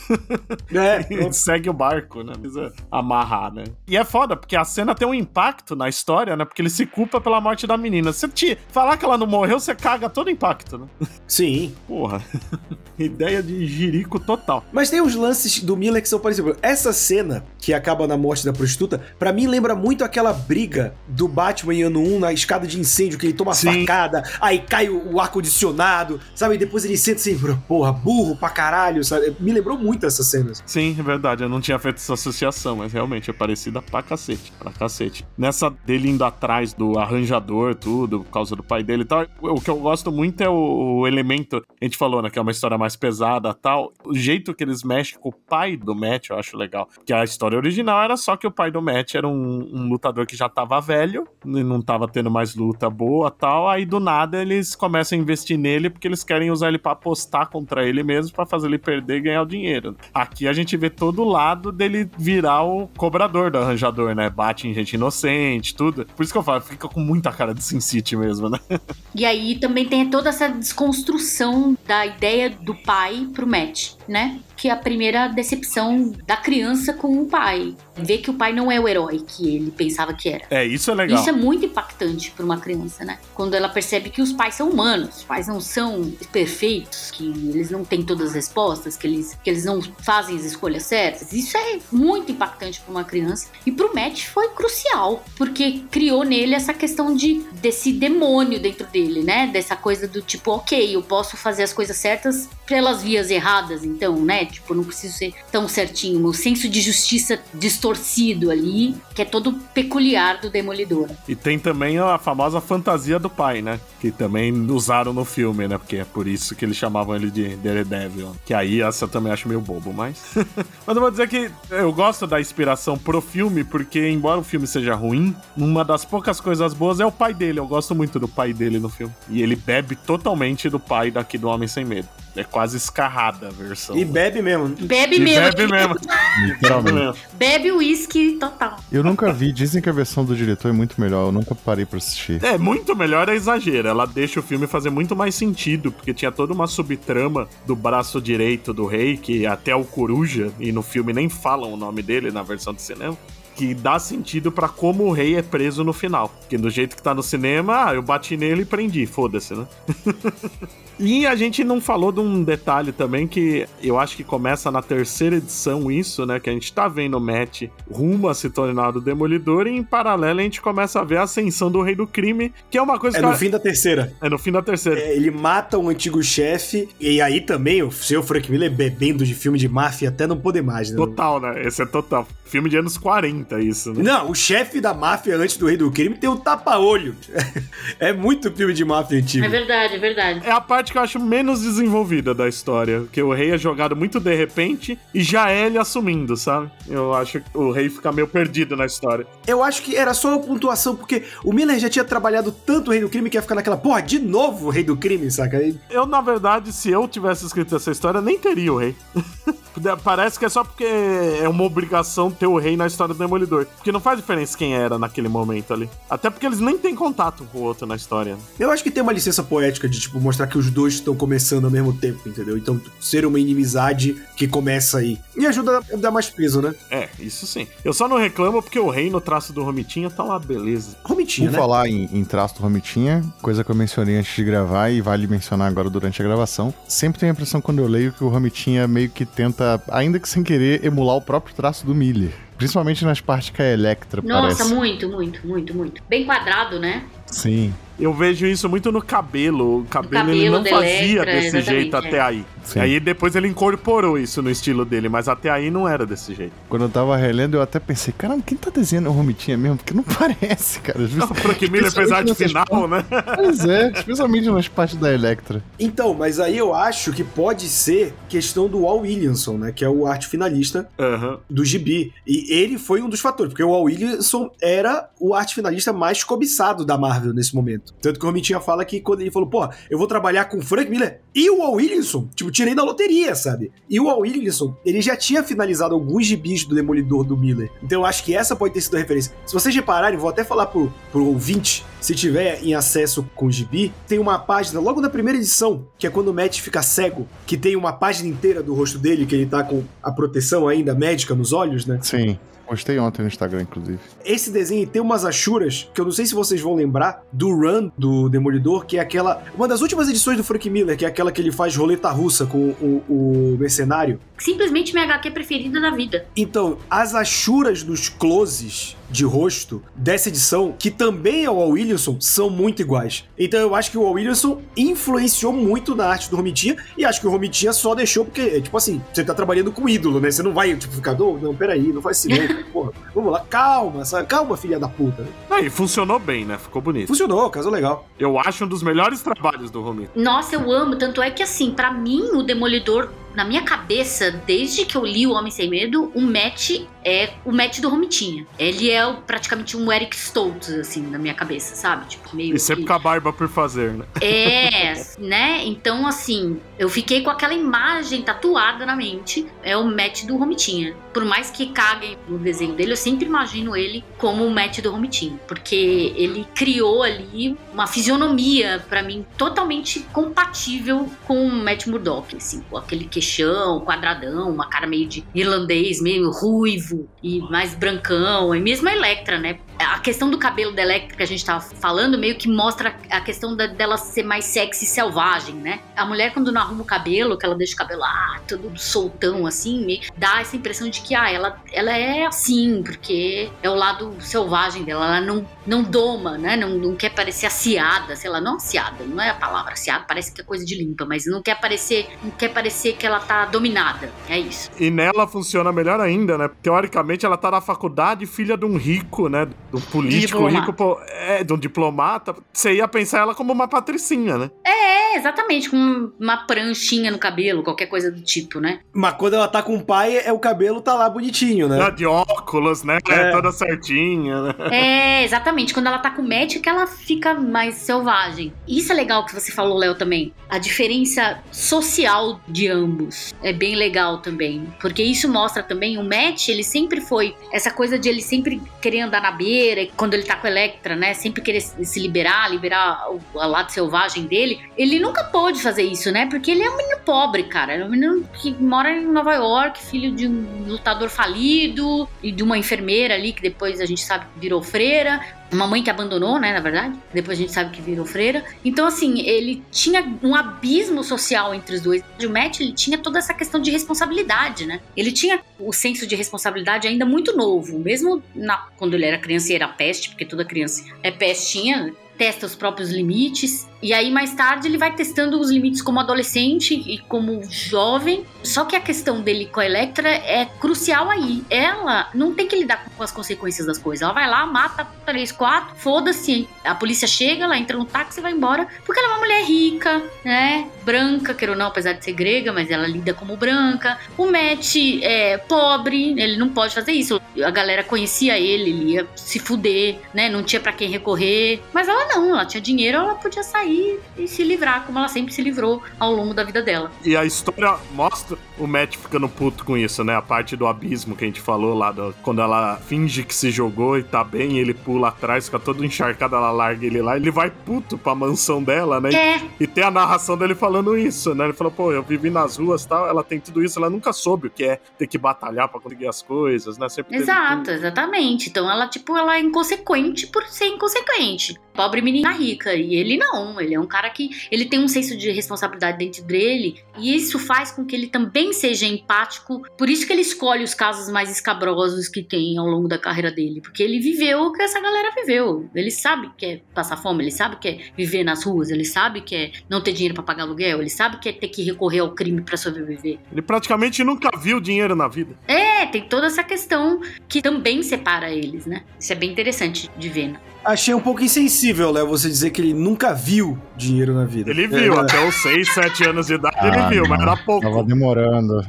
É, 0.73 1.07
E 1.11 1.33
segue 1.49 1.71
o 1.71 1.73
barco, 1.73 2.23
né? 2.23 2.35
Precisa 2.39 2.71
amarrar, 2.91 3.53
né? 3.53 3.65
E 3.87 3.97
é 3.97 4.05
foda, 4.05 4.37
porque 4.37 4.55
a 4.55 4.65
cena 4.65 4.95
tem 4.95 5.09
um 5.09 5.15
impacto 5.15 5.75
na 5.75 5.89
história, 5.89 6.37
né? 6.37 6.45
Porque 6.45 6.61
ele 6.61 6.69
se 6.69 6.85
culpa 6.85 7.19
pela 7.23 7.41
morte 7.41 7.67
da 7.67 7.75
menina. 7.79 8.13
Se 8.13 8.29
te 8.29 8.59
falar 8.71 8.99
que 8.99 9.05
ela 9.05 9.17
não 9.17 9.27
morreu, 9.27 9.59
você 9.59 9.75
caga 9.75 10.11
todo 10.11 10.27
o 10.27 10.31
impacto, 10.31 10.77
né? 10.77 10.87
sim. 11.27 11.75
Porra. 11.87 12.23
Ideia 12.99 13.43
de 13.43 13.65
jirico 13.65 14.19
total. 14.19 14.65
Mas 14.73 14.91
tem 14.91 15.01
uns 15.01 15.15
lances 15.15 15.63
do 15.63 15.77
Miller 15.77 16.03
que 16.03 16.09
são 16.09 16.19
parecidos. 16.19 16.57
Essa 16.61 16.93
cena, 16.93 17.45
que 17.59 17.73
acaba 17.73 18.07
na 18.07 18.17
morte 18.17 18.45
da 18.45 18.53
prostituta, 18.53 19.01
pra 19.19 19.33
mim 19.33 19.47
lembra 19.47 19.75
muito 19.75 20.05
aquela 20.05 20.33
briga 20.33 20.95
do 21.07 21.29
Batman 21.29 21.75
em 21.75 21.83
ano 21.85 22.01
1 22.01 22.19
na 22.19 22.33
escada 22.33 22.67
de 22.67 22.79
incêndio, 22.79 23.19
que 23.19 23.27
ele 23.27 23.33
toma 23.33 23.53
a 23.53 23.55
Sim. 23.55 23.81
facada, 23.81 24.23
aí 24.41 24.59
cai 24.59 24.89
o, 24.89 25.15
o 25.15 25.21
ar-condicionado, 25.21 26.21
sabe? 26.35 26.57
E 26.57 26.59
depois 26.59 26.85
ele 26.85 26.99
senta 26.99 27.21
assim, 27.21 27.39
porra, 27.69 27.93
burro 27.93 28.37
pra 28.37 28.51
caralho, 28.51 29.05
sabe? 29.05 29.35
Me 29.39 29.53
lembrou 29.53 29.79
muito 29.79 30.05
essas 30.05 30.27
cenas. 30.27 30.63
Sim, 30.67 30.97
é 30.99 31.03
verdade. 31.03 31.38
Eu 31.41 31.49
não 31.49 31.61
tinha 31.61 31.79
feito 31.79 31.97
essa 31.97 32.15
associação, 32.15 32.77
mas 32.77 32.93
realmente 32.93 33.31
é 33.31 33.33
parecida 33.33 33.81
pra 33.83 34.03
cacete. 34.03 34.53
Pra 34.59 34.73
cacete. 34.73 35.25
Nessa 35.37 35.71
dele 35.71 36.09
indo 36.09 36.25
atrás 36.25 36.73
do 36.73 36.99
arranjador, 36.99 37.75
tudo, 37.75 38.21
por 38.21 38.31
causa 38.31 38.57
do 38.57 38.63
pai 38.63 38.83
dele 38.83 39.03
e 39.03 39.07
tal. 39.07 39.27
O 39.41 39.61
que 39.61 39.71
eu 39.71 39.77
gosto 39.77 40.11
muito 40.11 40.43
é 40.43 40.49
o, 40.49 41.01
o 41.01 41.07
elemento. 41.07 41.63
A 41.81 41.85
gente 41.85 41.97
falou, 41.97 42.23
né? 42.23 42.31
Que 42.31 42.39
é 42.39 42.43
uma 42.43 42.51
história 42.51 42.79
mais 42.79 42.97
pesada 42.97 43.55
tal. 43.55 43.93
O 44.05 44.15
jeito 44.15 44.55
que 44.55 44.65
eles 44.65 44.83
mexem 44.83 45.19
com 45.19 45.29
o 45.29 45.33
pai 45.33 45.77
do 45.77 45.95
Matt, 45.95 46.31
eu 46.31 46.39
acho 46.39 46.57
legal. 46.57 46.89
Porque 46.95 47.13
a 47.13 47.25
história 47.25 47.57
original 47.57 48.03
era 48.03 48.17
só 48.17 48.37
que 48.37 48.47
o 48.47 48.51
pai 48.51 48.71
do 48.71 48.83
Matt 48.83 49.15
era 49.15 49.27
um, 49.27 49.69
um 49.73 49.89
lutador 49.89 50.27
que 50.27 50.37
já 50.37 50.49
tava 50.49 50.81
velho, 50.81 51.27
e 51.45 51.63
não 51.63 51.81
tava 51.81 52.09
tendo 52.09 52.31
mais 52.31 52.55
luta 52.55 52.89
boa 52.91 53.31
tal. 53.31 53.69
Aí 53.69 53.85
do 53.85 54.01
nada 54.01 54.41
eles 54.41 54.75
começam 54.75 55.19
a 55.19 55.21
investir 55.21 55.59
nele 55.59 55.91
porque 55.91 56.09
eles 56.09 56.25
querem 56.25 56.51
usar 56.51 56.69
ele 56.69 56.79
pra 56.79 56.93
apostar 56.93 57.49
contra 57.49 57.87
ele 57.87 58.03
mesmo, 58.03 58.35
pra 58.35 58.47
fazer 58.47 58.67
ele 58.67 58.79
perder 58.79 59.19
e 59.19 59.21
ganhar 59.21 59.43
o 59.43 59.47
dinheiro. 59.47 59.97
Aqui 60.13 60.49
a 60.49 60.53
gente 60.53 60.77
vê 60.77 60.91
todo 60.91 61.25
lado 61.29 61.71
dele 61.71 62.11
virar 62.19 62.63
o 62.63 62.89
cobrador 62.97 63.51
do 63.51 63.59
arranjador, 63.59 64.15
né? 64.15 64.29
Bate 64.29 64.67
em 64.67 64.75
gente 64.75 64.95
inocente, 64.95 65.75
tudo. 65.75 66.07
Por 66.17 66.23
isso 66.23 66.33
que 66.33 66.39
eu 66.39 66.43
falo, 66.43 66.61
fica 66.61 66.89
com 66.89 67.01
muita 67.01 67.31
cara 67.33 67.55
de 67.55 67.63
Sin 67.63 67.81
City 67.81 68.17
mesmo, 68.17 68.49
né? 68.49 68.59
E 69.15 69.25
aí 69.25 69.59
também 69.59 69.89
tem 69.89 70.09
toda 70.09 70.29
essa 70.29 70.49
desconstrução 70.49 71.77
da 71.87 72.07
ideia 72.07 72.51
do 72.51 72.75
pai 72.75 73.27
pro 73.35 73.47
Matt, 73.47 73.95
né? 74.07 74.39
Que 74.59 74.69
é 74.69 74.73
a 74.73 74.77
primeira 74.77 75.29
decepção 75.29 76.13
da 76.27 76.37
criança 76.37 76.93
com 76.93 77.23
o 77.23 77.27
pai. 77.27 77.75
Ver 77.97 78.19
que 78.19 78.31
o 78.31 78.35
pai 78.35 78.53
não 78.53 78.71
é 78.71 78.79
o 78.79 78.87
herói 78.87 79.25
que 79.27 79.57
ele 79.57 79.71
pensava 79.71 80.13
que 80.13 80.29
era. 80.29 80.45
É, 80.51 80.67
isso 80.67 80.91
é 80.91 80.95
legal. 80.95 81.19
Isso 81.19 81.31
é 81.31 81.33
muito 81.33 81.65
impactante 81.65 82.31
para 82.33 82.45
uma 82.45 82.59
criança, 82.59 83.05
né? 83.05 83.19
Quando 83.35 83.55
ela 83.55 83.69
percebe 83.69 84.11
que 84.11 84.21
os 84.21 84.33
pais 84.33 84.55
são 84.55 84.69
humanos, 84.69 85.19
os 85.19 85.25
pais 85.25 85.47
não 85.47 85.61
são 85.61 86.13
perfeitos, 86.33 87.11
que 87.11 87.25
eles 87.25 87.71
não 87.71 87.85
têm 87.85 88.03
todas 88.03 88.31
as 88.31 88.35
respostas, 88.35 88.97
que 88.97 89.07
eles, 89.07 89.39
que 89.43 89.49
eles 89.49 89.65
não 89.65 89.81
fazem 89.81 90.37
as 90.37 90.45
escolhas 90.45 90.83
certas. 90.83 91.33
Isso 91.33 91.57
é 91.57 91.79
muito 91.91 92.33
impactante 92.33 92.81
para 92.81 92.91
uma 92.91 93.05
criança. 93.05 93.49
E 93.65 93.73
pro 93.73 93.95
Matt 93.95 94.25
foi 94.27 94.49
crucial, 94.51 95.25
porque 95.37 95.85
criou 95.91 96.25
nele 96.25 96.55
essa 96.55 96.75
questão 96.75 97.15
de 97.15 97.43
desse 97.61 97.93
demônio 97.93 98.61
dentro 98.61 98.87
dele, 98.89 99.23
né? 99.23 99.47
Dessa 99.47 99.77
coisa 99.77 100.09
do 100.09 100.21
tipo, 100.21 100.51
ok, 100.51 100.95
eu 100.95 101.03
posso 101.03 101.37
fazer 101.37 101.63
as 101.63 101.73
coisas 101.73 101.97
certas 101.97 102.49
pelas 102.69 103.03
vias 103.03 103.31
erradas, 103.31 103.83
então, 103.83 104.17
né? 104.17 104.45
Tipo, 104.45 104.75
não 104.75 104.85
preciso 104.85 105.17
ser 105.17 105.35
tão 105.51 105.67
certinho. 105.67 106.25
O 106.27 106.35
senso 106.35 106.69
de 106.69 106.83
justiça 106.83 107.41
distorcido 107.55 108.51
ali, 108.51 108.95
que 109.15 109.23
é 109.23 109.25
todo 109.25 109.55
peculiar 109.75 110.39
do 110.39 110.51
Demolidor. 110.51 111.09
E 111.27 111.35
tem 111.35 111.59
também 111.59 111.99
a 111.99 112.19
famosa 112.19 112.61
fantasia 112.61 113.19
do 113.19 113.31
pai, 113.31 113.63
né? 113.63 113.81
Que 114.01 114.11
também 114.11 114.53
usaram 114.71 115.15
no 115.15 115.25
filme, 115.25 115.67
né? 115.67 115.79
Porque 115.79 115.97
é 115.97 116.05
por 116.05 116.29
isso 116.29 116.55
que 116.55 116.65
eles 116.65 116.77
chamavam 116.77 117.17
ele 117.17 117.31
de 117.31 117.57
Daredevil. 117.57 118.37
Que 118.45 118.53
aí 118.53 118.83
essa 118.83 119.07
eu 119.07 119.09
também 119.09 119.33
acho 119.33 119.49
meio 119.49 119.63
bobo, 119.63 119.93
mas. 119.93 120.23
mas 120.87 120.95
eu 120.95 121.01
vou 121.01 121.11
dizer 121.11 121.27
que 121.27 121.51
eu 121.71 121.91
gosto 121.93 122.27
da 122.27 122.39
inspiração 122.39 122.99
pro 122.99 123.23
filme, 123.23 123.65
porque 123.65 124.11
embora 124.11 124.41
o 124.41 124.45
filme 124.45 124.67
seja 124.67 124.95
ruim, 124.95 125.35
uma 125.57 125.83
das 125.83 126.05
poucas 126.05 126.39
coisas 126.39 126.75
boas 126.75 127.01
é 127.01 127.07
o 127.07 127.13
pai 127.13 127.33
dele. 127.33 127.61
Eu 127.61 127.67
gosto 127.67 127.95
muito 127.95 128.21
do 128.21 128.29
pai 128.29 128.53
dele 128.53 128.79
no 128.79 128.91
filme. 128.91 129.15
E 129.31 129.41
ele 129.41 129.57
bebe 129.57 129.97
totalmente 129.97 130.69
do 130.69 130.79
pai 130.79 131.11
daqui 131.11 131.39
do 131.39 131.49
Homem 131.49 131.67
Sem 131.67 131.85
Medo. 131.85 132.09
É 132.39 132.45
quase 132.45 132.77
escarrada 132.77 133.49
a 133.49 133.51
versão. 133.51 133.97
E 133.99 134.05
bebe 134.05 134.41
mesmo. 134.41 134.69
Bebe 134.69 135.17
E 135.17 135.21
mesmo. 135.21 135.43
bebe 135.57 135.67
mesmo. 135.73 135.97
Literalmente. 136.47 137.19
Bebe 137.35 137.73
uísque 137.73 138.37
total. 138.39 138.79
Eu 138.93 139.03
nunca 139.03 139.33
vi, 139.33 139.51
dizem 139.51 139.83
que 139.83 139.89
a 139.89 139.93
versão 139.93 140.25
do 140.25 140.37
diretor 140.37 140.69
é 140.69 140.73
muito 140.73 141.01
melhor, 141.01 141.27
eu 141.27 141.33
nunca 141.33 141.55
parei 141.55 141.85
pra 141.85 141.99
assistir. 141.99 142.43
É, 142.45 142.57
muito 142.57 142.95
melhor 142.95 143.29
é 143.29 143.35
exagero. 143.35 143.89
Ela 143.89 144.07
deixa 144.07 144.39
o 144.39 144.43
filme 144.43 144.67
fazer 144.69 144.91
muito 144.91 145.17
mais 145.17 145.35
sentido, 145.35 145.91
porque 145.91 146.15
tinha 146.15 146.31
toda 146.31 146.53
uma 146.53 146.69
subtrama 146.69 147.49
do 147.67 147.75
braço 147.75 148.21
direito 148.21 148.73
do 148.73 148.87
rei, 148.87 149.17
que 149.17 149.45
até 149.45 149.75
o 149.75 149.85
Coruja, 149.85 150.53
e 150.61 150.71
no 150.71 150.83
filme 150.83 151.13
nem 151.13 151.29
falam 151.29 151.73
o 151.73 151.77
nome 151.77 152.03
dele 152.03 152.31
na 152.31 152.43
versão 152.45 152.73
de 152.73 152.81
cinema. 152.83 153.19
Que 153.57 153.75
dá 153.75 153.99
sentido 153.99 154.53
pra 154.53 154.69
como 154.69 155.03
o 155.07 155.11
rei 155.13 155.35
é 155.35 155.43
preso 155.43 155.83
no 155.83 155.93
final. 155.93 156.29
Porque 156.29 156.57
do 156.57 156.71
jeito 156.71 156.95
que 156.95 157.03
tá 157.03 157.13
no 157.13 157.25
cinema, 157.25 157.87
ah, 157.89 157.95
eu 157.97 158.03
bati 158.03 158.37
nele 158.37 158.63
e 158.63 158.65
prendi, 158.65 159.05
foda-se, 159.07 159.53
né? 159.55 159.67
E 160.99 161.27
a 161.27 161.35
gente 161.37 161.63
não 161.63 161.81
falou 161.81 162.11
de 162.11 162.21
um 162.21 162.43
detalhe 162.43 162.91
também 162.93 163.27
que 163.27 163.67
eu 163.83 163.99
acho 163.99 164.17
que 164.17 164.25
começa 164.25 164.71
na 164.71 164.83
terceira 164.83 165.37
edição 165.37 165.91
isso, 165.91 166.27
né? 166.27 166.41
Que 166.41 166.51
a 166.51 166.53
gente 166.53 166.73
tá 166.73 166.89
vendo 166.89 167.17
o 167.17 167.21
Matt 167.21 167.63
rumo 167.91 168.29
a 168.29 168.35
se 168.35 168.51
tornar 168.51 168.97
o 168.97 169.01
Demolidor 169.01 169.67
e 169.67 169.71
em 169.77 169.83
paralelo 169.83 170.41
a 170.41 170.43
gente 170.43 170.61
começa 170.61 171.01
a 171.01 171.05
ver 171.05 171.19
a 171.19 171.23
ascensão 171.23 171.71
do 171.71 171.81
Rei 171.83 171.95
do 171.95 172.07
Crime, 172.07 172.53
que 172.71 172.77
é 172.77 172.83
uma 172.83 172.99
coisa 172.99 173.17
É 173.19 173.21
que... 173.21 173.27
no 173.27 173.33
eu- 173.33 173.37
fim 173.37 173.51
da 173.51 173.59
terceira. 173.59 174.13
É 174.21 174.29
no 174.29 174.39
fim 174.39 174.51
da 174.53 174.61
terceira. 174.63 175.01
É, 175.01 175.15
ele 175.15 175.31
mata 175.31 175.79
um 175.79 175.89
antigo 175.89 176.23
chefe, 176.23 176.89
e 177.01 177.21
aí 177.21 177.41
também 177.41 177.83
o 177.83 177.91
seu 177.93 178.23
Frank 178.23 178.51
Miller 178.51 178.71
bebendo 178.71 179.25
de 179.25 179.35
filme 179.35 179.59
de 179.59 179.69
máfia 179.69 180.09
até 180.09 180.27
não 180.27 180.37
poder 180.37 180.63
mais, 180.63 180.91
né? 180.91 180.97
Total, 180.97 181.41
né? 181.41 181.63
Esse 181.67 181.83
é 181.83 181.87
total. 181.87 182.27
Filme 182.45 182.71
de 182.71 182.77
anos 182.79 182.97
40, 182.97 183.61
isso, 183.61 183.93
né? 183.93 184.03
Não, 184.03 184.31
o 184.31 184.35
chefe 184.35 184.81
da 184.81 184.95
máfia 184.95 185.37
antes 185.37 185.57
do 185.57 185.67
Rei 185.67 185.77
do 185.77 185.91
Crime 185.91 186.17
tem 186.17 186.29
um 186.29 186.37
tapa-olho. 186.37 187.15
É 187.99 188.13
muito 188.13 188.51
filme 188.53 188.75
de 188.75 188.85
máfia 188.85 189.19
antigo. 189.19 189.45
É 189.45 189.49
verdade, 189.49 189.95
é 189.95 189.99
verdade. 189.99 190.41
É 190.47 190.51
a 190.51 190.61
parte 190.61 190.88
que 190.93 190.99
eu 190.99 191.03
acho 191.03 191.21
menos 191.21 191.63
desenvolvida 191.63 192.35
da 192.35 192.49
história. 192.49 193.05
Que 193.13 193.23
o 193.23 193.33
rei 193.33 193.51
é 193.51 193.59
jogado 193.59 193.95
muito 193.95 194.21
de 194.21 194.35
repente 194.35 194.99
e 195.13 195.23
já 195.23 195.51
é 195.51 195.67
ele 195.67 195.79
assumindo, 195.79 196.37
sabe? 196.37 196.71
Eu 196.89 197.15
acho 197.15 197.41
que 197.41 197.59
o 197.59 197.71
rei 197.71 197.89
fica 197.89 198.13
meio 198.13 198.29
perdido 198.29 198.77
na 198.77 198.87
história. 198.87 199.27
Eu 199.47 199.63
acho 199.63 199.83
que 199.83 199.97
era 199.97 200.15
só 200.15 200.29
uma 200.29 200.41
pontuação, 200.41 200.95
porque 200.95 201.25
o 201.45 201.53
Miller 201.53 201.79
já 201.79 201.89
tinha 201.89 202.05
trabalhado 202.05 202.53
tanto 202.53 202.89
o 202.89 202.93
Rei 202.93 203.01
do 203.01 203.09
Crime 203.09 203.29
que 203.31 203.37
ia 203.37 203.43
ficar 203.43 203.55
naquela, 203.55 203.77
porra, 203.77 204.01
de 204.01 204.19
novo 204.19 204.67
o 204.67 204.71
Rei 204.71 204.85
do 204.85 204.97
Crime, 204.97 205.31
saca? 205.31 205.59
Eu, 205.91 206.07
na 206.07 206.21
verdade, 206.21 206.73
se 206.73 206.91
eu 206.91 207.07
tivesse 207.09 207.45
escrito 207.45 207.75
essa 207.75 207.91
história, 207.91 208.21
nem 208.21 208.39
teria 208.39 208.73
o 208.73 208.77
rei. 208.77 208.95
Parece 210.03 210.39
que 210.39 210.45
é 210.45 210.49
só 210.49 210.65
porque 210.65 210.85
é 210.85 211.49
uma 211.49 211.65
obrigação 211.65 212.31
ter 212.31 212.47
o 212.47 212.59
rei 212.59 212.77
na 212.77 212.87
história 212.87 213.15
do 213.15 213.19
Demolidor. 213.19 213.67
Porque 213.67 213.93
não 213.93 214.01
faz 214.01 214.19
diferença 214.19 214.57
quem 214.57 214.75
era 214.75 214.99
naquele 214.99 215.29
momento 215.29 215.73
ali. 215.73 215.89
Até 216.09 216.31
porque 216.31 216.47
eles 216.47 216.61
nem 216.61 216.79
têm 216.79 216.95
contato 216.95 217.45
com 217.53 217.59
o 217.59 217.63
outro 217.63 217.87
na 217.87 217.97
história. 217.97 218.37
Eu 218.59 218.71
acho 218.71 218.83
que 218.83 218.91
tem 218.91 219.03
uma 219.03 219.13
licença 219.13 219.43
poética 219.43 219.89
de, 219.89 220.01
tipo, 220.01 220.21
mostrar 220.21 220.47
que 220.47 220.59
os 220.59 220.71
dois 220.71 220.95
estão 220.95 221.15
começando 221.15 221.65
ao 221.65 221.71
mesmo 221.71 221.93
tempo, 221.93 222.29
entendeu? 222.29 222.57
Então, 222.57 222.81
ser 223.01 223.25
uma 223.27 223.39
inimizade 223.39 224.17
que 224.37 224.47
começa 224.49 224.99
aí. 224.99 225.19
E 225.37 225.47
ajuda 225.47 225.79
a 225.93 225.97
dar 225.97 226.11
mais 226.11 226.29
peso, 226.31 226.61
né? 226.63 226.75
É, 226.91 227.09
isso 227.19 227.47
sim. 227.47 227.67
Eu 227.85 227.93
só 227.93 228.09
não 228.09 228.17
reclamo 228.19 228.63
porque 228.63 228.79
o 228.79 228.91
rei 228.91 229.11
no 229.11 229.21
traço 229.21 229.53
do 229.53 229.63
Romitinha 229.63 230.11
tá 230.11 230.23
uma 230.23 230.39
beleza. 230.39 230.97
Romitinha, 231.05 231.49
Por 231.49 231.53
né? 231.53 231.59
falar 231.59 231.89
em, 231.89 232.09
em 232.13 232.25
traço 232.25 232.55
do 232.57 232.63
Romitinha, 232.63 233.23
coisa 233.43 233.65
que 233.65 233.71
eu 233.71 233.75
mencionei 233.75 234.17
antes 234.17 234.35
de 234.35 234.45
gravar 234.45 234.91
e 234.91 235.01
vale 235.01 235.27
mencionar 235.27 235.69
agora 235.69 235.91
durante 235.91 236.21
a 236.21 236.25
gravação, 236.25 236.73
sempre 236.87 237.21
tenho 237.21 237.33
a 237.33 237.35
impressão 237.35 237.61
quando 237.61 237.81
eu 237.81 237.87
leio 237.89 238.13
que 238.13 238.25
o 238.25 238.29
Romitinha 238.29 238.87
meio 238.89 239.11
que 239.11 239.25
tenta, 239.27 239.68
ainda 239.91 240.19
que 240.19 240.29
sem 240.29 240.43
querer, 240.43 240.85
emular 240.85 241.17
o 241.17 241.23
próprio 241.23 241.55
traço 241.55 241.87
do 241.87 241.95
Miller. 241.95 242.31
Principalmente 242.57 243.05
nas 243.05 243.21
partes 243.21 243.51
que 243.51 243.63
a 243.63 243.73
Electra 243.73 244.21
Nossa, 244.21 244.57
parece. 244.57 244.75
muito, 244.75 245.09
muito, 245.09 245.47
muito, 245.47 245.75
muito. 245.75 246.03
Bem 246.09 246.25
quadrado, 246.25 246.79
né? 246.81 247.05
Sim. 247.31 247.73
Eu 247.99 248.15
vejo 248.15 248.47
isso 248.47 248.69
muito 248.69 248.93
no 248.93 249.03
cabelo. 249.03 249.81
O 249.81 249.85
cabelo, 249.87 250.13
cabelo 250.13 250.39
ele 250.39 250.51
não 250.51 250.65
fazia 250.65 251.25
desse 251.25 251.61
jeito 251.63 251.97
é. 251.97 251.99
até 251.99 252.21
aí. 252.21 252.45
Sim. 252.63 252.81
Aí 252.81 253.01
depois 253.01 253.35
ele 253.35 253.49
incorporou 253.49 254.19
isso 254.19 254.43
no 254.43 254.51
estilo 254.51 254.85
dele, 254.85 255.09
mas 255.09 255.27
até 255.27 255.51
aí 255.51 255.71
não 255.71 255.89
era 255.89 256.07
desse 256.07 256.35
jeito. 256.35 256.53
Quando 256.69 256.83
eu 256.83 256.89
tava 256.89 257.17
relendo, 257.17 257.55
eu 257.55 257.63
até 257.63 257.81
pensei, 257.81 258.15
caramba, 258.17 258.43
quem 258.47 258.57
tá 258.57 258.71
desenhando 258.71 259.09
o 259.09 259.13
Romitinha 259.13 259.57
mesmo? 259.57 259.79
Porque 259.79 259.95
não 259.95 260.05
parece, 260.19 260.79
cara. 260.81 260.99
Não, 260.99 261.31
o 261.31 261.35
Frank 261.35 261.71
Miller 261.71 261.91
fez 261.91 262.13
arte 262.13 262.35
final, 262.35 262.67
partes... 262.67 262.91
né? 262.91 263.23
Pois 263.35 263.65
é, 263.65 263.91
especialmente 263.91 264.51
nas 264.51 264.69
partes 264.69 264.97
da 264.97 265.13
Electra. 265.13 265.63
Então, 265.79 266.13
mas 266.13 266.39
aí 266.39 266.59
eu 266.59 266.75
acho 266.75 267.13
que 267.13 267.25
pode 267.25 267.69
ser 267.69 268.15
questão 268.29 268.69
do 268.69 268.83
Wal 268.83 269.01
Williamson, 269.01 269.57
né? 269.57 269.73
Que 269.73 269.85
é 269.85 269.89
o 269.89 270.07
arte 270.07 270.29
finalista 270.29 270.89
uhum. 270.99 271.39
do 271.49 271.65
Gibi. 271.65 272.13
E 272.27 272.53
ele 272.53 272.79
foi 272.79 273.01
um 273.01 273.09
dos 273.09 273.21
fatores, 273.21 273.53
porque 273.53 273.65
o 273.65 273.71
Wal 273.71 273.85
Williamson 273.85 274.51
era 274.61 275.09
o 275.19 275.35
arte 275.35 275.55
finalista 275.55 275.93
mais 275.93 276.23
cobiçado 276.23 276.85
da 276.85 276.99
Marvel 277.19 277.35
nesse 277.35 277.55
momento. 277.55 277.93
Tanto 278.01 278.19
que 278.19 278.25
o 278.25 278.29
Romitinha 278.29 278.61
fala 278.61 278.85
que 278.85 279.01
quando 279.01 279.21
ele 279.21 279.31
falou, 279.31 279.49
pô, 279.49 279.69
eu 279.91 279.99
vou 279.99 280.07
trabalhar 280.07 280.47
com 280.47 280.59
o 280.59 280.63
Frank 280.63 280.91
Miller 280.91 281.21
e 281.35 281.51
o 281.51 281.59
Wal 281.59 281.75
Williamson, 281.75 282.29
tipo, 282.35 282.51
tirei 282.51 282.75
da 282.75 282.85
loteria, 282.85 283.35
sabe? 283.35 283.73
E 283.89 284.01
o 284.01 284.09
Al 284.09 284.21
Williamson, 284.21 284.75
ele 284.85 285.01
já 285.03 285.17
tinha 285.17 285.43
finalizado 285.43 285.95
alguns 285.95 286.27
gibis 286.27 286.65
do 286.65 286.75
Demolidor 286.75 287.25
do 287.25 287.37
Miller. 287.37 287.71
Então 287.83 288.01
eu 288.01 288.07
acho 288.07 288.25
que 288.25 288.35
essa 288.35 288.55
pode 288.55 288.75
ter 288.75 288.81
sido 288.81 288.97
a 288.97 288.99
referência. 288.99 289.35
Se 289.47 289.53
vocês 289.53 289.75
repararem, 289.75 290.19
vou 290.19 290.31
até 290.31 290.45
falar 290.45 290.67
pro, 290.67 290.93
pro 291.11 291.27
ouvinte, 291.27 291.85
se 292.01 292.15
tiver 292.15 292.63
em 292.63 292.75
acesso 292.75 293.29
com 293.35 293.47
o 293.47 293.53
gibi, 293.53 293.93
tem 294.07 294.19
uma 294.19 294.39
página 294.39 294.81
logo 294.81 295.01
na 295.01 295.11
primeira 295.11 295.39
edição, 295.39 295.87
que 295.99 296.07
é 296.07 296.11
quando 296.11 296.29
o 296.29 296.35
Matt 296.35 296.61
fica 296.61 296.83
cego, 296.83 297.27
que 297.47 297.57
tem 297.57 297.77
uma 297.77 297.93
página 297.93 298.29
inteira 298.29 298.63
do 298.63 298.75
rosto 298.75 298.99
dele, 298.99 299.27
que 299.27 299.35
ele 299.35 299.47
tá 299.47 299.63
com 299.65 299.83
a 300.03 300.13
proteção 300.13 300.69
ainda 300.69 300.95
médica 300.95 301.35
nos 301.35 301.53
olhos, 301.53 301.87
né? 301.87 301.99
Sim. 302.03 302.39
Postei 302.69 302.99
ontem 302.99 303.23
no 303.23 303.29
Instagram, 303.29 303.63
inclusive. 303.63 303.99
Esse 304.23 304.51
desenho 304.51 304.87
tem 304.87 305.01
umas 305.01 305.25
achuras 305.25 305.89
que 305.95 306.01
eu 306.01 306.05
não 306.05 306.13
sei 306.13 306.27
se 306.27 306.35
vocês 306.35 306.61
vão 306.61 306.75
lembrar 306.75 307.23
do 307.33 307.49
Run 307.49 307.91
do 307.97 308.29
Demolidor, 308.29 308.85
que 308.85 308.99
é 308.99 309.01
aquela. 309.01 309.43
Uma 309.57 309.67
das 309.67 309.81
últimas 309.81 310.07
edições 310.07 310.37
do 310.37 310.45
Frank 310.45 310.69
Miller, 310.69 310.95
que 310.95 311.07
é 311.07 311.09
aquela 311.09 311.33
que 311.33 311.41
ele 311.41 311.51
faz 311.51 311.75
roleta 311.75 312.11
russa 312.11 312.45
com 312.45 312.59
o, 312.59 313.03
o 313.09 313.57
mercenário. 313.59 314.21
Simplesmente 314.39 314.93
minha 314.93 315.05
HQ 315.05 315.31
preferida 315.31 315.81
da 315.81 315.91
vida. 315.91 316.27
Então, 316.37 316.79
as 316.89 317.15
achuras 317.15 317.83
dos 317.83 318.09
closes 318.09 318.97
de 319.11 319.25
rosto 319.25 319.83
dessa 319.95 320.29
edição, 320.29 320.75
que 320.79 320.91
também 320.91 321.45
é 321.45 321.51
o 321.51 321.61
Al 321.61 321.71
Williamson, 321.71 322.19
são 322.21 322.51
muito 322.51 322.83
iguais. 322.83 323.25
Então 323.39 323.59
eu 323.59 323.75
acho 323.75 323.91
que 323.91 323.99
o 323.99 324.07
Al 324.07 324.13
Williamson 324.13 324.61
influenciou 324.77 325.53
muito 325.53 325.95
na 325.95 326.07
arte 326.07 326.31
do 326.31 326.37
Romitinha 326.37 326.77
e 326.97 327.05
acho 327.05 327.21
que 327.21 327.27
o 327.27 327.31
Romitinha 327.31 327.73
só 327.73 327.95
deixou 327.95 328.25
porque, 328.25 328.61
tipo 328.61 328.77
assim, 328.77 329.01
você 329.13 329.25
tá 329.25 329.35
trabalhando 329.35 329.73
com 329.73 329.89
ídolo, 329.89 330.21
né? 330.21 330.31
Você 330.31 330.43
não 330.43 330.53
vai, 330.53 330.77
tipo, 330.77 330.95
ficar, 330.95 331.15
não, 331.15 331.37
não 331.39 331.55
peraí, 331.55 331.93
não 331.93 332.03
faz 332.03 332.19
assim, 332.19 332.29
não, 332.29 332.63
porra, 332.73 332.93
vamos 333.15 333.33
lá, 333.33 333.41
calma, 333.49 334.05
sabe? 334.05 334.27
calma, 334.27 334.57
filha 334.57 334.79
da 334.79 334.89
puta. 334.89 335.27
E 335.63 335.71
funcionou 335.71 336.19
bem, 336.19 336.45
né? 336.45 336.59
Ficou 336.59 336.83
bonito. 336.83 337.09
Funcionou, 337.09 337.49
caso 337.51 337.71
legal. 337.71 338.07
Eu 338.19 338.39
acho 338.39 338.65
um 338.65 338.69
dos 338.69 338.83
melhores 338.83 339.23
trabalhos 339.23 339.71
do 339.71 339.81
Romito. 339.81 340.11
Nossa, 340.15 340.55
eu 340.55 340.71
amo, 340.71 340.97
tanto 340.97 341.23
é 341.23 341.31
que 341.31 341.43
assim, 341.43 341.71
para 341.71 341.91
mim, 341.91 342.31
o 342.35 342.43
Demolidor 342.43 343.11
na 343.35 343.45
minha 343.45 343.63
cabeça, 343.63 344.31
desde 344.31 344.85
que 344.85 344.97
eu 344.97 345.05
li 345.05 345.27
O 345.27 345.33
Homem 345.33 345.51
Sem 345.51 345.69
Medo, 345.69 346.11
o 346.15 346.21
Matt 346.21 346.71
é 347.05 347.31
o 347.45 347.53
Matt 347.53 347.81
do 347.81 347.89
Romitinha. 347.89 348.47
Ele 348.59 348.91
é 348.91 349.13
praticamente 349.27 349.77
um 349.77 349.91
Eric 349.91 350.15
Stoltz, 350.15 350.69
assim, 350.71 351.03
na 351.03 351.19
minha 351.19 351.35
cabeça, 351.35 351.75
sabe? 351.75 352.07
Tipo, 352.07 352.37
meio. 352.37 352.55
E 352.55 352.59
sempre 352.59 352.83
que... 352.83 352.89
com 352.89 352.95
a 352.95 352.99
barba 352.99 353.33
por 353.33 353.49
fazer, 353.49 353.93
né? 353.93 354.05
É, 354.21 354.95
né? 355.19 355.65
Então, 355.65 356.07
assim, 356.07 356.61
eu 356.79 356.89
fiquei 356.89 357.23
com 357.23 357.31
aquela 357.31 357.55
imagem 357.55 358.23
tatuada 358.23 358.85
na 358.85 358.95
mente. 358.95 359.47
É 359.63 359.77
o 359.77 359.85
Matt 359.85 360.25
do 360.25 360.37
Romitinha. 360.37 360.95
Por 361.13 361.25
mais 361.25 361.51
que 361.51 361.67
caguem 361.67 362.17
no 362.29 362.39
desenho 362.39 362.75
dele, 362.75 362.93
eu 362.93 362.97
sempre 362.97 363.27
imagino 363.27 363.77
ele 363.77 364.05
como 364.19 364.45
o 364.45 364.51
Matt 364.51 364.81
do 364.81 364.91
Romitinha. 364.91 365.39
Porque 365.47 366.13
ele 366.17 366.47
criou 366.55 367.03
ali 367.03 367.57
uma 367.73 367.87
fisionomia, 367.87 368.85
para 368.89 369.03
mim, 369.03 369.25
totalmente 369.37 370.01
compatível 370.13 371.09
com 371.25 371.47
o 371.47 371.51
Matt 371.51 371.87
Murdock, 371.87 372.37
assim, 372.37 372.63
com 372.69 372.77
aquele 372.77 373.05
queixão, 373.19 373.81
quadradão, 373.81 374.51
uma 374.51 374.69
cara 374.69 374.87
meio 374.87 375.09
de 375.09 375.25
irlandês, 375.35 376.01
meio 376.01 376.31
ruivo 376.31 377.09
e 377.23 377.41
mais 377.41 377.75
brancão, 377.75 378.55
e 378.55 378.61
mesmo 378.61 378.89
a 378.89 378.93
Electra, 378.93 379.39
né? 379.39 379.59
a 379.79 379.99
questão 380.01 380.29
do 380.29 380.39
cabelo 380.39 380.73
da 380.73 380.83
Electra 380.83 381.17
que 381.17 381.23
a 381.23 381.27
gente 381.27 381.45
tava 381.45 381.61
falando 381.61 382.19
meio 382.19 382.37
que 382.37 382.49
mostra 382.49 382.97
a 383.11 383.21
questão 383.21 383.55
da, 383.57 383.67
dela 383.67 383.97
ser 383.97 384.25
mais 384.25 384.45
sexy 384.45 384.85
e 384.85 384.89
selvagem, 384.89 385.55
né? 385.55 385.81
A 385.97 386.05
mulher, 386.05 386.33
quando 386.33 386.51
não 386.51 386.61
arruma 386.61 386.83
o 386.83 386.85
cabelo, 386.85 387.39
que 387.39 387.47
ela 387.47 387.55
deixa 387.55 387.75
o 387.75 387.77
cabelo 387.77 388.03
ah, 388.03 388.41
todo 388.47 388.77
soltão 388.77 389.47
assim, 389.47 389.85
me 389.85 390.03
dá 390.17 390.41
essa 390.41 390.57
impressão 390.57 390.89
de 390.89 391.01
que 391.01 391.15
ah, 391.15 391.31
ela, 391.31 391.63
ela 391.73 391.97
é 391.97 392.27
assim, 392.27 392.83
porque 392.83 393.51
é 393.63 393.71
o 393.71 393.75
lado 393.75 394.17
selvagem 394.21 394.83
dela, 394.83 395.07
ela 395.07 395.21
não, 395.21 395.47
não 395.67 395.83
doma, 395.83 396.37
né? 396.37 396.57
Não, 396.57 396.71
não 396.71 396.97
quer 396.97 397.11
parecer 397.11 397.47
aciada, 397.47 398.17
sei 398.17 398.31
lá, 398.31 398.41
não 398.41 398.57
aciada, 398.57 399.05
não 399.05 399.23
é 399.23 399.31
a 399.31 399.35
palavra 399.35 399.73
aciada, 399.73 400.05
parece 400.09 400.33
que 400.33 400.41
é 400.41 400.45
coisa 400.45 400.65
de 400.65 400.75
limpa, 400.75 401.05
mas 401.05 401.27
não 401.27 401.41
quer 401.41 401.61
parecer, 401.61 402.09
não 402.23 402.31
quer 402.31 402.49
parecer 402.49 402.95
que 402.95 403.07
ela 403.09 403.21
tá 403.21 403.47
dominada, 403.47 404.11
é 404.29 404.39
isso. 404.39 404.71
E 404.79 404.91
nela 404.91 405.27
funciona 405.27 405.73
melhor 405.73 406.01
ainda, 406.01 406.39
né? 406.39 406.51
Teoricamente 406.63 407.27
ela 407.27 407.37
tá 407.37 407.51
na 407.51 407.61
faculdade, 407.61 408.27
filha 408.27 408.57
de 408.57 408.65
um 408.65 408.77
rico, 408.77 409.29
né? 409.29 409.49
do 409.71 409.81
político 409.81 410.47
rico, 410.47 411.01
é, 411.09 411.45
de 411.45 411.53
um 411.53 411.59
diplomata, 411.59 412.35
você 412.53 412.75
ia 412.75 412.89
pensar 412.89 413.21
ela 413.21 413.35
como 413.35 413.53
uma 413.53 413.69
patricinha, 413.69 414.39
né? 414.39 414.51
É, 414.65 415.17
exatamente, 415.17 415.71
com 415.71 416.11
uma 416.19 416.39
pranchinha 416.39 417.11
no 417.11 417.19
cabelo, 417.19 417.63
qualquer 417.63 417.87
coisa 417.87 418.11
do 418.11 418.23
tipo, 418.23 418.61
né? 418.61 418.81
Mas 418.93 419.15
quando 419.15 419.35
ela 419.35 419.49
tá 419.49 419.63
com 419.63 419.77
o 419.77 419.85
pai, 419.85 420.19
é 420.19 420.33
o 420.33 420.39
cabelo 420.39 420.81
tá 420.81 420.95
lá 420.95 421.09
bonitinho, 421.09 421.69
né? 421.69 421.87
É, 421.87 421.91
de 421.91 422.07
óculos, 422.07 422.83
né? 422.83 422.99
É. 423.09 423.31
Toda 423.31 423.53
certinha. 423.53 424.43
Né? 424.43 424.55
É, 424.71 425.25
exatamente. 425.25 425.75
Quando 425.75 425.87
ela 425.87 425.99
tá 425.99 426.11
com 426.11 426.23
o 426.23 426.29
que 426.29 426.69
ela 426.69 426.87
fica 426.87 427.35
mais 427.35 427.75
selvagem. 427.77 428.53
Isso 428.67 428.93
é 428.93 428.95
legal 428.95 429.25
que 429.25 429.35
você 429.35 429.51
falou, 429.51 429.77
Léo, 429.77 429.95
também. 429.95 430.33
A 430.49 430.59
diferença 430.59 431.41
social 431.51 432.41
de 432.49 432.69
ambos 432.69 432.98
é 433.43 433.53
bem 433.53 433.75
legal 433.75 434.19
também. 434.19 434.73
Porque 434.81 435.03
isso 435.03 435.29
mostra 435.29 435.63
também, 435.63 435.99
o 435.99 436.05
Matt, 436.05 436.49
ele 436.49 436.65
sempre 436.65 437.01
foi 437.01 437.35
essa 437.53 437.71
coisa 437.71 437.99
de 437.99 438.09
ele 438.09 438.23
sempre 438.23 438.61
querer 438.81 439.01
andar 439.01 439.21
na 439.21 439.31
beira, 439.31 439.87
quando 439.97 440.15
ele 440.15 440.23
tá 440.23 440.37
com 440.37 440.47
a 440.47 440.51
Electra, 440.51 440.97
né, 440.97 441.15
sempre 441.15 441.43
querer 441.43 441.61
se 441.61 442.01
liberar, 442.01 442.51
liberar 442.51 443.11
o, 443.11 443.21
o 443.35 443.47
lado 443.47 443.71
selvagem 443.71 444.25
dele, 444.25 444.61
ele 444.77 444.99
nunca 444.99 445.25
pôde 445.25 445.61
fazer 445.61 445.83
isso, 445.83 446.11
né? 446.11 446.27
Porque 446.27 446.51
ele 446.51 446.63
é 446.63 446.71
um 446.71 446.77
menino 446.77 446.99
pobre, 447.05 447.45
cara. 447.45 447.75
É 447.75 447.85
um 447.85 447.89
menino 447.89 448.29
que 448.35 448.53
mora 448.55 448.91
em 448.91 449.07
Nova 449.07 449.35
York, 449.35 449.83
filho 449.83 450.11
de 450.11 450.27
um 450.27 450.65
lutador 450.67 451.09
falido 451.09 452.09
e 452.23 452.33
de 452.33 452.43
uma 452.43 452.59
enfermeira 452.59 453.15
ali 453.15 453.33
que 453.33 453.43
depois 453.43 453.81
a 453.81 453.87
gente 453.87 454.03
sabe 454.03 454.27
virou 454.37 454.63
freira 454.63 455.21
uma 455.53 455.67
mãe 455.67 455.83
que 455.83 455.91
abandonou, 455.91 456.39
né, 456.39 456.53
na 456.53 456.61
verdade. 456.61 456.99
Depois 457.13 457.39
a 457.39 457.41
gente 457.41 457.53
sabe 457.53 457.71
que 457.71 457.81
virou 457.81 458.05
freira. 458.05 458.45
Então, 458.65 458.87
assim, 458.87 459.21
ele 459.21 459.63
tinha 459.71 460.05
um 460.23 460.35
abismo 460.35 461.03
social 461.03 461.55
entre 461.55 461.77
os 461.77 461.81
dois. 461.81 462.03
O 462.23 462.29
Matt, 462.29 462.61
ele 462.61 462.73
tinha 462.73 462.99
toda 462.99 463.19
essa 463.19 463.35
questão 463.35 463.61
de 463.61 463.71
responsabilidade, 463.71 464.67
né? 464.67 464.81
Ele 464.97 465.13
tinha 465.13 465.41
o 465.59 465.73
senso 465.73 466.07
de 466.07 466.15
responsabilidade 466.15 466.87
ainda 466.87 467.05
muito 467.05 467.37
novo. 467.37 467.79
Mesmo 467.79 468.23
na, 468.35 468.69
quando 468.77 468.95
ele 468.95 469.05
era 469.05 469.19
criança 469.19 469.53
e 469.53 469.57
era 469.57 469.69
peste, 469.69 470.11
porque 470.11 470.25
toda 470.25 470.45
criança 470.45 470.85
é 471.03 471.11
pestinha, 471.11 471.93
testa 472.19 472.45
os 472.45 472.55
próprios 472.55 472.91
limites. 472.91 473.69
E 473.81 473.93
aí, 473.93 474.11
mais 474.11 474.35
tarde, 474.35 474.67
ele 474.67 474.77
vai 474.77 474.93
testando 474.95 475.41
os 475.41 475.51
limites 475.51 475.81
como 475.81 476.01
adolescente 476.01 476.75
e 476.75 476.99
como 476.99 477.43
jovem. 477.49 478.25
Só 478.43 478.65
que 478.65 478.75
a 478.75 478.81
questão 478.81 479.21
dele 479.21 479.47
com 479.47 479.61
a 479.61 479.67
Electra 479.67 480.09
é 480.09 480.47
crucial 480.59 481.09
aí. 481.09 481.45
Ela 481.49 482.09
não 482.13 482.35
tem 482.35 482.49
que 482.49 482.57
lidar 482.57 482.85
com 482.97 483.03
as 483.03 483.13
consequências 483.13 483.67
das 483.67 483.79
coisas. 483.79 484.03
Ela 484.03 484.13
vai 484.13 484.29
lá, 484.29 484.45
mata 484.47 484.87
três, 485.07 485.31
quatro, 485.31 485.77
foda-se. 485.77 486.49
A 486.65 486.75
polícia 486.75 487.07
chega, 487.07 487.45
ela 487.45 487.57
entra 487.57 487.77
no 487.77 487.85
táxi 487.85 488.19
e 488.19 488.23
vai 488.23 488.33
embora. 488.33 488.67
Porque 488.85 488.99
ela 488.99 489.11
é 489.11 489.13
uma 489.13 489.21
mulher 489.21 489.45
rica, 489.45 490.03
né? 490.25 490.69
Branca, 490.85 491.33
quer 491.33 491.51
ou 491.51 491.57
não, 491.57 491.67
apesar 491.67 491.93
de 491.93 492.05
ser 492.05 492.13
grega, 492.13 492.53
mas 492.53 492.71
ela 492.71 492.87
lida 492.87 493.15
como 493.15 493.37
branca. 493.37 493.99
O 494.17 494.27
Matt 494.27 494.75
é 495.03 495.39
pobre, 495.39 496.21
ele 496.21 496.37
não 496.37 496.49
pode 496.49 496.75
fazer 496.75 496.93
isso. 496.93 497.21
A 497.45 497.51
galera 497.51 497.85
conhecia 497.85 498.39
ele, 498.39 498.71
ele 498.71 498.93
ia 498.95 499.07
se 499.15 499.39
fuder, 499.39 499.99
né? 500.13 500.29
Não 500.29 500.43
tinha 500.43 500.61
para 500.61 500.73
quem 500.73 500.91
recorrer. 500.91 501.61
Mas 501.73 501.87
ela 501.87 502.09
não, 502.09 502.31
ela 502.31 502.45
tinha 502.45 502.61
dinheiro, 502.61 502.99
ela 502.99 503.15
podia 503.15 503.43
sair 503.43 503.68
sair 503.69 504.01
e 504.17 504.27
se 504.27 504.43
livrar, 504.43 504.85
como 504.85 504.99
ela 504.99 505.09
sempre 505.09 505.33
se 505.33 505.43
livrou 505.43 505.83
ao 506.01 506.13
longo 506.13 506.35
da 506.35 506.43
vida 506.43 506.63
dela. 506.63 506.91
E 507.05 507.17
a 507.17 507.25
história 507.25 507.77
mostra 507.93 508.37
o 508.59 508.67
Matt 508.67 508.97
ficando 508.97 509.29
puto 509.29 509.65
com 509.65 509.77
isso, 509.77 510.03
né? 510.03 510.17
A 510.17 510.23
parte 510.23 510.57
do 510.57 510.67
abismo 510.67 511.15
que 511.15 511.25
a 511.25 511.27
gente 511.27 511.41
falou 511.41 511.77
lá, 511.77 511.93
do, 511.93 512.15
quando 512.23 512.41
ela 512.41 512.77
finge 512.77 513.23
que 513.23 513.35
se 513.35 513.51
jogou 513.51 513.99
e 513.99 514.03
tá 514.03 514.25
bem, 514.25 514.59
ele 514.59 514.75
pula 514.75 515.09
atrás, 515.09 515.45
fica 515.45 515.59
todo 515.59 515.85
encharcado, 515.85 516.35
ela 516.35 516.51
larga 516.51 516.85
ele 516.85 517.01
lá, 517.01 517.17
ele 517.17 517.31
vai 517.31 517.51
puto 517.51 517.97
pra 517.97 518.15
mansão 518.15 518.63
dela, 518.63 519.01
né? 519.01 519.11
É. 519.13 519.41
E 519.61 519.67
tem 519.67 519.85
a 519.85 519.91
narração 519.91 520.37
dele 520.37 520.55
falando 520.55 520.97
isso, 520.97 521.35
né? 521.35 521.45
Ele 521.45 521.53
falou, 521.53 521.73
pô, 521.73 521.93
eu 521.93 522.03
vivi 522.03 522.31
nas 522.31 522.57
ruas 522.57 522.85
tal, 522.85 523.07
ela 523.07 523.23
tem 523.23 523.39
tudo 523.39 523.63
isso, 523.63 523.79
ela 523.79 523.91
nunca 523.91 524.13
soube 524.13 524.49
o 524.49 524.51
que 524.51 524.65
é 524.65 524.81
ter 524.99 525.07
que 525.07 525.19
batalhar 525.19 525.69
pra 525.69 525.81
conseguir 525.81 526.09
as 526.09 526.23
coisas, 526.23 526.79
né? 526.79 526.89
Sempre 526.89 527.17
Exato, 527.17 527.71
exatamente. 527.71 528.49
Então 528.49 528.71
ela, 528.71 528.89
tipo, 528.89 529.17
ela 529.17 529.37
é 529.37 529.41
inconsequente 529.41 530.27
por 530.27 530.45
ser 530.47 530.67
inconsequente. 530.67 531.55
Pobre 531.79 532.03
menina 532.03 532.33
rica. 532.33 532.75
E 532.75 532.97
ele 532.97 533.17
não. 533.17 533.58
Ele 533.61 533.75
é 533.75 533.81
um 533.81 533.87
cara 533.87 534.11
que. 534.11 534.31
Ele 534.51 534.65
tem 534.65 534.79
um 534.79 534.89
senso 534.89 535.17
de 535.17 535.31
responsabilidade 535.31 535.99
dentro 535.99 536.23
dele. 536.25 536.81
E 536.99 537.15
isso 537.15 537.39
faz 537.39 537.71
com 537.71 537.85
que 537.85 537.95
ele 537.95 538.09
também 538.09 538.53
seja 538.53 538.87
empático. 538.87 539.63
Por 539.77 539.89
isso 539.89 540.07
que 540.07 540.13
ele 540.13 540.23
escolhe 540.23 540.65
os 540.65 540.75
casos 540.75 541.11
mais 541.11 541.31
escabrosos 541.31 542.09
que 542.09 542.23
tem 542.23 542.59
ao 542.59 542.67
longo 542.67 542.89
da 542.89 542.99
carreira 542.99 543.31
dele. 543.31 543.61
Porque 543.61 543.83
ele 543.83 544.01
viveu 544.01 544.41
o 544.43 544.53
que 544.53 544.63
essa 544.63 544.81
galera 544.81 545.13
viveu. 545.15 545.69
Ele 545.75 545.91
sabe 545.91 546.31
que 546.37 546.47
é 546.47 546.61
passar 546.75 546.97
fome, 546.97 547.25
ele 547.25 547.31
sabe 547.31 547.57
que 547.57 547.69
é 547.69 547.79
viver 547.97 548.25
nas 548.25 548.45
ruas, 548.45 548.71
ele 548.71 548.85
sabe 548.85 549.21
que 549.21 549.35
é 549.35 549.53
não 549.69 549.83
ter 549.83 549.93
dinheiro 549.93 550.15
pra 550.15 550.23
pagar 550.23 550.45
aluguel, 550.45 550.81
ele 550.81 550.91
sabe 550.91 551.19
que 551.19 551.29
é 551.29 551.33
ter 551.33 551.49
que 551.49 551.63
recorrer 551.63 552.01
ao 552.01 552.15
crime 552.15 552.43
pra 552.43 552.57
sobreviver. 552.57 553.19
Ele 553.31 553.43
praticamente 553.43 554.03
nunca 554.05 554.31
viu 554.39 554.61
dinheiro 554.61 554.95
na 554.95 555.09
vida. 555.09 555.39
É, 555.47 555.68
tem 555.87 556.03
toda 556.03 556.27
essa 556.27 556.43
questão 556.45 557.01
que 557.29 557.41
também 557.43 557.83
separa 557.83 558.31
eles, 558.31 558.67
né? 558.67 558.83
Isso 558.99 559.13
é 559.13 559.17
bem 559.17 559.31
interessante 559.31 559.91
de 559.97 560.09
ver, 560.09 560.29
né? 560.29 560.41
Achei 560.65 560.93
um 560.93 561.01
pouco 561.01 561.23
insensível, 561.23 561.91
Léo, 561.91 562.07
você 562.09 562.29
dizer 562.29 562.51
que 562.51 562.61
ele 562.61 562.75
nunca 562.75 563.15
viu 563.15 563.59
dinheiro 563.77 564.13
na 564.13 564.25
vida. 564.25 564.51
Ele 564.51 564.67
viu, 564.67 564.95
É, 564.95 564.99
até 565.01 565.27
os 565.27 565.35
6, 565.37 565.73
7 565.73 566.09
anos 566.09 566.27
de 566.27 566.35
idade 566.35 566.57
ele 566.67 566.77
Ah, 566.77 566.89
viu, 566.89 567.03
mas 567.09 567.19
não. 567.21 567.27
era 567.33 567.37
pouco. 567.39 567.63
Tava 567.63 567.83
demorando. 567.85 568.61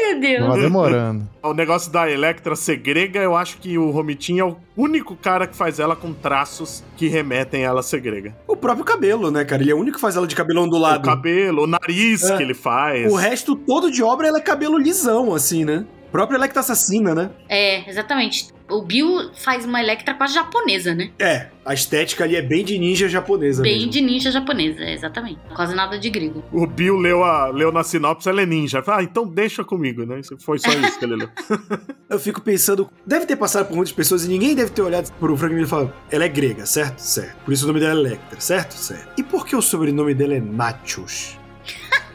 Meu 0.00 0.20
Deus. 0.20 0.40
Tava 0.46 0.58
demorando. 0.62 1.28
O 1.42 1.52
negócio 1.52 1.92
da 1.92 2.10
Electra 2.10 2.56
ser 2.56 2.76
grega, 2.76 3.20
eu 3.20 3.36
acho 3.36 3.58
que 3.58 3.76
o 3.76 3.90
Romitinho 3.90 4.40
é 4.42 4.48
o 4.48 4.56
único 4.76 5.14
cara 5.14 5.46
que 5.46 5.54
faz 5.54 5.78
ela 5.78 5.94
com 5.94 6.14
traços 6.14 6.82
que 6.96 7.08
remetem 7.08 7.62
ela 7.62 7.80
a 7.80 7.82
ser 7.82 8.00
grega. 8.00 8.34
O 8.46 8.56
próprio 8.56 8.84
cabelo, 8.84 9.30
né, 9.30 9.44
cara? 9.44 9.60
Ele 9.62 9.70
é 9.70 9.74
o 9.74 9.78
único 9.78 9.96
que 9.96 10.00
faz 10.00 10.16
ela 10.16 10.26
de 10.26 10.34
cabelo 10.34 10.60
O 10.62 10.64
ondulado. 10.64 11.02
cabelo, 11.04 11.64
o 11.64 11.66
nariz 11.66 12.22
É. 12.24 12.36
que 12.38 12.42
ele 12.42 12.54
faz. 12.54 13.12
O 13.12 13.16
resto 13.16 13.54
todo 13.54 13.90
de 13.90 14.02
obra 14.02 14.28
ela 14.28 14.38
é 14.38 14.40
cabelo 14.42 14.78
lisão, 14.78 15.34
assim, 15.34 15.64
né? 15.64 15.84
Própria 16.10 16.36
Electra 16.36 16.60
Assassina, 16.60 17.14
né? 17.14 17.30
É, 17.48 17.88
exatamente. 17.88 18.48
O 18.70 18.82
Bill 18.82 19.30
faz 19.34 19.64
uma 19.64 19.80
Electra 19.80 20.12
quase 20.14 20.34
japonesa, 20.34 20.94
né? 20.94 21.10
É, 21.18 21.46
a 21.64 21.72
estética 21.72 22.24
ali 22.24 22.36
é 22.36 22.42
bem 22.42 22.62
de 22.64 22.78
ninja 22.78 23.08
japonesa 23.08 23.62
Bem 23.62 23.76
mesmo. 23.76 23.90
de 23.92 24.00
ninja 24.02 24.30
japonesa, 24.30 24.82
é, 24.82 24.92
exatamente. 24.92 25.38
Quase 25.54 25.74
nada 25.74 25.98
de 25.98 26.10
grego. 26.10 26.44
O 26.52 26.66
Bill 26.66 26.96
leu, 26.96 27.24
a, 27.24 27.46
leu 27.48 27.72
na 27.72 27.82
sinopse, 27.82 28.28
ela 28.28 28.42
é 28.42 28.46
ninja. 28.46 28.82
Ah, 28.86 29.02
então 29.02 29.26
deixa 29.26 29.64
comigo, 29.64 30.04
né? 30.04 30.20
Foi 30.40 30.58
só 30.58 30.70
isso 30.70 30.98
que 30.98 31.04
ele 31.04 31.16
leu. 31.16 31.30
Eu 32.10 32.18
fico 32.18 32.40
pensando, 32.42 32.88
deve 33.06 33.26
ter 33.26 33.36
passado 33.36 33.66
por 33.68 33.76
muitas 33.76 33.92
pessoas 33.92 34.24
e 34.24 34.28
ninguém 34.28 34.54
deve 34.54 34.70
ter 34.70 34.82
olhado 34.82 35.10
pro 35.18 35.36
Frank 35.36 35.52
Miller 35.54 35.66
e 35.66 35.70
falado, 35.70 35.92
ela 36.10 36.24
é 36.24 36.28
grega, 36.28 36.66
certo? 36.66 36.98
Certo. 36.98 37.36
Por 37.44 37.52
isso 37.52 37.64
o 37.64 37.68
nome 37.68 37.80
dela 37.80 37.94
é 37.94 38.00
Electra, 38.00 38.40
certo? 38.40 38.72
Certo. 38.72 39.08
E 39.18 39.22
por 39.22 39.46
que 39.46 39.54
o 39.56 39.62
sobrenome 39.62 40.14
dela 40.14 40.34
é 40.34 40.40
Nachos? 40.40 41.38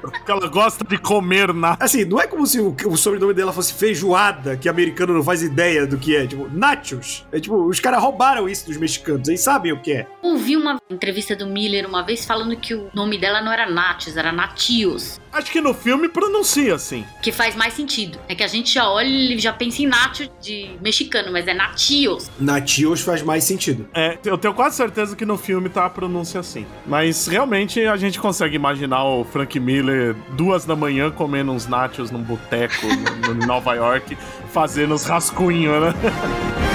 Porque 0.00 0.30
ela 0.30 0.48
gosta 0.48 0.84
de 0.84 0.98
comer 0.98 1.52
na. 1.52 1.76
Assim, 1.78 2.04
não 2.04 2.20
é 2.20 2.26
como 2.26 2.46
se 2.46 2.60
o, 2.60 2.74
o 2.86 2.96
sobrenome 2.96 3.34
dela 3.34 3.52
fosse 3.52 3.72
feijoada, 3.74 4.56
que 4.56 4.68
americano 4.68 5.14
não 5.14 5.22
faz 5.22 5.42
ideia 5.42 5.86
do 5.86 5.98
que 5.98 6.16
é. 6.16 6.26
Tipo, 6.26 6.48
nachos. 6.52 7.26
É 7.32 7.40
tipo, 7.40 7.56
os 7.56 7.80
caras 7.80 8.00
roubaram 8.02 8.48
isso 8.48 8.66
dos 8.66 8.76
mexicanos, 8.76 9.28
eles 9.28 9.40
sabem 9.40 9.72
o 9.72 9.80
que 9.80 9.92
é. 9.92 10.06
Ouvi 10.22 10.56
uma 10.56 10.80
entrevista 10.90 11.36
do 11.36 11.46
Miller 11.46 11.86
uma 11.86 12.02
vez 12.02 12.24
falando 12.24 12.56
que 12.56 12.74
o 12.74 12.88
nome 12.94 13.18
dela 13.18 13.40
não 13.42 13.52
era 13.52 13.68
Natios, 13.68 14.16
era 14.16 14.32
Natios. 14.32 15.20
Acho 15.32 15.50
que 15.52 15.60
no 15.60 15.72
filme 15.72 16.08
pronuncia 16.08 16.74
assim. 16.74 17.04
Que 17.22 17.30
faz 17.30 17.54
mais 17.54 17.74
sentido. 17.74 18.18
É 18.28 18.34
que 18.34 18.42
a 18.42 18.48
gente 18.48 18.72
já 18.74 18.88
olha 18.90 19.06
e 19.06 19.38
já 19.38 19.52
pensa 19.52 19.82
em 19.82 19.86
Nacho 19.86 20.28
de 20.40 20.70
mexicano, 20.80 21.30
mas 21.32 21.46
é 21.46 21.54
Natios. 21.54 22.28
Natios 22.38 23.00
faz 23.02 23.22
mais 23.22 23.44
sentido. 23.44 23.88
É, 23.94 24.18
eu 24.24 24.36
tenho 24.36 24.52
quase 24.54 24.76
certeza 24.76 25.14
que 25.14 25.24
no 25.24 25.38
filme 25.38 25.68
tá 25.68 25.86
a 25.86 25.90
pronúncia 25.90 26.40
assim. 26.40 26.66
Mas 26.86 27.26
realmente 27.26 27.80
a 27.86 27.96
gente 27.96 28.18
consegue 28.18 28.56
imaginar 28.56 29.04
o 29.04 29.24
Frank 29.24 29.58
Miller 29.60 30.16
duas 30.36 30.64
da 30.64 30.74
manhã 30.74 31.10
comendo 31.10 31.52
uns 31.52 31.66
nachos 31.66 32.10
num 32.10 32.22
boteco 32.22 32.86
no- 32.86 33.34
no- 33.34 33.42
em 33.44 33.46
Nova 33.46 33.74
York, 33.74 34.16
fazendo 34.52 34.94
os 34.94 35.04
rascunhos, 35.04 35.80
né? 35.80 35.94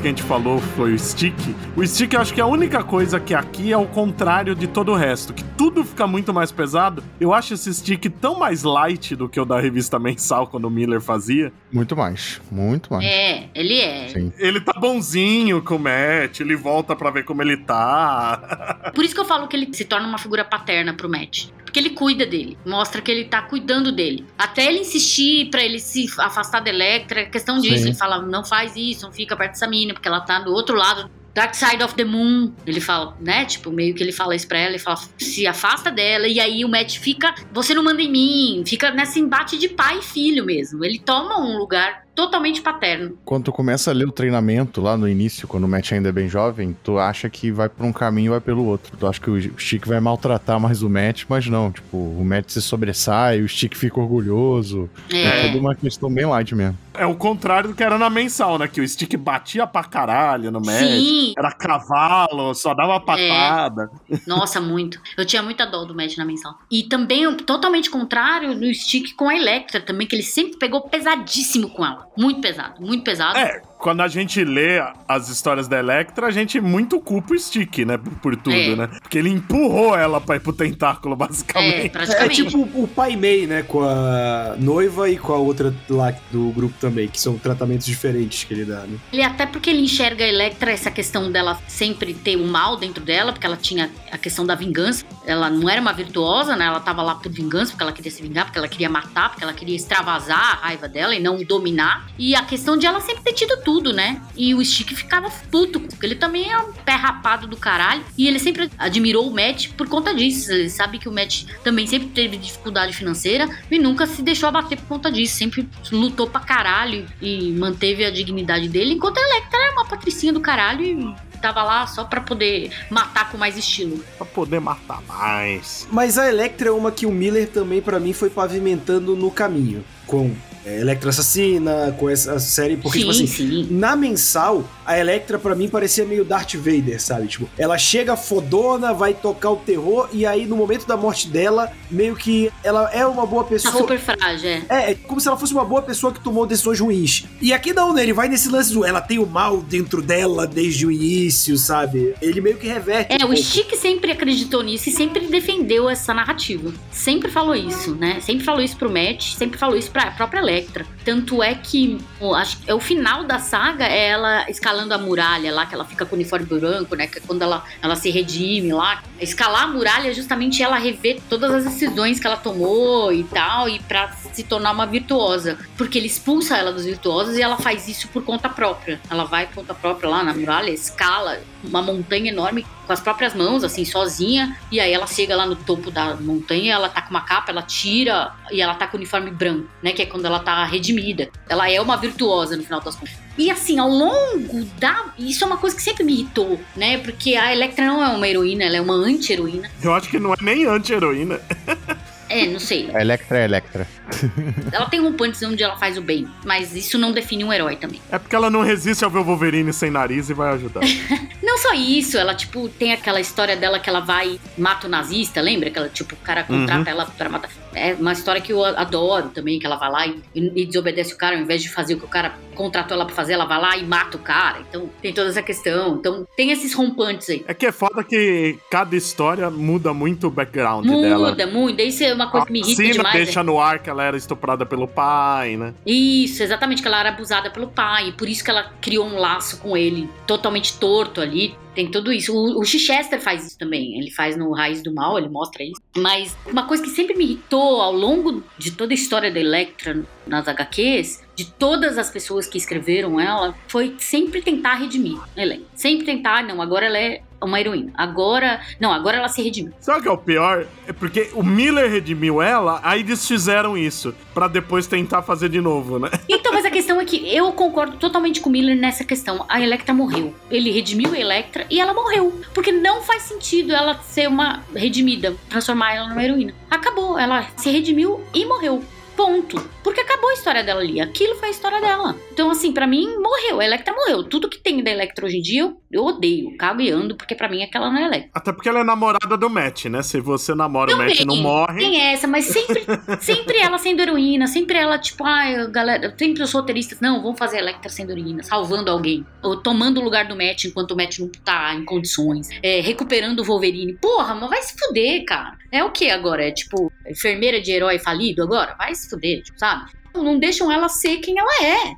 que 0.00 0.08
a 0.08 0.10
gente 0.10 0.22
falou 0.22 0.58
foi 0.58 0.94
o 0.94 0.98
stick. 0.98 1.34
O 1.76 1.86
stick 1.86 2.12
eu 2.12 2.20
acho 2.20 2.32
que 2.32 2.40
é 2.40 2.42
a 2.42 2.46
única 2.46 2.82
coisa 2.82 3.20
que 3.20 3.34
aqui 3.34 3.72
é 3.72 3.76
o 3.76 3.86
contrário 3.86 4.54
de 4.54 4.66
todo 4.66 4.92
o 4.92 4.96
resto, 4.96 5.32
que 5.34 5.44
tudo 5.44 5.84
fica 5.84 6.06
muito 6.06 6.32
mais 6.32 6.50
pesado. 6.50 7.02
Eu 7.20 7.34
acho 7.34 7.54
esse 7.54 7.72
stick 7.74 8.06
tão 8.20 8.38
mais 8.38 8.62
light 8.62 9.14
do 9.14 9.28
que 9.28 9.38
o 9.38 9.44
da 9.44 9.60
revista 9.60 9.98
mensal 9.98 10.46
quando 10.46 10.64
o 10.64 10.70
Miller 10.70 11.00
fazia. 11.00 11.52
Muito 11.70 11.94
mais. 11.96 12.40
Muito 12.50 12.92
mais. 12.92 13.04
É, 13.04 13.48
ele 13.54 13.78
é. 13.78 14.08
Sim. 14.08 14.32
Ele 14.38 14.60
tá 14.60 14.72
bonzinho 14.72 15.62
com 15.62 15.76
o 15.76 15.78
Matt, 15.78 16.40
ele 16.40 16.56
volta 16.56 16.96
pra 16.96 17.10
ver 17.10 17.24
como 17.24 17.42
ele 17.42 17.56
tá. 17.58 18.92
Por 18.94 19.04
isso 19.04 19.14
que 19.14 19.20
eu 19.20 19.24
falo 19.24 19.48
que 19.48 19.56
ele 19.56 19.68
se 19.72 19.84
torna 19.84 20.06
uma 20.08 20.18
figura 20.18 20.44
paterna 20.44 20.94
pro 20.94 21.08
Matt. 21.08 21.48
Porque 21.70 21.78
ele 21.78 21.90
cuida 21.90 22.26
dele, 22.26 22.58
mostra 22.66 23.00
que 23.00 23.08
ele 23.08 23.26
tá 23.26 23.42
cuidando 23.42 23.92
dele. 23.92 24.26
Até 24.36 24.66
ele 24.66 24.80
insistir 24.80 25.50
pra 25.50 25.64
ele 25.64 25.78
se 25.78 26.06
afastar 26.18 26.58
da 26.58 26.68
Electra, 26.68 27.20
é 27.20 27.24
questão 27.26 27.60
disso. 27.60 27.78
Sim. 27.78 27.88
Ele 27.90 27.94
fala: 27.94 28.20
não 28.20 28.44
faz 28.44 28.74
isso, 28.74 29.06
não 29.06 29.12
fica 29.12 29.36
perto 29.36 29.52
dessa 29.52 29.68
menina, 29.68 29.94
porque 29.94 30.08
ela 30.08 30.20
tá 30.20 30.40
do 30.40 30.52
outro 30.52 30.76
lado. 30.76 31.08
Dark 31.32 31.54
Side 31.54 31.80
of 31.84 31.94
the 31.94 32.04
Moon. 32.04 32.52
Ele 32.66 32.80
fala, 32.80 33.16
né? 33.20 33.44
Tipo, 33.44 33.70
meio 33.70 33.94
que 33.94 34.02
ele 34.02 34.10
fala 34.10 34.34
isso 34.34 34.48
pra 34.48 34.58
ela, 34.58 34.70
ele 34.70 34.80
fala, 34.80 34.98
se 35.16 35.46
afasta 35.46 35.92
dela. 35.92 36.26
E 36.26 36.40
aí 36.40 36.64
o 36.64 36.68
Matt 36.68 36.98
fica, 36.98 37.32
você 37.52 37.72
não 37.72 37.84
manda 37.84 38.02
em 38.02 38.10
mim. 38.10 38.64
Fica 38.66 38.90
nesse 38.90 39.20
embate 39.20 39.56
de 39.56 39.68
pai 39.68 39.98
e 39.98 40.02
filho 40.02 40.44
mesmo. 40.44 40.84
Ele 40.84 40.98
toma 40.98 41.38
um 41.38 41.56
lugar 41.56 42.04
totalmente 42.14 42.60
paterno. 42.60 43.16
Quando 43.24 43.44
tu 43.44 43.52
começa 43.52 43.90
a 43.90 43.94
ler 43.94 44.06
o 44.06 44.12
treinamento 44.12 44.80
lá 44.80 44.96
no 44.96 45.08
início, 45.08 45.46
quando 45.48 45.64
o 45.64 45.68
Matt 45.68 45.92
ainda 45.92 46.08
é 46.08 46.12
bem 46.12 46.28
jovem, 46.28 46.76
tu 46.84 46.98
acha 46.98 47.28
que 47.30 47.50
vai 47.50 47.68
por 47.68 47.84
um 47.84 47.92
caminho 47.92 48.26
e 48.26 48.30
vai 48.30 48.40
pelo 48.40 48.64
outro. 48.64 48.96
Tu 48.96 49.06
acha 49.06 49.20
que 49.20 49.30
o 49.30 49.58
Stick 49.60 49.86
vai 49.86 50.00
maltratar 50.00 50.58
mais 50.60 50.82
o 50.82 50.88
Matt, 50.90 51.24
mas 51.28 51.46
não. 51.46 51.70
Tipo, 51.72 51.96
o 51.96 52.24
Matt 52.24 52.50
se 52.50 52.60
sobressai, 52.62 53.40
o 53.42 53.48
Stick 53.48 53.74
fica 53.76 53.98
orgulhoso. 54.00 54.88
É, 55.10 55.22
É. 55.22 55.46
toda 55.46 55.58
uma 55.58 55.74
questão 55.74 56.12
bem 56.12 56.26
light 56.26 56.54
mesmo. 56.54 56.76
É 56.94 57.06
o 57.06 57.14
contrário 57.14 57.70
do 57.70 57.74
que 57.74 57.82
era 57.82 57.96
na 57.96 58.10
mensal, 58.10 58.58
né? 58.58 58.66
Que 58.68 58.80
o 58.80 58.86
stick 58.86 59.16
batia 59.16 59.66
pra 59.66 59.84
caralho 59.84 60.50
no 60.50 60.60
Matt. 60.60 60.80
Sim, 60.80 61.32
Era 61.38 61.50
cavalo, 61.52 62.52
só 62.54 62.74
dava 62.74 62.98
patada. 63.00 63.88
Nossa, 64.26 64.60
muito. 64.60 65.00
Eu 65.16 65.24
tinha 65.24 65.42
muita 65.42 65.64
dó 65.64 65.84
do 65.84 65.94
Matt 65.94 66.16
na 66.18 66.24
mensal. 66.24 66.58
E 66.70 66.82
também 66.82 67.32
totalmente 67.36 67.88
contrário 67.88 68.54
no 68.54 68.72
Stick 68.74 69.14
com 69.14 69.28
a 69.28 69.36
Electra 69.36 69.80
também, 69.80 70.06
que 70.06 70.14
ele 70.16 70.22
sempre 70.22 70.58
pegou 70.58 70.82
pesadíssimo 70.82 71.70
com 71.70 71.86
ela. 71.86 71.99
Muito 72.16 72.40
pesado, 72.40 72.80
muito 72.80 73.04
pesado. 73.04 73.38
É, 73.38 73.62
quando 73.80 74.02
a 74.02 74.08
gente 74.08 74.44
lê 74.44 74.78
as 75.08 75.28
histórias 75.28 75.66
da 75.66 75.78
Electra, 75.78 76.26
a 76.26 76.30
gente 76.30 76.60
muito 76.60 77.00
culpa 77.00 77.34
o 77.34 77.38
Stick, 77.38 77.78
né? 77.84 77.96
Por, 77.96 78.12
por 78.14 78.36
tudo, 78.36 78.54
É. 78.54 78.76
né? 78.76 78.86
Porque 79.00 79.18
ele 79.18 79.30
empurrou 79.30 79.96
ela 79.96 80.20
pra 80.20 80.36
ir 80.36 80.40
pro 80.40 80.52
tentáculo, 80.52 81.14
É, 81.14 81.16
basicamente. 81.26 81.86
É 81.86 81.88
praticamente. 81.88 82.44
tipo 82.44 82.58
o 82.82 82.86
pai 82.86 83.16
Mei, 83.16 83.46
né? 83.46 83.62
Com 83.62 83.82
a 83.82 84.54
noiva 84.58 85.08
e 85.08 85.16
com 85.16 85.32
a 85.32 85.36
outra 85.38 85.74
lá 85.88 86.12
do 86.30 86.50
grupo 86.50 86.74
também, 86.78 87.08
que 87.08 87.18
são 87.20 87.38
tratamentos 87.38 87.86
diferentes 87.86 88.44
que 88.44 88.52
ele 88.54 88.64
dá, 88.66 88.80
né? 88.80 88.98
Ele 89.12 89.22
até 89.22 89.46
porque 89.46 89.70
ele 89.70 89.80
enxerga 89.82 90.24
a 90.24 90.28
Electra, 90.28 90.70
essa 90.70 90.90
questão 90.90 91.32
dela 91.32 91.58
sempre 91.66 92.12
ter 92.12 92.36
o 92.36 92.46
mal 92.46 92.76
dentro 92.76 93.02
dela, 93.02 93.32
porque 93.32 93.46
ela 93.46 93.56
tinha 93.56 93.90
a 94.12 94.18
questão 94.18 94.44
da 94.44 94.54
vingança. 94.54 95.04
Ela 95.24 95.48
não 95.48 95.68
era 95.70 95.80
uma 95.80 95.92
virtuosa, 95.92 96.54
né? 96.54 96.66
Ela 96.66 96.80
tava 96.80 97.02
lá 97.02 97.14
por 97.14 97.32
vingança, 97.32 97.70
porque 97.72 97.82
ela 97.82 97.92
queria 97.92 98.10
se 98.10 98.20
vingar, 98.22 98.44
porque 98.44 98.58
ela 98.58 98.68
queria 98.68 98.90
matar, 98.90 99.30
porque 99.30 99.42
ela 99.42 99.54
queria 99.54 99.74
extravasar 99.76 100.38
a 100.62 100.66
raiva 100.66 100.86
dela 100.88 101.14
e 101.14 101.20
não 101.20 101.42
dominar. 101.42 102.06
E 102.18 102.34
a 102.34 102.42
questão 102.42 102.76
de 102.76 102.84
ela 102.86 103.00
sempre 103.00 103.22
ter 103.22 103.32
tido 103.32 103.56
tudo, 103.62 103.69
né? 103.92 104.20
E 104.36 104.54
o 104.54 104.64
Stick 104.64 104.94
ficava 104.94 105.30
puto, 105.50 105.78
porque 105.80 106.04
ele 106.04 106.16
também 106.16 106.50
é 106.50 106.58
um 106.58 106.72
pé 106.72 106.94
rapado 106.94 107.46
do 107.46 107.56
caralho. 107.56 108.02
E 108.16 108.26
ele 108.26 108.38
sempre 108.38 108.70
admirou 108.76 109.28
o 109.28 109.34
Matt 109.34 109.68
por 109.76 109.88
conta 109.88 110.14
disso. 110.14 110.50
Ele 110.50 110.68
sabe 110.68 110.98
que 110.98 111.08
o 111.08 111.12
Matt 111.12 111.44
também 111.62 111.86
sempre 111.86 112.08
teve 112.08 112.36
dificuldade 112.36 112.92
financeira 112.92 113.48
e 113.70 113.78
nunca 113.78 114.06
se 114.06 114.22
deixou 114.22 114.48
abater 114.48 114.78
por 114.78 114.88
conta 114.88 115.12
disso. 115.12 115.36
Sempre 115.36 115.68
lutou 115.92 116.28
pra 116.28 116.40
caralho 116.40 117.06
e 117.22 117.52
manteve 117.52 118.04
a 118.04 118.10
dignidade 118.10 118.68
dele, 118.68 118.94
enquanto 118.94 119.18
a 119.18 119.20
Electra 119.20 119.58
era 119.58 119.72
uma 119.72 119.86
patricinha 119.86 120.32
do 120.32 120.40
caralho 120.40 120.82
e 120.82 121.14
tava 121.40 121.62
lá 121.62 121.86
só 121.86 122.04
pra 122.04 122.20
poder 122.20 122.70
matar 122.90 123.30
com 123.30 123.38
mais 123.38 123.56
estilo. 123.56 124.04
Pra 124.16 124.26
poder 124.26 124.60
matar 124.60 125.02
mais. 125.02 125.88
Mas 125.90 126.18
a 126.18 126.28
Electra 126.28 126.68
é 126.68 126.72
uma 126.72 126.92
que 126.92 127.06
o 127.06 127.10
Miller 127.10 127.48
também, 127.48 127.80
pra 127.80 127.98
mim, 127.98 128.12
foi 128.12 128.30
pavimentando 128.30 129.16
no 129.16 129.30
caminho. 129.30 129.84
Com 130.06 130.34
é, 130.64 130.80
Electra 130.80 131.10
Assassina, 131.10 131.94
com 131.98 132.08
essa 132.08 132.38
série, 132.38 132.76
porque, 132.76 132.98
sim, 132.98 133.04
tipo 133.06 133.10
assim, 133.10 133.26
sim. 133.26 133.68
na 133.70 133.96
mensal, 133.96 134.64
a 134.84 134.98
Electra 134.98 135.38
pra 135.38 135.54
mim 135.54 135.68
parecia 135.68 136.04
meio 136.04 136.24
Darth 136.24 136.54
Vader, 136.54 137.00
sabe? 137.00 137.28
Tipo, 137.28 137.48
ela 137.56 137.78
chega 137.78 138.16
fodona, 138.16 138.92
vai 138.92 139.14
tocar 139.14 139.50
o 139.50 139.56
terror, 139.56 140.08
e 140.12 140.26
aí 140.26 140.46
no 140.46 140.56
momento 140.56 140.86
da 140.86 140.96
morte 140.96 141.28
dela, 141.28 141.72
meio 141.90 142.14
que 142.14 142.50
ela 142.62 142.90
é 142.92 143.06
uma 143.06 143.26
boa 143.26 143.40
Tá 143.40 143.50
pessoa. 143.50 143.74
super 143.74 143.98
frágil, 143.98 144.48
é. 144.48 144.62
É, 144.68 144.90
é 144.90 144.94
como 144.94 145.20
se 145.20 145.26
ela 145.26 145.36
fosse 145.36 145.52
uma 145.52 145.64
boa 145.64 145.82
pessoa 145.82 146.12
que 146.12 146.20
tomou 146.20 146.46
decisões 146.46 146.78
ruins. 146.78 147.24
E 147.40 147.52
aqui 147.52 147.72
não, 147.72 147.92
né? 147.92 148.02
Ele 148.02 148.12
vai 148.12 148.28
nesse 148.28 148.48
lance 148.48 148.72
do. 148.72 148.84
Ela 148.84 149.00
tem 149.00 149.18
o 149.18 149.26
mal 149.26 149.62
dentro 149.62 150.02
dela 150.02 150.46
desde 150.46 150.86
o 150.86 150.90
início, 150.90 151.56
sabe? 151.56 152.14
Ele 152.20 152.40
meio 152.40 152.56
que 152.58 152.66
reverte. 152.66 153.16
É, 153.20 153.24
um 153.24 153.30
o. 153.30 153.36
Stick 153.36 153.74
sempre 153.76 154.12
acreditou 154.12 154.62
nisso 154.62 154.88
e 154.88 154.92
sempre 154.92 155.26
defendeu 155.26 155.88
essa 155.88 156.12
narrativa. 156.12 156.72
Sempre 156.92 157.30
falou 157.30 157.54
isso, 157.54 157.94
né? 157.94 158.20
Sempre 158.20 158.44
falou 158.44 158.60
isso 158.60 158.76
pro 158.76 158.90
Matt, 158.90 159.34
sempre 159.36 159.58
falou 159.58 159.76
isso 159.76 159.90
pra 159.90 160.10
própria 160.10 160.40
Electra. 160.40 160.49
Electra. 160.50 160.84
Tanto 161.10 161.42
é 161.42 161.56
que 161.56 161.98
acho, 162.36 162.58
é 162.68 162.72
o 162.72 162.78
final 162.78 163.24
da 163.24 163.40
saga 163.40 163.84
é 163.84 164.10
ela 164.10 164.48
escalando 164.48 164.94
a 164.94 164.98
muralha 164.98 165.52
lá, 165.52 165.66
que 165.66 165.74
ela 165.74 165.84
fica 165.84 166.06
com 166.06 166.14
o 166.14 166.16
uniforme 166.16 166.46
branco, 166.46 166.94
né? 166.94 167.08
Que 167.08 167.18
é 167.18 167.20
quando 167.20 167.42
ela, 167.42 167.64
ela 167.82 167.96
se 167.96 168.10
redime 168.10 168.72
lá. 168.72 169.02
Escalar 169.20 169.64
a 169.64 169.66
muralha 169.66 170.08
é 170.08 170.14
justamente 170.14 170.62
ela 170.62 170.78
rever 170.78 171.20
todas 171.28 171.52
as 171.52 171.64
decisões 171.64 172.20
que 172.20 172.26
ela 172.28 172.36
tomou 172.36 173.12
e 173.12 173.24
tal, 173.24 173.68
e 173.68 173.80
pra 173.80 174.12
se 174.12 174.44
tornar 174.44 174.70
uma 174.70 174.86
virtuosa. 174.86 175.58
Porque 175.76 175.98
ele 175.98 176.06
expulsa 176.06 176.56
ela 176.56 176.72
dos 176.72 176.84
virtuosos 176.84 177.36
e 177.36 177.42
ela 177.42 177.56
faz 177.56 177.88
isso 177.88 178.06
por 178.06 178.22
conta 178.24 178.48
própria. 178.48 179.00
Ela 179.10 179.24
vai 179.24 179.48
por 179.48 179.56
conta 179.56 179.74
própria 179.74 180.08
lá 180.08 180.22
na 180.22 180.32
muralha, 180.32 180.70
escala 180.70 181.40
uma 181.64 181.82
montanha 181.82 182.30
enorme 182.30 182.64
com 182.86 182.92
as 182.92 183.00
próprias 183.00 183.34
mãos, 183.34 183.62
assim, 183.62 183.84
sozinha. 183.84 184.56
E 184.70 184.80
aí 184.80 184.92
ela 184.92 185.06
chega 185.06 185.36
lá 185.36 185.46
no 185.46 185.56
topo 185.56 185.90
da 185.90 186.16
montanha, 186.16 186.74
ela 186.74 186.88
tá 186.88 187.02
com 187.02 187.10
uma 187.10 187.20
capa, 187.20 187.52
ela 187.52 187.62
tira 187.62 188.32
e 188.50 188.60
ela 188.60 188.74
tá 188.74 188.86
com 188.86 188.96
o 188.96 189.00
uniforme 189.00 189.30
branco, 189.30 189.68
né? 189.82 189.92
Que 189.92 190.02
é 190.02 190.06
quando 190.06 190.24
ela 190.24 190.40
tá 190.40 190.64
redimida. 190.64 190.99
Ela 191.48 191.70
é 191.70 191.80
uma 191.80 191.96
virtuosa 191.96 192.56
no 192.56 192.62
final 192.62 192.80
das 192.80 192.94
contas. 192.94 193.14
E 193.38 193.50
assim, 193.50 193.78
ao 193.78 193.88
longo 193.88 194.64
da. 194.78 195.12
Isso 195.18 195.44
é 195.44 195.46
uma 195.46 195.56
coisa 195.56 195.74
que 195.74 195.82
sempre 195.82 196.04
me 196.04 196.12
irritou, 196.12 196.60
né? 196.76 196.98
Porque 196.98 197.36
a 197.36 197.52
Electra 197.52 197.86
não 197.86 198.02
é 198.02 198.08
uma 198.08 198.28
heroína, 198.28 198.64
ela 198.64 198.76
é 198.76 198.80
uma 198.80 198.94
anti-heroína. 198.94 199.70
Eu 199.82 199.94
acho 199.94 200.08
que 200.10 200.18
não 200.18 200.32
é 200.32 200.36
nem 200.40 200.66
anti-heroína. 200.66 201.40
É, 202.30 202.46
não 202.46 202.60
sei. 202.60 202.88
A 202.94 203.00
Electra 203.00 203.40
é 203.40 203.44
Electra. 203.44 203.86
Ela 204.70 204.86
tem 204.86 205.00
rompantes 205.00 205.42
onde 205.42 205.62
ela 205.62 205.76
faz 205.76 205.98
o 205.98 206.02
bem, 206.02 206.28
mas 206.44 206.74
isso 206.74 206.96
não 206.96 207.12
define 207.12 207.44
um 207.44 207.52
herói 207.52 207.76
também. 207.76 208.00
É 208.10 208.18
porque 208.18 208.34
ela 208.34 208.48
não 208.48 208.62
resiste 208.62 209.04
ao 209.04 209.10
ver 209.10 209.18
o 209.18 209.24
Wolverine 209.24 209.72
sem 209.72 209.90
nariz 209.90 210.30
e 210.30 210.34
vai 210.34 210.52
ajudar. 210.54 210.80
Não 211.42 211.58
só 211.58 211.72
isso, 211.74 212.16
ela, 212.16 212.34
tipo, 212.34 212.68
tem 212.68 212.92
aquela 212.92 213.20
história 213.20 213.56
dela 213.56 213.80
que 213.80 213.88
ela 213.88 214.00
vai 214.00 214.38
e 214.56 214.60
mata 214.60 214.86
o 214.86 214.90
nazista, 214.90 215.40
lembra? 215.40 215.70
Que 215.70 215.78
ela, 215.78 215.88
tipo, 215.88 216.14
o 216.14 216.18
cara 216.18 216.44
contrata 216.44 216.88
ela 216.88 217.06
pra 217.06 217.28
matar. 217.28 217.50
É 217.74 217.94
uma 217.94 218.12
história 218.12 218.40
que 218.40 218.52
eu 218.52 218.64
adoro 218.64 219.30
também, 219.30 219.58
que 219.58 219.66
ela 219.66 219.76
vai 219.76 219.90
lá 219.90 220.06
e, 220.06 220.22
e 220.34 220.66
desobedece 220.66 221.14
o 221.14 221.16
cara, 221.16 221.36
ao 221.36 221.42
invés 221.42 221.62
de 221.62 221.68
fazer 221.68 221.94
o 221.94 221.98
que 221.98 222.04
o 222.04 222.08
cara 222.08 222.34
contratou 222.60 222.94
ela 222.94 223.06
pra 223.06 223.14
fazer, 223.14 223.32
ela 223.32 223.46
vai 223.46 223.58
lá 223.58 223.76
e 223.76 223.84
mata 223.84 224.18
o 224.18 224.20
cara. 224.20 224.58
Então, 224.68 224.90
tem 225.00 225.14
toda 225.14 225.30
essa 225.30 225.42
questão. 225.42 225.96
Então, 225.96 226.26
tem 226.36 226.50
esses 226.50 226.74
rompantes 226.74 227.30
aí. 227.30 227.42
É 227.48 227.54
que 227.54 227.64
é 227.64 227.72
foda 227.72 228.04
que 228.04 228.58
cada 228.70 228.94
história 228.94 229.48
muda 229.48 229.94
muito 229.94 230.26
o 230.26 230.30
background 230.30 230.86
dela. 230.86 231.30
Muda, 231.30 231.46
muda. 231.46 231.82
Isso 231.82 232.04
é 232.04 232.12
uma 232.12 232.30
coisa 232.30 232.46
que 232.46 232.52
me 232.52 232.60
irrita 232.60 232.82
Cena 232.82 232.92
demais. 232.92 233.16
deixa 233.16 233.42
no 233.42 233.58
ar 233.58 233.78
que 233.78 233.88
ela 233.88 234.04
era 234.04 234.16
estuprada 234.16 234.66
pelo 234.66 234.86
pai, 234.86 235.56
né? 235.56 235.72
Isso, 235.86 236.42
exatamente, 236.42 236.82
que 236.82 236.88
ela 236.88 237.00
era 237.00 237.08
abusada 237.08 237.50
pelo 237.50 237.68
pai, 237.68 238.08
e 238.08 238.12
por 238.12 238.28
isso 238.28 238.44
que 238.44 238.50
ela 238.50 238.70
criou 238.80 239.06
um 239.06 239.18
laço 239.18 239.58
com 239.58 239.74
ele 239.74 240.08
totalmente 240.26 240.78
torto 240.78 241.20
ali. 241.20 241.56
Tem 241.74 241.90
tudo 241.90 242.12
isso. 242.12 242.34
O, 242.34 242.60
o 242.60 242.64
Chichester 242.64 243.20
faz 243.20 243.46
isso 243.46 243.58
também. 243.58 243.98
Ele 243.98 244.10
faz 244.10 244.36
no 244.36 244.52
Raiz 244.52 244.82
do 244.82 244.92
Mal, 244.92 245.18
ele 245.18 245.28
mostra 245.28 245.62
isso. 245.62 245.80
Mas 245.96 246.36
uma 246.46 246.66
coisa 246.66 246.82
que 246.82 246.90
sempre 246.90 247.16
me 247.16 247.24
irritou 247.24 247.80
ao 247.80 247.92
longo 247.92 248.42
de 248.58 248.72
toda 248.72 248.92
a 248.92 248.94
história 248.94 249.30
da 249.30 249.40
Electra 249.40 250.02
nas 250.26 250.46
HQs, 250.46 251.22
de 251.34 251.46
todas 251.52 251.98
as 251.98 252.10
pessoas 252.10 252.46
que 252.46 252.58
escreveram 252.58 253.18
ela, 253.18 253.54
foi 253.68 253.94
sempre 253.98 254.42
tentar 254.42 254.74
redimir 254.74 255.18
a 255.36 255.42
Electra. 255.42 255.66
Sempre 255.74 256.06
tentar, 256.06 256.44
não, 256.44 256.60
agora 256.60 256.86
ela 256.86 256.98
é 256.98 257.22
uma 257.42 257.60
heroína. 257.60 257.92
Agora, 257.94 258.60
não, 258.78 258.92
agora 258.92 259.16
ela 259.16 259.28
se 259.28 259.42
redimiu. 259.42 259.72
Sabe 259.80 260.00
o 260.00 260.02
que 260.02 260.08
é 260.08 260.12
o 260.12 260.18
pior? 260.18 260.66
É 260.86 260.92
porque 260.92 261.30
o 261.34 261.42
Miller 261.42 261.90
redimiu 261.90 262.40
ela, 262.42 262.80
aí 262.82 263.00
eles 263.00 263.26
fizeram 263.26 263.76
isso. 263.76 264.14
Pra 264.34 264.48
depois 264.48 264.86
tentar 264.86 265.22
fazer 265.22 265.48
de 265.48 265.60
novo, 265.60 265.98
né? 265.98 266.10
Então, 266.28 266.52
mas 266.54 266.64
a 266.64 266.70
questão 266.70 267.00
é 267.00 267.04
que 267.04 267.34
eu 267.34 267.52
concordo 267.52 267.96
totalmente 267.96 268.40
com 268.40 268.48
o 268.48 268.52
Miller 268.52 268.76
nessa 268.76 269.04
questão. 269.04 269.44
A 269.48 269.60
Electra 269.60 269.92
morreu. 269.92 270.34
Ele 270.50 270.70
redimiu 270.70 271.12
a 271.12 271.18
Electra 271.18 271.66
e 271.68 271.80
ela 271.80 271.92
morreu. 271.92 272.40
Porque 272.54 272.72
não 272.72 273.02
faz 273.02 273.24
sentido 273.24 273.72
ela 273.74 273.94
ser 274.02 274.28
uma 274.28 274.62
redimida, 274.74 275.36
transformar 275.48 275.94
ela 275.94 276.08
numa 276.08 276.24
heroína. 276.24 276.54
Acabou, 276.70 277.18
ela 277.18 277.46
se 277.56 277.70
redimiu 277.70 278.24
e 278.32 278.44
morreu. 278.46 278.82
Ponto. 279.16 279.60
Porque 279.84 280.00
acabou 280.00 280.30
a 280.30 280.32
história 280.32 280.64
dela 280.64 280.80
ali. 280.80 280.98
Aquilo 280.98 281.34
foi 281.34 281.48
a 281.48 281.50
história 281.50 281.78
dela. 281.80 282.16
Então, 282.32 282.50
assim, 282.50 282.72
pra 282.72 282.86
mim, 282.86 283.18
morreu. 283.18 283.60
A 283.60 283.64
Electra 283.64 283.92
morreu. 283.94 284.24
Tudo 284.24 284.48
que 284.48 284.58
tem 284.58 284.82
da 284.82 284.90
Electra 284.90 285.26
hoje 285.26 285.36
em 285.36 285.42
dia, 285.42 285.62
eu, 285.62 285.76
eu 285.90 286.04
odeio. 286.04 286.56
Cago 286.56 286.80
e 286.80 286.90
ando, 286.90 287.16
porque 287.16 287.34
pra 287.34 287.48
mim 287.48 287.62
aquela 287.62 287.90
não 287.90 287.98
é 287.98 288.04
Electra. 288.04 288.30
Até 288.32 288.52
porque 288.52 288.68
ela 288.68 288.80
é 288.80 288.84
namorada 288.84 289.36
do 289.36 289.50
Matt, 289.50 289.86
né? 289.86 290.02
Se 290.02 290.20
você 290.20 290.54
namora 290.54 290.94
o 290.94 290.98
Matt 290.98 291.20
e 291.20 291.24
não 291.24 291.36
morre. 291.36 291.78
Tem 291.78 292.00
essa, 292.00 292.28
mas 292.28 292.44
sempre, 292.44 292.84
sempre 293.20 293.58
ela 293.58 293.76
sendo 293.76 294.00
heroína, 294.00 294.46
sempre 294.46 294.78
ela, 294.78 294.98
tipo, 294.98 295.24
ai, 295.24 295.68
galera, 295.70 296.14
sempre 296.16 296.42
os 296.42 296.52
roteiristas, 296.52 297.00
não, 297.00 297.20
vamos 297.20 297.38
fazer 297.38 297.58
Electra 297.58 297.90
sendo 297.90 298.12
heroína, 298.12 298.42
salvando 298.42 298.90
alguém. 298.90 299.26
Ou 299.42 299.56
tomando 299.56 300.00
o 300.00 300.04
lugar 300.04 300.28
do 300.28 300.36
Matt 300.36 300.64
enquanto 300.64 300.92
o 300.92 300.96
Matt 300.96 301.18
não 301.18 301.28
tá 301.44 301.74
em 301.74 301.84
condições. 301.84 302.48
É, 302.62 302.80
recuperando 302.80 303.40
o 303.40 303.44
Wolverine. 303.44 303.94
Porra, 303.94 304.34
mas 304.34 304.48
vai 304.48 304.62
se 304.62 304.74
fuder, 304.78 305.24
cara. 305.24 305.58
É 305.72 305.82
o 305.82 305.90
que 305.90 306.08
agora? 306.08 306.46
É 306.46 306.52
tipo, 306.52 306.92
enfermeira 307.08 307.60
de 307.60 307.72
herói 307.72 307.98
falido 307.98 308.42
agora? 308.42 308.76
Vai 308.76 308.94
se 308.94 309.10
fuder, 309.10 309.42
tipo, 309.42 309.58
sabe? 309.58 309.90
Não 310.14 310.38
deixam 310.38 310.70
ela 310.70 310.88
ser 310.88 311.18
quem 311.18 311.38
ela 311.38 311.64
é. 311.64 311.94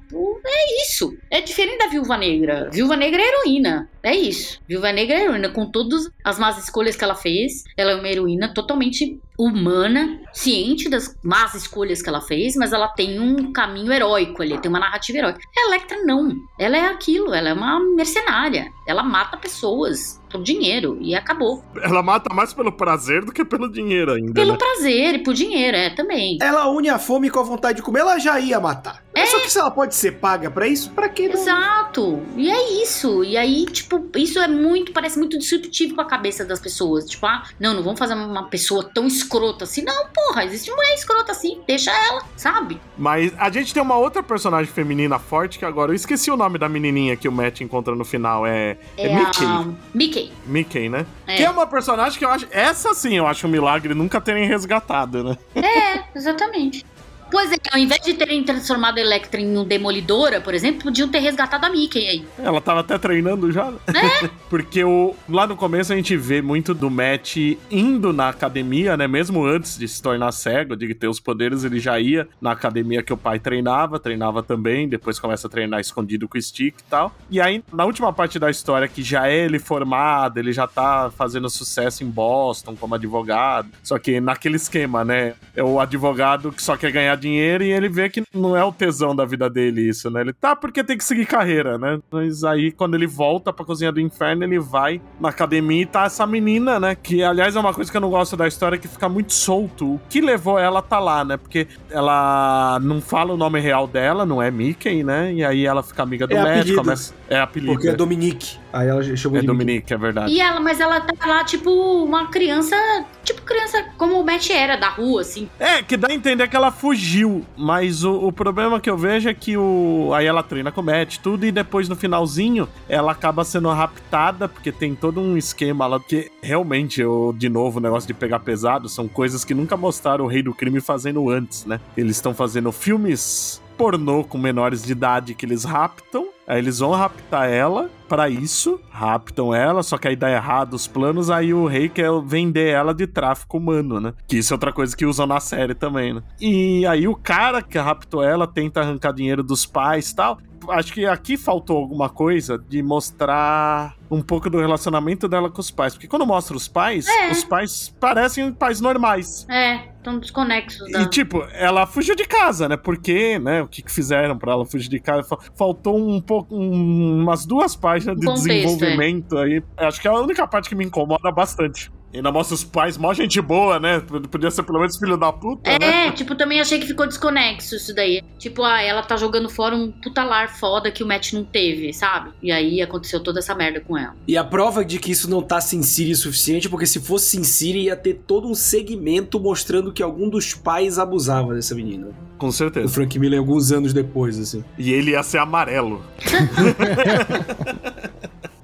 É 0.46 0.82
isso. 0.82 1.16
É 1.30 1.40
diferente 1.40 1.78
da 1.78 1.88
Viúva 1.88 2.16
Negra. 2.16 2.70
Viúva 2.72 2.96
Negra 2.96 3.20
é 3.20 3.26
heroína. 3.26 3.90
É 4.02 4.14
isso. 4.14 4.60
Viúva 4.68 4.92
Negra 4.92 5.16
é 5.18 5.24
heroína. 5.24 5.48
Com 5.50 5.70
todas 5.70 6.10
as 6.24 6.38
más 6.38 6.58
escolhas 6.58 6.96
que 6.96 7.04
ela 7.04 7.14
fez, 7.14 7.64
ela 7.76 7.92
é 7.92 7.94
uma 7.94 8.08
heroína 8.08 8.52
totalmente 8.52 9.18
humana, 9.38 10.20
ciente 10.32 10.88
das 10.88 11.16
más 11.22 11.54
escolhas 11.54 12.02
que 12.02 12.08
ela 12.08 12.20
fez, 12.20 12.56
mas 12.56 12.72
ela 12.72 12.88
tem 12.88 13.18
um 13.18 13.52
caminho 13.52 13.92
heróico 13.92 14.42
ali, 14.42 14.58
tem 14.58 14.68
uma 14.68 14.80
narrativa 14.80 15.18
heróica. 15.18 15.40
A 15.56 15.68
Electra 15.68 15.98
não. 16.04 16.34
Ela 16.58 16.76
é 16.76 16.86
aquilo, 16.86 17.34
ela 17.34 17.48
é 17.48 17.52
uma 17.52 17.80
mercenária. 17.94 18.70
Ela 18.86 19.02
mata 19.02 19.36
pessoas 19.36 20.20
por 20.32 20.42
dinheiro 20.42 20.96
e 21.00 21.14
acabou. 21.14 21.62
Ela 21.82 22.02
mata 22.02 22.34
mais 22.34 22.54
pelo 22.54 22.72
prazer 22.72 23.24
do 23.24 23.32
que 23.32 23.44
pelo 23.44 23.70
dinheiro 23.70 24.12
ainda. 24.12 24.32
Pelo 24.32 24.52
né? 24.52 24.58
prazer 24.58 25.14
e 25.16 25.18
por 25.18 25.34
dinheiro, 25.34 25.76
é, 25.76 25.90
também. 25.90 26.38
Ela 26.40 26.68
une 26.70 26.88
a 26.88 26.98
fome 26.98 27.30
com 27.30 27.38
a 27.38 27.42
vontade 27.42 27.76
de 27.76 27.82
comer, 27.82 28.00
ela 28.00 28.18
já 28.18 28.40
ia 28.40 28.58
matar. 28.58 29.04
É. 29.14 29.26
Só 29.26 29.38
que 29.40 29.50
se 29.50 29.58
ela 29.58 29.70
pode 29.70 29.94
ser 29.94 30.12
paga 30.12 30.50
pra 30.50 30.66
isso, 30.66 30.90
pra 30.90 31.08
que 31.08 31.28
não? 31.28 31.34
Exato. 31.34 32.22
E 32.36 32.50
é 32.50 32.82
isso. 32.82 33.22
E 33.22 33.36
aí, 33.36 33.66
tipo, 33.66 34.02
isso 34.16 34.38
é 34.38 34.48
muito, 34.48 34.92
parece 34.92 35.18
muito 35.18 35.38
disruptivo 35.38 35.94
com 35.94 36.00
a 36.00 36.06
cabeça 36.06 36.44
das 36.44 36.60
pessoas. 36.60 37.04
Tipo, 37.04 37.26
ah, 37.26 37.42
não, 37.60 37.74
não 37.74 37.82
vamos 37.82 37.98
fazer 37.98 38.14
uma 38.14 38.44
pessoa 38.44 38.90
tão 38.92 39.10
escrota 39.22 39.64
assim. 39.64 39.82
Não, 39.82 40.06
porra, 40.08 40.44
existe 40.44 40.70
mulher 40.70 40.94
escrota 40.94 41.32
assim, 41.32 41.60
deixa 41.66 41.90
ela, 41.90 42.22
sabe? 42.36 42.80
Mas 42.98 43.32
a 43.38 43.50
gente 43.50 43.72
tem 43.72 43.82
uma 43.82 43.96
outra 43.96 44.22
personagem 44.22 44.72
feminina 44.72 45.18
forte 45.18 45.58
que 45.58 45.64
agora 45.64 45.92
eu 45.92 45.94
esqueci 45.94 46.30
o 46.30 46.36
nome 46.36 46.58
da 46.58 46.68
menininha 46.68 47.16
que 47.16 47.28
o 47.28 47.32
Matt 47.32 47.60
encontra 47.60 47.94
no 47.94 48.04
final. 48.04 48.46
É, 48.46 48.76
é, 48.96 49.14
Mickey. 49.14 49.44
a 49.44 49.66
Mickey. 49.94 50.32
Mickey, 50.46 50.88
né? 50.88 51.06
É. 51.26 51.36
Que 51.36 51.44
é 51.44 51.50
uma 51.50 51.66
personagem 51.66 52.18
que 52.18 52.24
eu 52.24 52.30
acho. 52.30 52.46
Essa 52.50 52.94
sim 52.94 53.16
eu 53.16 53.26
acho 53.26 53.46
um 53.46 53.50
milagre 53.50 53.94
nunca 53.94 54.20
terem 54.20 54.46
resgatado, 54.46 55.22
né? 55.22 55.36
É, 55.54 56.04
exatamente. 56.14 56.84
Pois 57.32 57.50
é, 57.50 57.56
ao 57.72 57.78
invés 57.78 58.02
de 58.02 58.12
terem 58.12 58.44
transformado 58.44 58.98
a 58.98 59.00
Electra 59.00 59.40
em 59.40 59.56
um 59.56 59.64
demolidora, 59.64 60.38
por 60.38 60.52
exemplo, 60.52 60.82
podiam 60.82 61.08
ter 61.08 61.20
resgatado 61.20 61.64
a 61.64 61.70
Mickey 61.70 62.06
aí. 62.06 62.26
Ela 62.38 62.60
tava 62.60 62.80
até 62.80 62.98
treinando 62.98 63.50
já. 63.50 63.70
né? 63.70 63.78
É. 64.22 64.28
Porque 64.50 64.84
o, 64.84 65.14
lá 65.26 65.46
no 65.46 65.56
começo 65.56 65.94
a 65.94 65.96
gente 65.96 66.14
vê 66.14 66.42
muito 66.42 66.74
do 66.74 66.90
Matt 66.90 67.38
indo 67.70 68.12
na 68.12 68.28
academia, 68.28 68.98
né? 68.98 69.08
Mesmo 69.08 69.46
antes 69.46 69.78
de 69.78 69.88
se 69.88 70.02
tornar 70.02 70.30
cego, 70.30 70.76
de 70.76 70.94
ter 70.94 71.08
os 71.08 71.18
poderes, 71.18 71.64
ele 71.64 71.80
já 71.80 71.98
ia 71.98 72.28
na 72.38 72.52
academia 72.52 73.02
que 73.02 73.14
o 73.14 73.16
pai 73.16 73.38
treinava, 73.38 73.98
treinava 73.98 74.42
também, 74.42 74.86
depois 74.86 75.18
começa 75.18 75.46
a 75.46 75.50
treinar 75.50 75.80
escondido 75.80 76.28
com 76.28 76.36
o 76.36 76.42
stick 76.42 76.74
e 76.80 76.90
tal. 76.90 77.16
E 77.30 77.40
aí, 77.40 77.64
na 77.72 77.86
última 77.86 78.12
parte 78.12 78.38
da 78.38 78.50
história, 78.50 78.86
que 78.86 79.02
já 79.02 79.26
é 79.26 79.46
ele 79.46 79.58
formado, 79.58 80.36
ele 80.36 80.52
já 80.52 80.66
tá 80.66 81.10
fazendo 81.16 81.48
sucesso 81.48 82.04
em 82.04 82.10
Boston 82.10 82.76
como 82.76 82.94
advogado. 82.94 83.70
Só 83.82 83.98
que 83.98 84.20
naquele 84.20 84.56
esquema, 84.56 85.02
né? 85.02 85.32
É 85.56 85.62
o 85.62 85.80
advogado 85.80 86.52
que 86.52 86.62
só 86.62 86.76
quer 86.76 86.92
ganhar 86.92 87.21
dinheiro 87.22 87.64
e 87.64 87.72
ele 87.72 87.88
vê 87.88 88.08
que 88.08 88.22
não 88.34 88.56
é 88.56 88.64
o 88.64 88.72
tesão 88.72 89.14
da 89.14 89.24
vida 89.24 89.48
dele 89.48 89.88
isso, 89.88 90.10
né? 90.10 90.20
Ele 90.20 90.32
tá 90.32 90.54
porque 90.54 90.82
tem 90.84 90.98
que 90.98 91.04
seguir 91.04 91.26
carreira, 91.26 91.78
né? 91.78 91.98
Mas 92.10 92.44
aí 92.44 92.72
quando 92.72 92.94
ele 92.94 93.06
volta 93.06 93.52
pra 93.52 93.64
cozinha 93.64 93.92
do 93.92 94.00
inferno, 94.00 94.44
ele 94.44 94.58
vai 94.58 95.00
na 95.20 95.28
academia 95.28 95.82
e 95.82 95.86
tá 95.86 96.04
essa 96.04 96.26
menina, 96.26 96.78
né? 96.78 96.94
Que 96.94 97.22
aliás 97.22 97.56
é 97.56 97.60
uma 97.60 97.72
coisa 97.72 97.90
que 97.90 97.96
eu 97.96 98.00
não 98.00 98.10
gosto 98.10 98.36
da 98.36 98.46
história 98.48 98.76
que 98.78 98.88
fica 98.88 99.08
muito 99.08 99.32
solto. 99.32 99.94
O 99.94 100.00
que 100.08 100.20
levou 100.20 100.58
ela 100.58 100.80
a 100.80 100.82
tá 100.82 100.98
lá, 100.98 101.24
né? 101.24 101.36
Porque 101.36 101.66
ela 101.90 102.78
não 102.82 103.00
fala 103.00 103.32
o 103.32 103.36
nome 103.36 103.60
real 103.60 103.86
dela, 103.86 104.26
não 104.26 104.42
é 104.42 104.50
Mickey, 104.50 105.02
né? 105.02 105.32
E 105.32 105.44
aí 105.44 105.64
ela 105.64 105.82
fica 105.82 106.02
amiga 106.02 106.26
do 106.26 106.34
É 106.34 106.40
apelido. 106.40 106.76
começa 106.76 107.14
é 107.28 107.40
apelido. 107.40 107.72
Porque 107.72 107.88
é 107.88 107.94
Dominique. 107.94 108.61
Aí 108.72 108.88
ela 108.88 109.02
chamou 109.16 109.38
É 109.38 109.40
de. 109.40 109.46
Dominique, 109.46 109.92
é 109.92 109.96
verdade. 109.96 110.32
E 110.32 110.40
ela, 110.40 110.60
mas 110.60 110.80
ela 110.80 111.00
tá 111.00 111.26
lá, 111.26 111.44
tipo, 111.44 111.70
uma 111.70 112.28
criança. 112.28 112.76
Tipo, 113.24 113.42
criança 113.42 113.84
como 113.96 114.20
o 114.20 114.24
Matt 114.24 114.50
era, 114.50 114.76
da 114.76 114.88
rua, 114.88 115.20
assim. 115.20 115.48
É, 115.58 115.82
que 115.82 115.96
dá 115.96 116.08
a 116.10 116.14
entender 116.14 116.48
que 116.48 116.56
ela 116.56 116.70
fugiu, 116.72 117.44
mas 117.56 118.02
o, 118.02 118.26
o 118.26 118.32
problema 118.32 118.80
que 118.80 118.90
eu 118.90 118.96
vejo 118.96 119.28
é 119.28 119.34
que 119.34 119.56
o 119.56 120.10
aí 120.14 120.26
ela 120.26 120.42
treina 120.42 120.72
com 120.72 120.80
o 120.80 120.84
Matt, 120.84 121.18
tudo, 121.18 121.46
e 121.46 121.52
depois 121.52 121.88
no 121.88 121.94
finalzinho 121.94 122.68
ela 122.88 123.12
acaba 123.12 123.44
sendo 123.44 123.68
raptada, 123.68 124.48
porque 124.48 124.72
tem 124.72 124.94
todo 124.94 125.20
um 125.20 125.36
esquema 125.36 125.86
lá, 125.86 126.00
que 126.00 126.30
realmente, 126.42 127.00
eu, 127.00 127.34
de 127.36 127.48
novo, 127.48 127.78
o 127.78 127.82
negócio 127.82 128.06
de 128.06 128.14
pegar 128.14 128.40
pesado, 128.40 128.88
são 128.88 129.06
coisas 129.06 129.44
que 129.44 129.54
nunca 129.54 129.76
mostraram 129.76 130.24
o 130.24 130.28
Rei 130.28 130.42
do 130.42 130.54
Crime 130.54 130.80
fazendo 130.80 131.28
antes, 131.30 131.64
né? 131.64 131.80
Eles 131.96 132.16
estão 132.16 132.34
fazendo 132.34 132.72
filmes 132.72 133.61
pornô 133.82 134.22
com 134.22 134.38
menores 134.38 134.84
de 134.84 134.92
idade 134.92 135.34
que 135.34 135.44
eles 135.44 135.64
raptam, 135.64 136.28
aí 136.46 136.56
eles 136.58 136.78
vão 136.78 136.92
raptar 136.92 137.50
ela 137.50 137.90
pra 138.08 138.28
isso, 138.28 138.78
raptam 138.88 139.52
ela, 139.52 139.82
só 139.82 139.98
que 139.98 140.06
aí 140.06 140.14
dá 140.14 140.30
errado 140.30 140.74
os 140.74 140.86
planos, 140.86 141.30
aí 141.30 141.52
o 141.52 141.66
rei 141.66 141.88
quer 141.88 142.08
vender 142.24 142.68
ela 142.68 142.94
de 142.94 143.08
tráfico 143.08 143.58
humano, 143.58 143.98
né? 143.98 144.14
Que 144.28 144.38
isso 144.38 144.52
é 144.52 144.54
outra 144.54 144.72
coisa 144.72 144.96
que 144.96 145.04
usam 145.04 145.26
na 145.26 145.40
série 145.40 145.74
também, 145.74 146.14
né? 146.14 146.22
E 146.40 146.86
aí 146.86 147.08
o 147.08 147.16
cara 147.16 147.60
que 147.60 147.76
raptou 147.76 148.22
ela 148.22 148.46
tenta 148.46 148.82
arrancar 148.82 149.12
dinheiro 149.12 149.42
dos 149.42 149.66
pais 149.66 150.10
e 150.10 150.14
tal. 150.14 150.38
Acho 150.70 150.92
que 150.92 151.06
aqui 151.06 151.36
faltou 151.36 151.76
alguma 151.78 152.08
coisa 152.08 152.56
de 152.58 152.82
mostrar 152.82 153.94
um 154.10 154.20
pouco 154.20 154.50
do 154.50 154.58
relacionamento 154.58 155.26
dela 155.26 155.50
com 155.50 155.60
os 155.60 155.70
pais. 155.70 155.94
Porque 155.94 156.06
quando 156.06 156.26
mostra 156.26 156.56
os 156.56 156.68
pais, 156.68 157.06
É. 157.08 157.30
os 157.30 157.44
pais 157.44 157.94
parecem 158.00 158.52
pais 158.52 158.80
normais. 158.80 159.46
É, 159.48 159.88
tão 160.02 160.18
desconexos 160.18 160.90
da. 160.92 161.02
E 161.02 161.06
tipo, 161.08 161.42
ela 161.52 161.86
fugiu 161.86 162.14
de 162.14 162.24
casa, 162.26 162.68
né? 162.68 162.76
Porque, 162.76 163.38
né? 163.38 163.62
O 163.62 163.68
que, 163.68 163.82
que 163.82 163.90
fizeram 163.90 164.36
pra 164.36 164.52
ela 164.52 164.64
fugir 164.66 164.88
de 164.88 165.00
casa? 165.00 165.22
Fa- 165.22 165.38
Faltou 165.54 165.96
um 165.98 166.20
pouco, 166.20 166.54
um- 166.54 167.20
umas 167.22 167.46
duas 167.46 167.74
páginas 167.74 168.16
de 168.18 168.26
contexto, 168.26 168.48
desenvolvimento 168.48 169.38
aí. 169.38 169.62
Acho 169.76 170.00
que 170.00 170.06
é 170.08 170.10
a 170.10 170.14
única 170.20 170.46
parte 170.46 170.68
que 170.68 170.74
me 170.74 170.84
incomoda 170.84 171.30
bastante. 171.32 171.90
E 172.12 172.18
ainda 172.18 172.30
mostra 172.30 172.54
os 172.54 172.62
pais, 172.62 172.98
mó 172.98 173.12
gente 173.14 173.40
boa, 173.40 173.80
né? 173.80 174.00
Podia 174.30 174.50
ser 174.50 174.62
pelo 174.62 174.78
menos 174.78 174.98
filho 174.98 175.16
da 175.16 175.32
puta, 175.32 175.70
né? 175.78 176.08
É, 176.08 176.10
tipo, 176.12 176.34
também 176.34 176.60
achei 176.60 176.78
que 176.78 176.86
ficou 176.86 177.06
desconexo 177.06 177.74
isso 177.74 177.94
daí. 177.94 178.22
Tipo, 178.38 178.62
ah, 178.64 178.82
ela 178.82 179.02
tá 179.02 179.16
jogando 179.16 179.48
fora 179.48 179.74
um 179.74 179.90
puta 179.90 180.22
lar 180.22 180.54
foda 180.54 180.90
que 180.90 181.02
o 181.02 181.06
Matt 181.06 181.32
não 181.32 181.44
teve, 181.44 181.92
sabe? 181.92 182.30
E 182.42 182.52
aí 182.52 182.82
aconteceu 182.82 183.20
toda 183.20 183.38
essa 183.38 183.54
merda 183.54 183.80
com 183.80 183.96
ela. 183.96 184.14
E 184.28 184.36
a 184.36 184.44
prova 184.44 184.84
de 184.84 184.98
que 184.98 185.10
isso 185.10 185.30
não 185.30 185.40
tá 185.40 185.60
Sin 185.60 185.82
City 185.82 186.12
o 186.12 186.16
suficiente, 186.16 186.68
porque 186.68 186.86
se 186.86 187.00
fosse 187.00 187.30
Sin 187.30 187.44
City 187.44 187.78
ia 187.78 187.96
ter 187.96 188.22
todo 188.26 188.46
um 188.48 188.54
segmento 188.54 189.40
mostrando 189.40 189.92
que 189.92 190.02
algum 190.02 190.28
dos 190.28 190.52
pais 190.52 190.98
abusava 190.98 191.54
dessa 191.54 191.74
menina. 191.74 192.08
Com 192.36 192.48
O 192.48 192.52
certeza. 192.52 192.88
Frank 192.88 193.18
Miller 193.18 193.38
alguns 193.38 193.72
anos 193.72 193.92
depois, 193.92 194.38
assim. 194.38 194.62
E 194.76 194.92
ele 194.92 195.12
ia 195.12 195.22
ser 195.22 195.38
amarelo. 195.38 196.04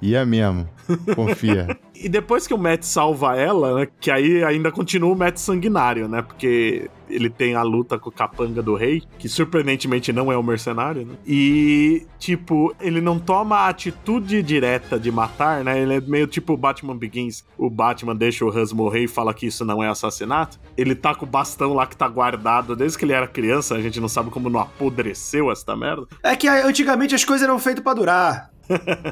E 0.01 0.15
é 0.15 0.25
mesmo. 0.25 0.67
Confia. 1.15 1.77
E 2.01 2.07
depois 2.07 2.47
que 2.47 2.53
o 2.53 2.57
Matt 2.57 2.83
salva 2.83 3.35
ela, 3.35 3.79
né? 3.79 3.87
Que 3.99 4.09
aí 4.09 4.41
ainda 4.43 4.71
continua 4.71 5.11
o 5.11 5.17
Matt 5.17 5.37
sanguinário, 5.37 6.07
né? 6.07 6.21
Porque 6.21 6.89
ele 7.09 7.29
tem 7.29 7.55
a 7.55 7.61
luta 7.61 7.99
com 7.99 8.09
o 8.09 8.11
capanga 8.11 8.61
do 8.61 8.75
rei, 8.75 9.03
que 9.17 9.27
surpreendentemente 9.27 10.13
não 10.13 10.31
é 10.31 10.37
o 10.37 10.43
mercenário, 10.43 11.05
né? 11.05 11.15
E, 11.27 12.05
tipo, 12.17 12.73
ele 12.79 13.01
não 13.01 13.19
toma 13.19 13.57
a 13.57 13.69
atitude 13.69 14.41
direta 14.41 14.99
de 14.99 15.11
matar, 15.11 15.63
né? 15.63 15.81
Ele 15.81 15.95
é 15.95 16.01
meio 16.01 16.27
tipo 16.27 16.53
o 16.53 16.57
Batman 16.57 16.95
Begins. 16.95 17.43
O 17.57 17.69
Batman 17.69 18.15
deixa 18.15 18.45
o 18.45 18.49
Hans 18.49 18.71
morrer 18.71 19.03
e 19.03 19.07
fala 19.07 19.33
que 19.33 19.47
isso 19.47 19.65
não 19.65 19.83
é 19.83 19.89
assassinato. 19.89 20.59
Ele 20.77 20.95
tá 20.95 21.13
com 21.13 21.25
o 21.25 21.29
bastão 21.29 21.73
lá 21.73 21.85
que 21.85 21.97
tá 21.97 22.07
guardado 22.07 22.75
desde 22.75 22.97
que 22.97 23.03
ele 23.03 23.13
era 23.13 23.27
criança. 23.27 23.75
A 23.75 23.81
gente 23.81 23.99
não 23.99 24.07
sabe 24.07 24.29
como 24.29 24.49
não 24.49 24.59
apodreceu 24.59 25.51
essa 25.51 25.75
merda. 25.75 26.07
É 26.23 26.35
que 26.35 26.47
antigamente 26.47 27.13
as 27.15 27.25
coisas 27.25 27.43
eram 27.43 27.59
feitas 27.59 27.83
pra 27.83 27.93
durar. 27.93 28.51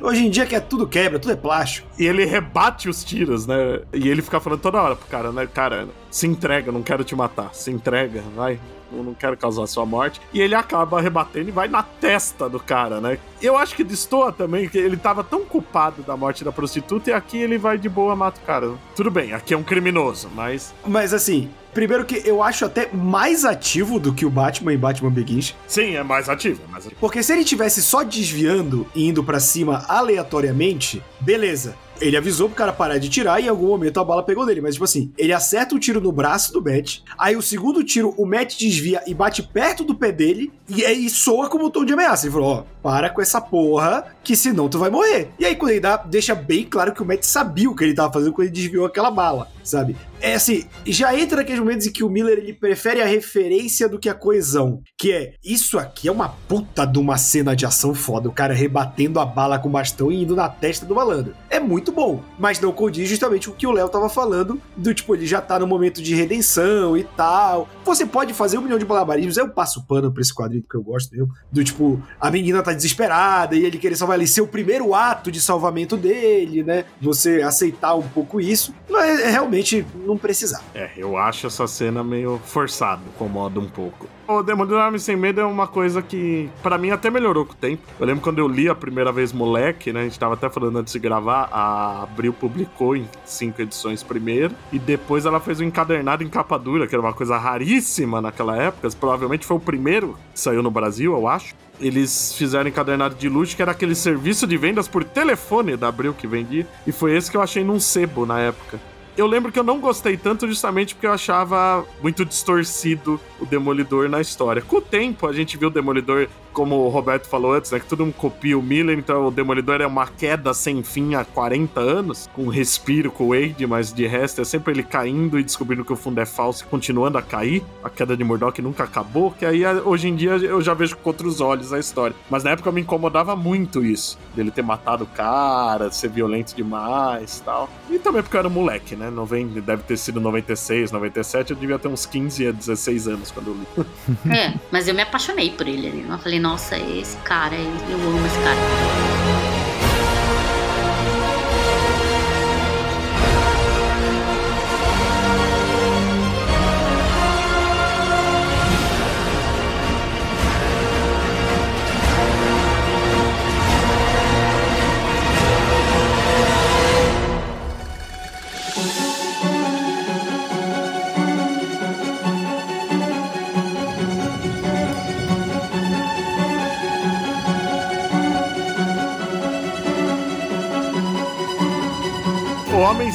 Hoje 0.01 0.25
em 0.25 0.29
dia 0.29 0.45
que 0.45 0.55
é 0.55 0.59
tudo 0.59 0.87
quebra, 0.87 1.19
tudo 1.19 1.31
é 1.33 1.35
plástico. 1.35 1.87
E 1.97 2.05
ele 2.05 2.25
rebate 2.25 2.89
os 2.89 3.03
tiros, 3.03 3.47
né? 3.47 3.81
E 3.93 4.07
ele 4.07 4.21
fica 4.21 4.39
falando 4.39 4.59
toda 4.59 4.81
hora 4.81 4.95
pro 4.95 5.07
cara, 5.07 5.31
né? 5.31 5.47
Cara, 5.51 5.87
se 6.11 6.27
entrega, 6.27 6.71
não 6.71 6.83
quero 6.83 7.03
te 7.03 7.15
matar. 7.15 7.53
Se 7.53 7.71
entrega, 7.71 8.21
vai. 8.35 8.59
Eu 8.91 9.03
não 9.03 9.13
quero 9.13 9.35
causar 9.35 9.67
sua 9.67 9.85
morte. 9.85 10.21
E 10.33 10.39
ele 10.39 10.55
acaba 10.55 11.01
rebatendo 11.01 11.49
e 11.49 11.51
vai 11.51 11.67
na 11.67 11.83
testa 11.83 12.47
do 12.47 12.59
cara, 12.59 13.01
né? 13.01 13.19
Eu 13.41 13.57
acho 13.57 13.75
que 13.75 13.83
destoa 13.83 14.31
também, 14.31 14.69
que 14.69 14.77
ele 14.77 14.95
tava 14.95 15.23
tão 15.23 15.43
culpado 15.43 16.01
da 16.03 16.15
morte 16.15 16.43
da 16.43 16.51
prostituta 16.51 17.09
e 17.09 17.13
aqui 17.13 17.37
ele 17.37 17.57
vai 17.57 17.77
de 17.77 17.89
boa 17.89 18.15
mata 18.15 18.39
o 18.41 18.45
cara. 18.45 18.71
Tudo 18.95 19.11
bem, 19.11 19.33
aqui 19.33 19.53
é 19.53 19.57
um 19.57 19.63
criminoso, 19.63 20.29
mas. 20.33 20.73
Mas 20.85 21.13
assim, 21.13 21.49
primeiro 21.77 22.05
que 22.05 22.27
eu 22.27 22.41
acho 22.41 22.65
até 22.65 22.89
mais 22.91 23.45
ativo 23.45 23.99
do 23.99 24.11
que 24.11 24.25
o 24.25 24.31
Batman 24.31 24.73
em 24.73 24.77
Batman 24.79 25.11
Begins. 25.11 25.53
Sim, 25.67 25.93
é 25.93 26.01
mais 26.01 26.27
ativo, 26.27 26.59
é 26.67 26.71
mais 26.71 26.87
ativo. 26.87 26.99
Porque 26.99 27.21
se 27.21 27.31
ele 27.31 27.43
tivesse 27.43 27.83
só 27.83 28.01
desviando 28.01 28.87
e 28.95 29.07
indo 29.07 29.23
pra 29.23 29.39
cima 29.39 29.85
aleatoriamente, 29.87 31.03
beleza. 31.19 31.75
Ele 32.01 32.17
avisou 32.17 32.47
pro 32.47 32.57
cara 32.57 32.73
parar 32.73 32.97
de 32.97 33.09
tirar 33.09 33.39
e 33.39 33.45
em 33.45 33.49
algum 33.49 33.67
momento 33.67 33.99
a 33.99 34.03
bala 34.03 34.23
pegou 34.23 34.45
nele. 34.45 34.61
Mas, 34.61 34.73
tipo 34.73 34.85
assim, 34.85 35.11
ele 35.17 35.33
acerta 35.33 35.75
um 35.75 35.79
tiro 35.79 36.01
no 36.01 36.11
braço 36.11 36.51
do 36.51 36.63
Matt. 36.63 36.99
Aí 37.17 37.35
o 37.35 37.41
segundo 37.41 37.83
tiro, 37.83 38.13
o 38.17 38.25
Matt 38.25 38.57
desvia 38.57 39.03
e 39.07 39.13
bate 39.13 39.41
perto 39.41 39.83
do 39.83 39.95
pé 39.95 40.11
dele. 40.11 40.51
E 40.69 40.85
aí 40.85 41.09
soa 41.09 41.49
como 41.49 41.65
um 41.65 41.69
tom 41.69 41.85
de 41.85 41.93
ameaça. 41.93 42.25
Ele 42.25 42.33
falou: 42.33 42.49
Ó, 42.49 42.63
para 42.83 43.09
com 43.09 43.21
essa 43.21 43.41
porra, 43.41 44.15
que 44.23 44.35
senão 44.35 44.69
tu 44.69 44.77
vai 44.77 44.89
morrer. 44.89 45.29
E 45.39 45.45
aí, 45.45 45.55
quando 45.55 45.71
ele 45.71 45.79
dá, 45.79 45.97
deixa 45.97 46.35
bem 46.35 46.63
claro 46.63 46.93
que 46.93 47.01
o 47.01 47.05
Matt 47.05 47.23
sabia 47.23 47.69
o 47.69 47.75
que 47.75 47.83
ele 47.83 47.95
tava 47.95 48.13
fazendo 48.13 48.31
quando 48.31 48.47
ele 48.47 48.55
desviou 48.55 48.85
aquela 48.85 49.09
bala, 49.09 49.49
sabe? 49.67 49.95
É 50.19 50.33
assim, 50.35 50.65
já 50.85 51.17
entra 51.17 51.37
naqueles 51.37 51.59
momentos 51.59 51.85
em 51.85 51.91
que 51.91 52.03
o 52.03 52.09
Miller 52.09 52.37
ele 52.39 52.53
prefere 52.53 53.01
a 53.01 53.05
referência 53.05 53.87
do 53.87 53.99
que 53.99 54.09
a 54.09 54.13
coesão. 54.13 54.81
Que 54.97 55.11
é, 55.11 55.33
isso 55.43 55.77
aqui 55.77 56.07
é 56.07 56.11
uma 56.11 56.29
puta 56.29 56.85
de 56.85 56.97
uma 56.97 57.17
cena 57.17 57.55
de 57.55 57.65
ação 57.65 57.93
foda. 57.93 58.29
O 58.29 58.33
cara 58.33 58.53
rebatendo 58.53 59.19
a 59.19 59.25
bala 59.25 59.59
com 59.59 59.69
o 59.69 59.71
bastão 59.71 60.11
e 60.11 60.23
indo 60.23 60.35
na 60.35 60.49
testa 60.49 60.85
do 60.85 60.95
malandro. 60.95 61.35
É 61.49 61.59
muito 61.59 61.91
bom, 61.91 62.23
mas 62.39 62.59
não 62.59 62.71
condiz 62.71 63.07
justamente 63.09 63.49
o 63.49 63.53
que 63.53 63.67
o 63.67 63.71
Léo 63.71 63.89
tava 63.89 64.09
falando, 64.09 64.61
do 64.75 64.93
tipo, 64.93 65.15
ele 65.15 65.25
já 65.25 65.41
tá 65.41 65.59
no 65.59 65.67
momento 65.67 66.01
de 66.01 66.15
redenção 66.15 66.97
e 66.97 67.03
tal. 67.03 67.67
Você 67.85 68.05
pode 68.05 68.33
fazer 68.33 68.57
um 68.57 68.61
milhão 68.61 68.79
de 68.79 68.85
malabarismos, 68.85 69.37
eu 69.37 69.49
passo 69.49 69.85
pano 69.85 70.11
pra 70.11 70.21
esse 70.21 70.33
quadrinho 70.33 70.63
porque 70.63 70.77
eu 70.77 70.83
gosto 70.83 71.11
mesmo. 71.11 71.29
Do 71.51 71.63
tipo, 71.63 72.01
a 72.19 72.31
menina 72.31 72.63
tá 72.63 72.73
desesperada 72.73 73.55
e 73.55 73.63
ele 73.63 73.77
querer 73.77 73.95
salvar 73.95 74.15
ali, 74.15 74.27
ser 74.27 74.41
o 74.41 74.47
primeiro 74.47 74.93
ato 74.93 75.31
de 75.31 75.41
salvamento 75.41 75.95
dele, 75.95 76.63
né? 76.63 76.85
Você 77.01 77.41
aceitar 77.41 77.95
um 77.95 78.07
pouco 78.07 78.39
isso, 78.39 78.73
mas 78.89 79.19
é, 79.19 79.29
realmente 79.29 79.56
não 80.05 80.17
precisava. 80.17 80.63
É, 80.73 80.91
eu 80.97 81.17
acho 81.17 81.47
essa 81.47 81.67
cena 81.67 82.03
meio 82.03 82.39
forçada, 82.45 83.01
incomoda 83.07 83.59
um 83.59 83.67
pouco. 83.67 84.07
O 84.27 84.43
Demolidor 84.43 84.85
Homem 84.85 84.99
Sem 84.99 85.15
Medo 85.15 85.39
é 85.39 85.45
uma 85.45 85.67
coisa 85.67 86.01
que, 86.01 86.49
pra 86.61 86.77
mim, 86.77 86.91
até 86.91 87.09
melhorou 87.09 87.45
com 87.45 87.53
o 87.53 87.55
tempo. 87.55 87.81
Eu 87.97 88.05
lembro 88.05 88.21
quando 88.21 88.39
eu 88.39 88.47
li 88.47 88.67
a 88.67 88.75
primeira 88.75 89.09
vez 89.09 89.31
moleque, 89.31 89.93
né? 89.93 90.01
A 90.01 90.03
gente 90.03 90.19
tava 90.19 90.33
até 90.33 90.49
falando 90.49 90.77
antes 90.77 90.91
de 90.91 90.99
gravar, 90.99 91.47
a 91.49 92.03
Abril 92.03 92.33
publicou 92.33 92.95
em 92.95 93.07
cinco 93.23 93.61
edições 93.61 94.03
primeiro, 94.03 94.53
e 94.71 94.77
depois 94.77 95.25
ela 95.25 95.39
fez 95.39 95.61
um 95.61 95.63
encadernado 95.63 96.23
em 96.23 96.27
capa 96.27 96.57
dura, 96.59 96.87
que 96.87 96.93
era 96.93 97.01
uma 97.01 97.13
coisa 97.13 97.37
raríssima 97.37 98.21
naquela 98.21 98.57
época. 98.57 98.89
Provavelmente 98.99 99.45
foi 99.45 99.55
o 99.55 99.61
primeiro 99.61 100.17
que 100.33 100.39
saiu 100.39 100.61
no 100.61 100.69
Brasil, 100.69 101.13
eu 101.13 101.27
acho. 101.27 101.55
Eles 101.79 102.33
fizeram 102.33 102.67
encadernado 102.67 103.15
de 103.15 103.29
luxo, 103.29 103.55
que 103.55 103.61
era 103.61 103.71
aquele 103.71 103.95
serviço 103.95 104.45
de 104.45 104.57
vendas 104.57 104.87
por 104.87 105.03
telefone 105.03 105.77
da 105.77 105.87
Abril 105.87 106.13
que 106.13 106.27
vendia, 106.27 106.67
e 106.85 106.91
foi 106.91 107.15
esse 107.15 107.31
que 107.31 107.37
eu 107.37 107.41
achei 107.41 107.63
num 107.63 107.79
sebo 107.79 108.25
na 108.25 108.39
época. 108.39 108.77
Eu 109.17 109.25
lembro 109.25 109.51
que 109.51 109.57
eu 109.57 109.63
não 109.63 109.79
gostei 109.79 110.15
tanto 110.15 110.47
justamente 110.47 110.93
porque 110.93 111.07
eu 111.07 111.11
achava 111.11 111.83
muito 112.03 112.23
distorcido 112.23 113.19
o 113.39 113.47
Demolidor 113.47 114.07
na 114.07 114.21
história. 114.21 114.61
Com 114.61 114.77
o 114.77 114.81
tempo, 114.81 115.25
a 115.25 115.33
gente 115.33 115.57
viu 115.57 115.69
o 115.69 115.71
Demolidor, 115.71 116.29
como 116.57 116.73
o 116.73 116.89
Roberto 116.89 117.27
falou 117.27 117.53
antes, 117.53 117.69
né? 117.69 117.79
Que 117.79 117.85
todo 117.85 118.03
mundo 118.03 118.15
copia 118.15 118.57
o 118.57 118.63
Miller, 118.63 118.97
então 118.97 119.27
o 119.27 119.29
Demolidor 119.31 119.79
é 119.79 119.85
uma 119.85 120.07
queda 120.07 120.55
sem 120.55 120.81
fim 120.81 121.13
há 121.13 121.23
40 121.23 121.79
anos, 121.79 122.27
com 122.33 122.45
um 122.45 122.47
respiro 122.47 123.11
com 123.11 123.25
o 123.25 123.27
Wade, 123.29 123.67
mas 123.67 123.93
de 123.93 124.07
resto 124.07 124.41
é 124.41 124.43
sempre 124.43 124.73
ele 124.73 124.81
caindo 124.81 125.37
e 125.37 125.43
descobrindo 125.43 125.85
que 125.85 125.93
o 125.93 125.95
fundo 125.95 126.19
é 126.19 126.25
falso 126.25 126.63
e 126.63 126.67
continuando 126.67 127.15
a 127.15 127.21
cair. 127.21 127.63
A 127.83 127.91
queda 127.91 128.17
de 128.17 128.23
Murdoch 128.23 128.59
nunca 128.59 128.85
acabou, 128.85 129.29
que 129.29 129.45
aí 129.45 129.63
hoje 129.67 130.07
em 130.07 130.15
dia 130.15 130.31
eu 130.31 130.59
já 130.59 130.73
vejo 130.73 130.97
com 130.97 131.07
outros 131.11 131.39
olhos 131.41 131.71
a 131.71 131.77
história. 131.77 132.15
Mas 132.27 132.43
na 132.43 132.49
época 132.49 132.71
me 132.71 132.81
incomodava 132.81 133.35
muito 133.35 133.85
isso, 133.85 134.17
dele 134.35 134.49
ter 134.49 134.63
matado 134.63 135.03
o 135.03 135.07
cara, 135.07 135.91
ser 135.91 136.09
violento 136.09 136.55
demais 136.55 137.39
tal. 137.45 137.69
E 137.87 137.99
também 137.99 138.23
porque 138.23 138.35
eu 138.35 138.39
era 138.39 138.47
um 138.47 138.51
moleque, 138.51 138.95
né? 138.95 139.11
90, 139.11 139.61
deve 139.61 139.83
ter 139.83 139.97
sido 139.97 140.19
96, 140.19 140.91
97, 140.91 141.51
eu 141.51 141.57
devia 141.57 141.77
ter 141.77 141.87
uns 141.87 142.07
15 142.07 142.47
a 142.47 142.51
16 142.51 143.07
anos 143.07 143.29
quando 143.29 143.47
eu 143.47 143.53
li. 143.53 143.87
É, 144.35 144.53
mas 144.71 144.87
eu 144.87 144.93
me 144.93 145.01
apaixonei 145.01 145.51
por 145.51 145.67
ele 145.67 145.87
ali. 145.87 146.05
Eu 146.07 146.17
falei, 146.17 146.39
nossa, 146.47 146.77
esse 146.77 147.17
cara, 147.17 147.55
eu 147.55 147.97
amo 147.97 148.25
esse 148.25 148.39
cara. 148.39 149.56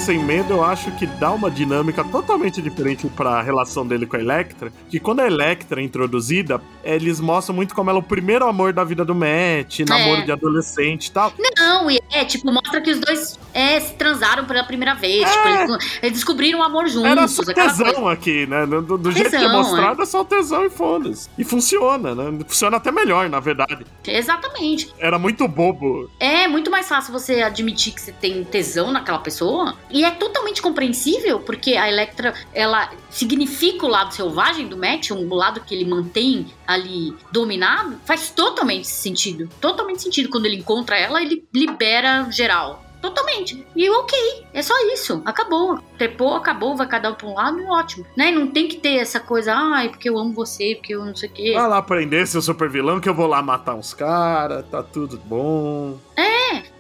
Sem 0.05 0.19
Medo, 0.19 0.55
eu 0.55 0.65
acho 0.65 0.91
que 0.93 1.07
dá 1.07 1.31
uma 1.31 1.49
dinâmica 1.49 2.03
totalmente 2.03 2.61
diferente 2.61 3.07
pra 3.07 3.41
relação 3.41 3.87
dele 3.87 4.05
com 4.05 4.17
a 4.17 4.19
Electra. 4.19 4.73
Que 4.91 4.99
quando 4.99 5.21
a 5.21 5.27
Electra 5.29 5.81
é 5.81 5.85
introduzida, 5.85 6.61
eles 6.83 7.21
mostram 7.21 7.55
muito 7.55 7.73
como 7.73 7.89
ela 7.89 8.01
é 8.01 8.01
o 8.01 8.03
primeiro 8.03 8.45
amor 8.49 8.73
da 8.73 8.83
vida 8.83 9.05
do 9.05 9.15
Matt, 9.15 9.79
namoro 9.89 10.25
de 10.25 10.33
adolescente 10.33 11.07
e 11.07 11.13
tal. 11.13 11.33
Não, 11.57 11.89
e 11.89 12.01
é, 12.11 12.25
tipo, 12.25 12.51
mostra 12.53 12.81
que 12.81 12.91
os 12.91 12.99
dois 12.99 13.39
é, 13.55 13.79
se 13.79 13.95
transaram 13.95 14.45
pela 14.45 14.65
primeira 14.65 14.93
vez. 14.95 15.25
Tipo, 15.31 15.49
eles, 15.49 15.99
eles 16.03 16.13
descobriram 16.15 16.59
o 16.59 16.63
amor 16.65 16.89
juntos. 16.89 17.09
Era 17.09 17.29
só 17.29 17.45
tesão 17.45 17.93
coisa. 17.95 18.11
aqui, 18.11 18.45
né? 18.47 18.67
Do, 18.67 18.83
do- 18.83 18.99
do 18.99 19.13
jeito 19.13 19.31
que 19.31 19.37
é 19.37 19.39
Tesão, 19.39 19.53
mostrado, 19.63 20.03
é 20.03 20.07
só 20.07 20.25
tesão 20.25 20.65
e 20.65 20.71
foda-se. 20.71 21.31
E 21.39 21.45
funciona, 21.45 22.13
né? 22.13 22.41
Funciona 22.49 22.77
até 22.77 22.91
melhor, 22.91 23.29
na 23.31 23.39
verdade. 23.39 23.87
Exatamente. 24.05 24.93
Era 24.99 25.17
muito 25.17 25.47
bobo. 25.47 26.11
É 26.19 26.49
muito 26.49 26.73
mais 26.73 26.89
fácil 26.89 27.13
você 27.13 27.41
admitir 27.43 27.93
que 27.95 28.01
você 28.01 28.11
tem 28.11 28.43
tesão 28.43 28.91
naquela 28.91 29.21
pessoa. 29.21 29.77
E 29.93 30.05
é 30.05 30.11
totalmente 30.11 30.63
compreensível, 30.63 31.41
porque 31.41 31.77
a 31.77 31.89
Electra, 31.89 32.35
ela 32.53 32.91
significa 33.11 33.87
o 33.87 33.89
lado 33.89 34.15
selvagem 34.15 34.67
do 34.67 34.77
Matt, 34.77 35.11
um 35.11 35.33
lado 35.35 35.61
que 35.61 35.75
ele 35.75 35.85
mantém 35.85 36.47
ali 36.67 37.15
dominado. 37.31 37.99
Faz 38.05 38.31
totalmente 38.31 38.89
sentido. 38.89 39.49
Totalmente 39.61 40.03
sentido. 40.03 40.31
Quando 40.31 40.47
ele 40.47 40.57
encontra 40.57 40.99
ela, 40.99 41.21
ele 41.21 41.45
libera 41.55 42.29
geral. 42.31 42.83
Totalmente. 43.03 43.67
E 43.75 43.91
ok, 43.91 44.47
é 44.55 44.63
só 44.63 44.75
isso. 44.93 45.21
Acabou. 45.25 45.81
Trepou, 45.99 46.35
acabou, 46.37 46.77
vai 46.77 46.87
cada 46.87 47.11
um 47.11 47.15
pra 47.15 47.27
um 47.27 47.35
lado, 47.35 47.61
ótimo. 47.67 48.07
Né? 48.17 48.31
Não 48.31 48.47
tem 48.47 48.69
que 48.69 48.77
ter 48.77 48.95
essa 48.95 49.19
coisa, 49.19 49.53
ai, 49.55 49.89
porque 49.89 50.09
eu 50.09 50.17
amo 50.17 50.33
você, 50.33 50.77
porque 50.77 50.95
eu 50.95 51.05
não 51.05 51.15
sei 51.15 51.29
o 51.29 51.33
quê. 51.33 51.53
Vai 51.55 51.69
lá 51.69 51.83
prender 51.83 52.27
seu 52.29 52.41
super 52.41 52.71
vilão 52.71 53.01
que 53.01 53.09
eu 53.09 53.15
vou 53.15 53.27
lá 53.27 53.43
matar 53.43 53.75
uns 53.75 53.93
caras, 53.93 54.65
tá 54.71 54.85
tudo 54.85 55.19
bom. 55.19 55.99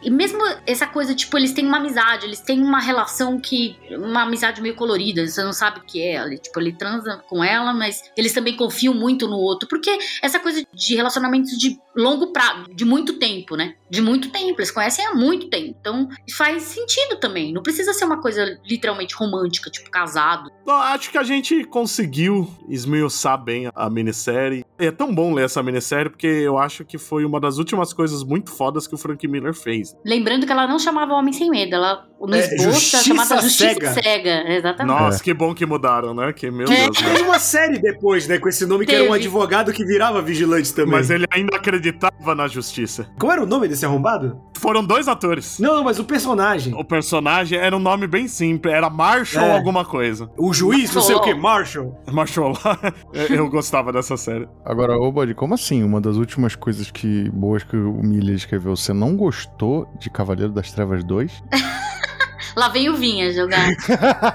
E 0.02 0.10
mesmo 0.10 0.40
essa 0.66 0.86
coisa, 0.86 1.14
tipo, 1.14 1.36
eles 1.38 1.52
têm 1.52 1.66
uma 1.66 1.78
amizade, 1.78 2.26
eles 2.26 2.40
têm 2.40 2.60
uma 2.62 2.80
relação 2.80 3.40
que. 3.40 3.76
Uma 3.90 4.22
amizade 4.22 4.60
meio 4.60 4.74
colorida, 4.74 5.26
você 5.26 5.42
não 5.42 5.52
sabe 5.52 5.80
o 5.80 5.82
que 5.82 6.02
é. 6.02 6.22
Ele, 6.22 6.38
tipo, 6.38 6.58
ele 6.60 6.72
transa 6.72 7.22
com 7.28 7.42
ela, 7.42 7.72
mas 7.72 8.02
eles 8.16 8.32
também 8.32 8.56
confiam 8.56 8.94
muito 8.94 9.28
no 9.28 9.36
outro. 9.36 9.68
Porque 9.68 9.96
essa 10.22 10.38
coisa 10.38 10.64
de 10.72 10.94
relacionamentos 10.94 11.58
de 11.58 11.78
longo 11.94 12.32
prazo, 12.32 12.74
de 12.74 12.84
muito 12.84 13.18
tempo, 13.18 13.56
né? 13.56 13.74
De 13.90 14.00
muito 14.00 14.30
tempo. 14.30 14.60
Eles 14.60 14.70
conhecem 14.70 15.06
há 15.06 15.14
muito 15.14 15.48
tempo. 15.48 15.76
Então 15.80 16.08
faz 16.36 16.62
sentido 16.62 17.16
também. 17.16 17.52
Não 17.52 17.62
precisa 17.62 17.92
ser 17.92 18.04
uma 18.04 18.20
coisa 18.20 18.58
literalmente 18.66 19.14
romântica, 19.14 19.70
tipo, 19.70 19.90
casado. 19.90 20.50
Bom, 20.64 20.72
acho 20.72 21.10
que 21.10 21.18
a 21.18 21.22
gente 21.22 21.64
conseguiu 21.64 22.48
esmiuçar 22.68 23.42
bem 23.42 23.70
a 23.74 23.90
minissérie. 23.90 24.64
É 24.78 24.90
tão 24.90 25.14
bom 25.14 25.34
ler 25.34 25.44
essa 25.44 25.62
minissérie 25.62 26.10
porque 26.10 26.26
eu 26.26 26.58
acho 26.58 26.84
que 26.84 26.98
foi 26.98 27.24
uma 27.24 27.40
das 27.40 27.58
últimas 27.58 27.92
coisas 27.92 28.24
muito 28.24 28.50
fodas 28.50 28.86
que 28.86 28.94
o 28.94 28.98
Frank 28.98 29.26
Miller 29.28 29.54
fez. 29.54 29.91
Lembrando 30.04 30.46
que 30.46 30.52
ela 30.52 30.66
não 30.66 30.78
chamava 30.78 31.14
Homem 31.14 31.32
Sem 31.32 31.48
Medo, 31.50 31.74
ela 31.76 32.04
no 32.20 32.34
É, 32.34 32.38
esboço 32.38 32.62
ela 32.62 32.72
Justiça 32.72 33.02
chamava 33.04 33.40
Justiça 33.42 33.68
Cega. 33.74 33.92
Cega. 33.94 34.52
Exatamente. 34.52 34.96
Nossa, 35.00 35.22
que 35.22 35.34
bom 35.34 35.52
que 35.54 35.66
mudaram, 35.66 36.14
né? 36.14 36.32
Que, 36.32 36.50
meu 36.50 36.66
É. 36.70 36.84
Deus, 36.86 37.00
né? 37.02 37.10
Teve 37.14 37.22
uma 37.22 37.38
série 37.38 37.78
depois, 37.80 38.28
né? 38.28 38.38
Com 38.38 38.48
esse 38.48 38.64
nome 38.66 38.86
que 38.86 38.92
era 38.94 39.02
um 39.04 39.06
Teve. 39.08 39.18
advogado 39.18 39.72
que 39.72 39.84
virava 39.84 40.22
vigilante 40.22 40.72
também. 40.72 40.92
Mas 40.92 41.10
ele 41.10 41.26
ainda 41.32 41.56
acreditava 41.56 42.34
na 42.34 42.46
justiça. 42.48 43.08
Como 43.18 43.32
era 43.32 43.42
o 43.42 43.46
nome 43.46 43.66
desse 43.68 43.84
arrombado? 43.84 44.40
Foram 44.58 44.84
dois 44.84 45.08
atores. 45.08 45.58
Não, 45.58 45.74
não, 45.76 45.84
mas 45.84 45.98
o 45.98 46.04
personagem. 46.04 46.72
O 46.74 46.84
personagem 46.84 47.58
era 47.58 47.76
um 47.76 47.80
nome 47.80 48.06
bem 48.06 48.28
simples, 48.28 48.72
era 48.72 48.88
Marshall 48.88 49.44
É. 49.46 49.56
alguma 49.56 49.84
coisa. 49.84 50.30
O 50.38 50.52
juiz, 50.52 50.94
não 50.94 51.02
sei 51.02 51.16
o 51.16 51.20
que, 51.20 51.34
Marshall. 51.34 51.96
Marshall. 52.12 52.52
Marshall 52.64 52.92
Eu- 53.36 53.50
gostava 53.50 53.92
dessa 53.92 54.16
série. 54.16 54.48
Agora, 54.64 54.96
ô 54.96 55.10
Body, 55.10 55.34
como 55.34 55.54
assim? 55.54 55.82
Uma 55.82 56.00
das 56.00 56.16
últimas 56.16 56.54
coisas 56.54 56.90
que 56.90 57.28
boas 57.30 57.64
que 57.64 57.76
o 57.76 58.00
Miller 58.02 58.36
escreveu, 58.36 58.76
você 58.76 58.92
não 58.92 59.16
gostou 59.16 59.81
de 59.98 60.08
Cavaleiro 60.10 60.52
das 60.52 60.70
Trevas 60.72 61.02
2? 61.04 61.42
Lá 62.56 62.68
vem 62.68 62.90
o 62.90 62.96
Vinha 62.96 63.32
jogar. 63.32 63.66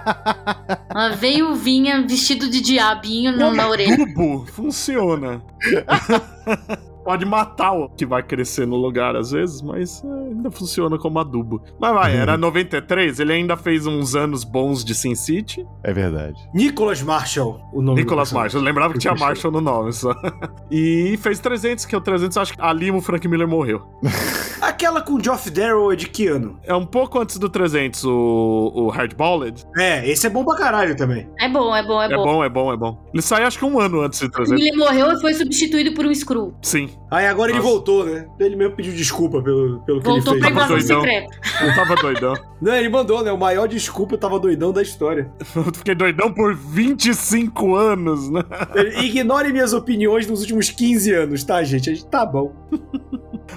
Lá 0.93 1.09
vem 1.09 1.43
o 1.43 1.53
Vinha 1.53 2.01
vestido 2.07 2.49
de 2.49 2.61
diabinho 2.61 3.31
no- 3.37 3.53
na 3.53 3.67
orelha. 3.69 3.95
Tubo 3.95 4.43
funciona. 4.47 5.39
Pode 7.07 7.23
matar 7.25 7.71
o 7.71 7.87
que 7.87 8.05
vai 8.05 8.21
crescer 8.21 8.67
no 8.67 8.75
lugar 8.75 9.15
às 9.15 9.31
vezes, 9.31 9.61
mas 9.61 10.03
é, 10.03 10.07
ainda 10.07 10.51
funciona 10.51 10.97
como 10.97 11.17
adubo. 11.19 11.61
Mas 11.79 11.93
vai, 11.93 12.13
Uhum. 12.15 12.21
era 12.21 12.37
93, 12.37 13.19
ele 13.21 13.31
ainda 13.31 13.55
fez 13.55 13.87
uns 13.87 14.13
anos 14.13 14.43
bons 14.43 14.83
de 14.83 14.93
Sin 14.93 15.15
City. 15.15 15.65
É 15.83 15.93
verdade. 15.93 16.35
Nicholas 16.53 17.01
Marshall, 17.01 17.61
o 17.71 17.81
nome 17.81 18.01
Nicholas 18.03 18.33
Marshall, 18.33 18.61
eu 18.61 18.65
lembrava 18.65 18.91
que 18.91 18.99
tinha. 18.99 19.15
Marshall 19.15 19.53
no 19.53 19.61
nome 19.61 19.93
só. 19.93 20.13
E 20.69 21.17
fez 21.21 21.39
300, 21.39 21.85
que 21.85 21.95
é 21.95 21.97
o 21.97 22.01
300, 22.01 22.35
acho 22.37 22.53
que 22.53 22.61
ali 22.61 22.91
o 22.91 22.99
Frank 22.99 23.25
Miller 23.25 23.47
morreu. 23.47 23.81
Aquela 24.61 25.01
com 25.01 25.17
Geoff 25.21 25.49
Darrow 25.49 25.93
é 25.93 25.95
de 25.95 26.09
que 26.09 26.27
ano? 26.27 26.59
É 26.63 26.75
um 26.75 26.85
pouco 26.85 27.19
antes 27.19 27.37
do 27.37 27.47
300, 27.47 28.03
o, 28.03 28.71
o 28.75 28.89
Hardballed. 28.89 29.63
É, 29.77 30.07
esse 30.09 30.27
é 30.27 30.29
bom 30.29 30.43
pra 30.43 30.57
caralho 30.57 30.95
também. 30.97 31.29
É 31.39 31.47
bom, 31.47 31.73
é 31.73 31.81
bom, 31.85 32.01
é, 32.01 32.05
É 32.11 32.15
bom. 32.17 32.23
bom, 32.25 32.43
é 32.43 32.49
bom, 32.49 32.73
é 32.73 32.77
bom. 32.77 32.97
Ele 33.13 33.21
saiu 33.21 33.47
acho 33.47 33.57
que 33.57 33.63
um 33.65 33.79
ano 33.79 34.01
antes 34.01 34.19
do 34.19 34.25
O 34.27 34.31
300. 34.31 34.61
Miller 34.61 34.77
morreu 34.77 35.11
e 35.13 35.21
foi 35.21 35.33
substituído 35.33 35.93
por 35.93 36.05
um 36.05 36.13
Screw. 36.13 36.53
Sim, 36.61 36.89
Aí 37.09 37.25
agora 37.25 37.51
ele 37.51 37.59
Nossa. 37.59 37.69
voltou, 37.71 38.05
né? 38.05 38.27
Ele 38.37 38.55
mesmo 38.57 38.75
pediu 38.75 38.91
desculpa 38.93 39.41
pelo, 39.41 39.79
pelo 39.85 40.01
que 40.01 40.05
Voltou 40.07 40.33
ele 40.33 40.41
pra 40.41 40.49
fez. 40.49 40.57
Tava 40.67 40.73
invasão 40.75 40.97
doidão. 40.97 41.01
secreta. 41.01 41.65
eu 41.65 41.75
tava 41.75 41.95
doidão. 41.95 42.33
Não, 42.61 42.73
ele 42.75 42.89
mandou, 42.89 43.23
né? 43.23 43.31
O 43.31 43.37
maior 43.37 43.67
desculpa, 43.67 44.15
eu 44.15 44.17
tava 44.17 44.37
doidão 44.39 44.73
da 44.73 44.81
história. 44.81 45.31
Eu 45.55 45.63
fiquei 45.73 45.95
doidão 45.95 46.33
por 46.33 46.53
25 46.55 47.75
anos, 47.75 48.29
né? 48.29 48.41
Ele- 48.75 48.97
Ignore 49.05 49.51
minhas 49.53 49.71
opiniões 49.73 50.25
dos 50.25 50.41
últimos 50.41 50.69
15 50.69 51.13
anos, 51.13 51.43
tá, 51.43 51.63
gente? 51.63 51.89
A 51.89 51.93
gente 51.93 52.07
tá 52.07 52.25
bom. 52.25 52.51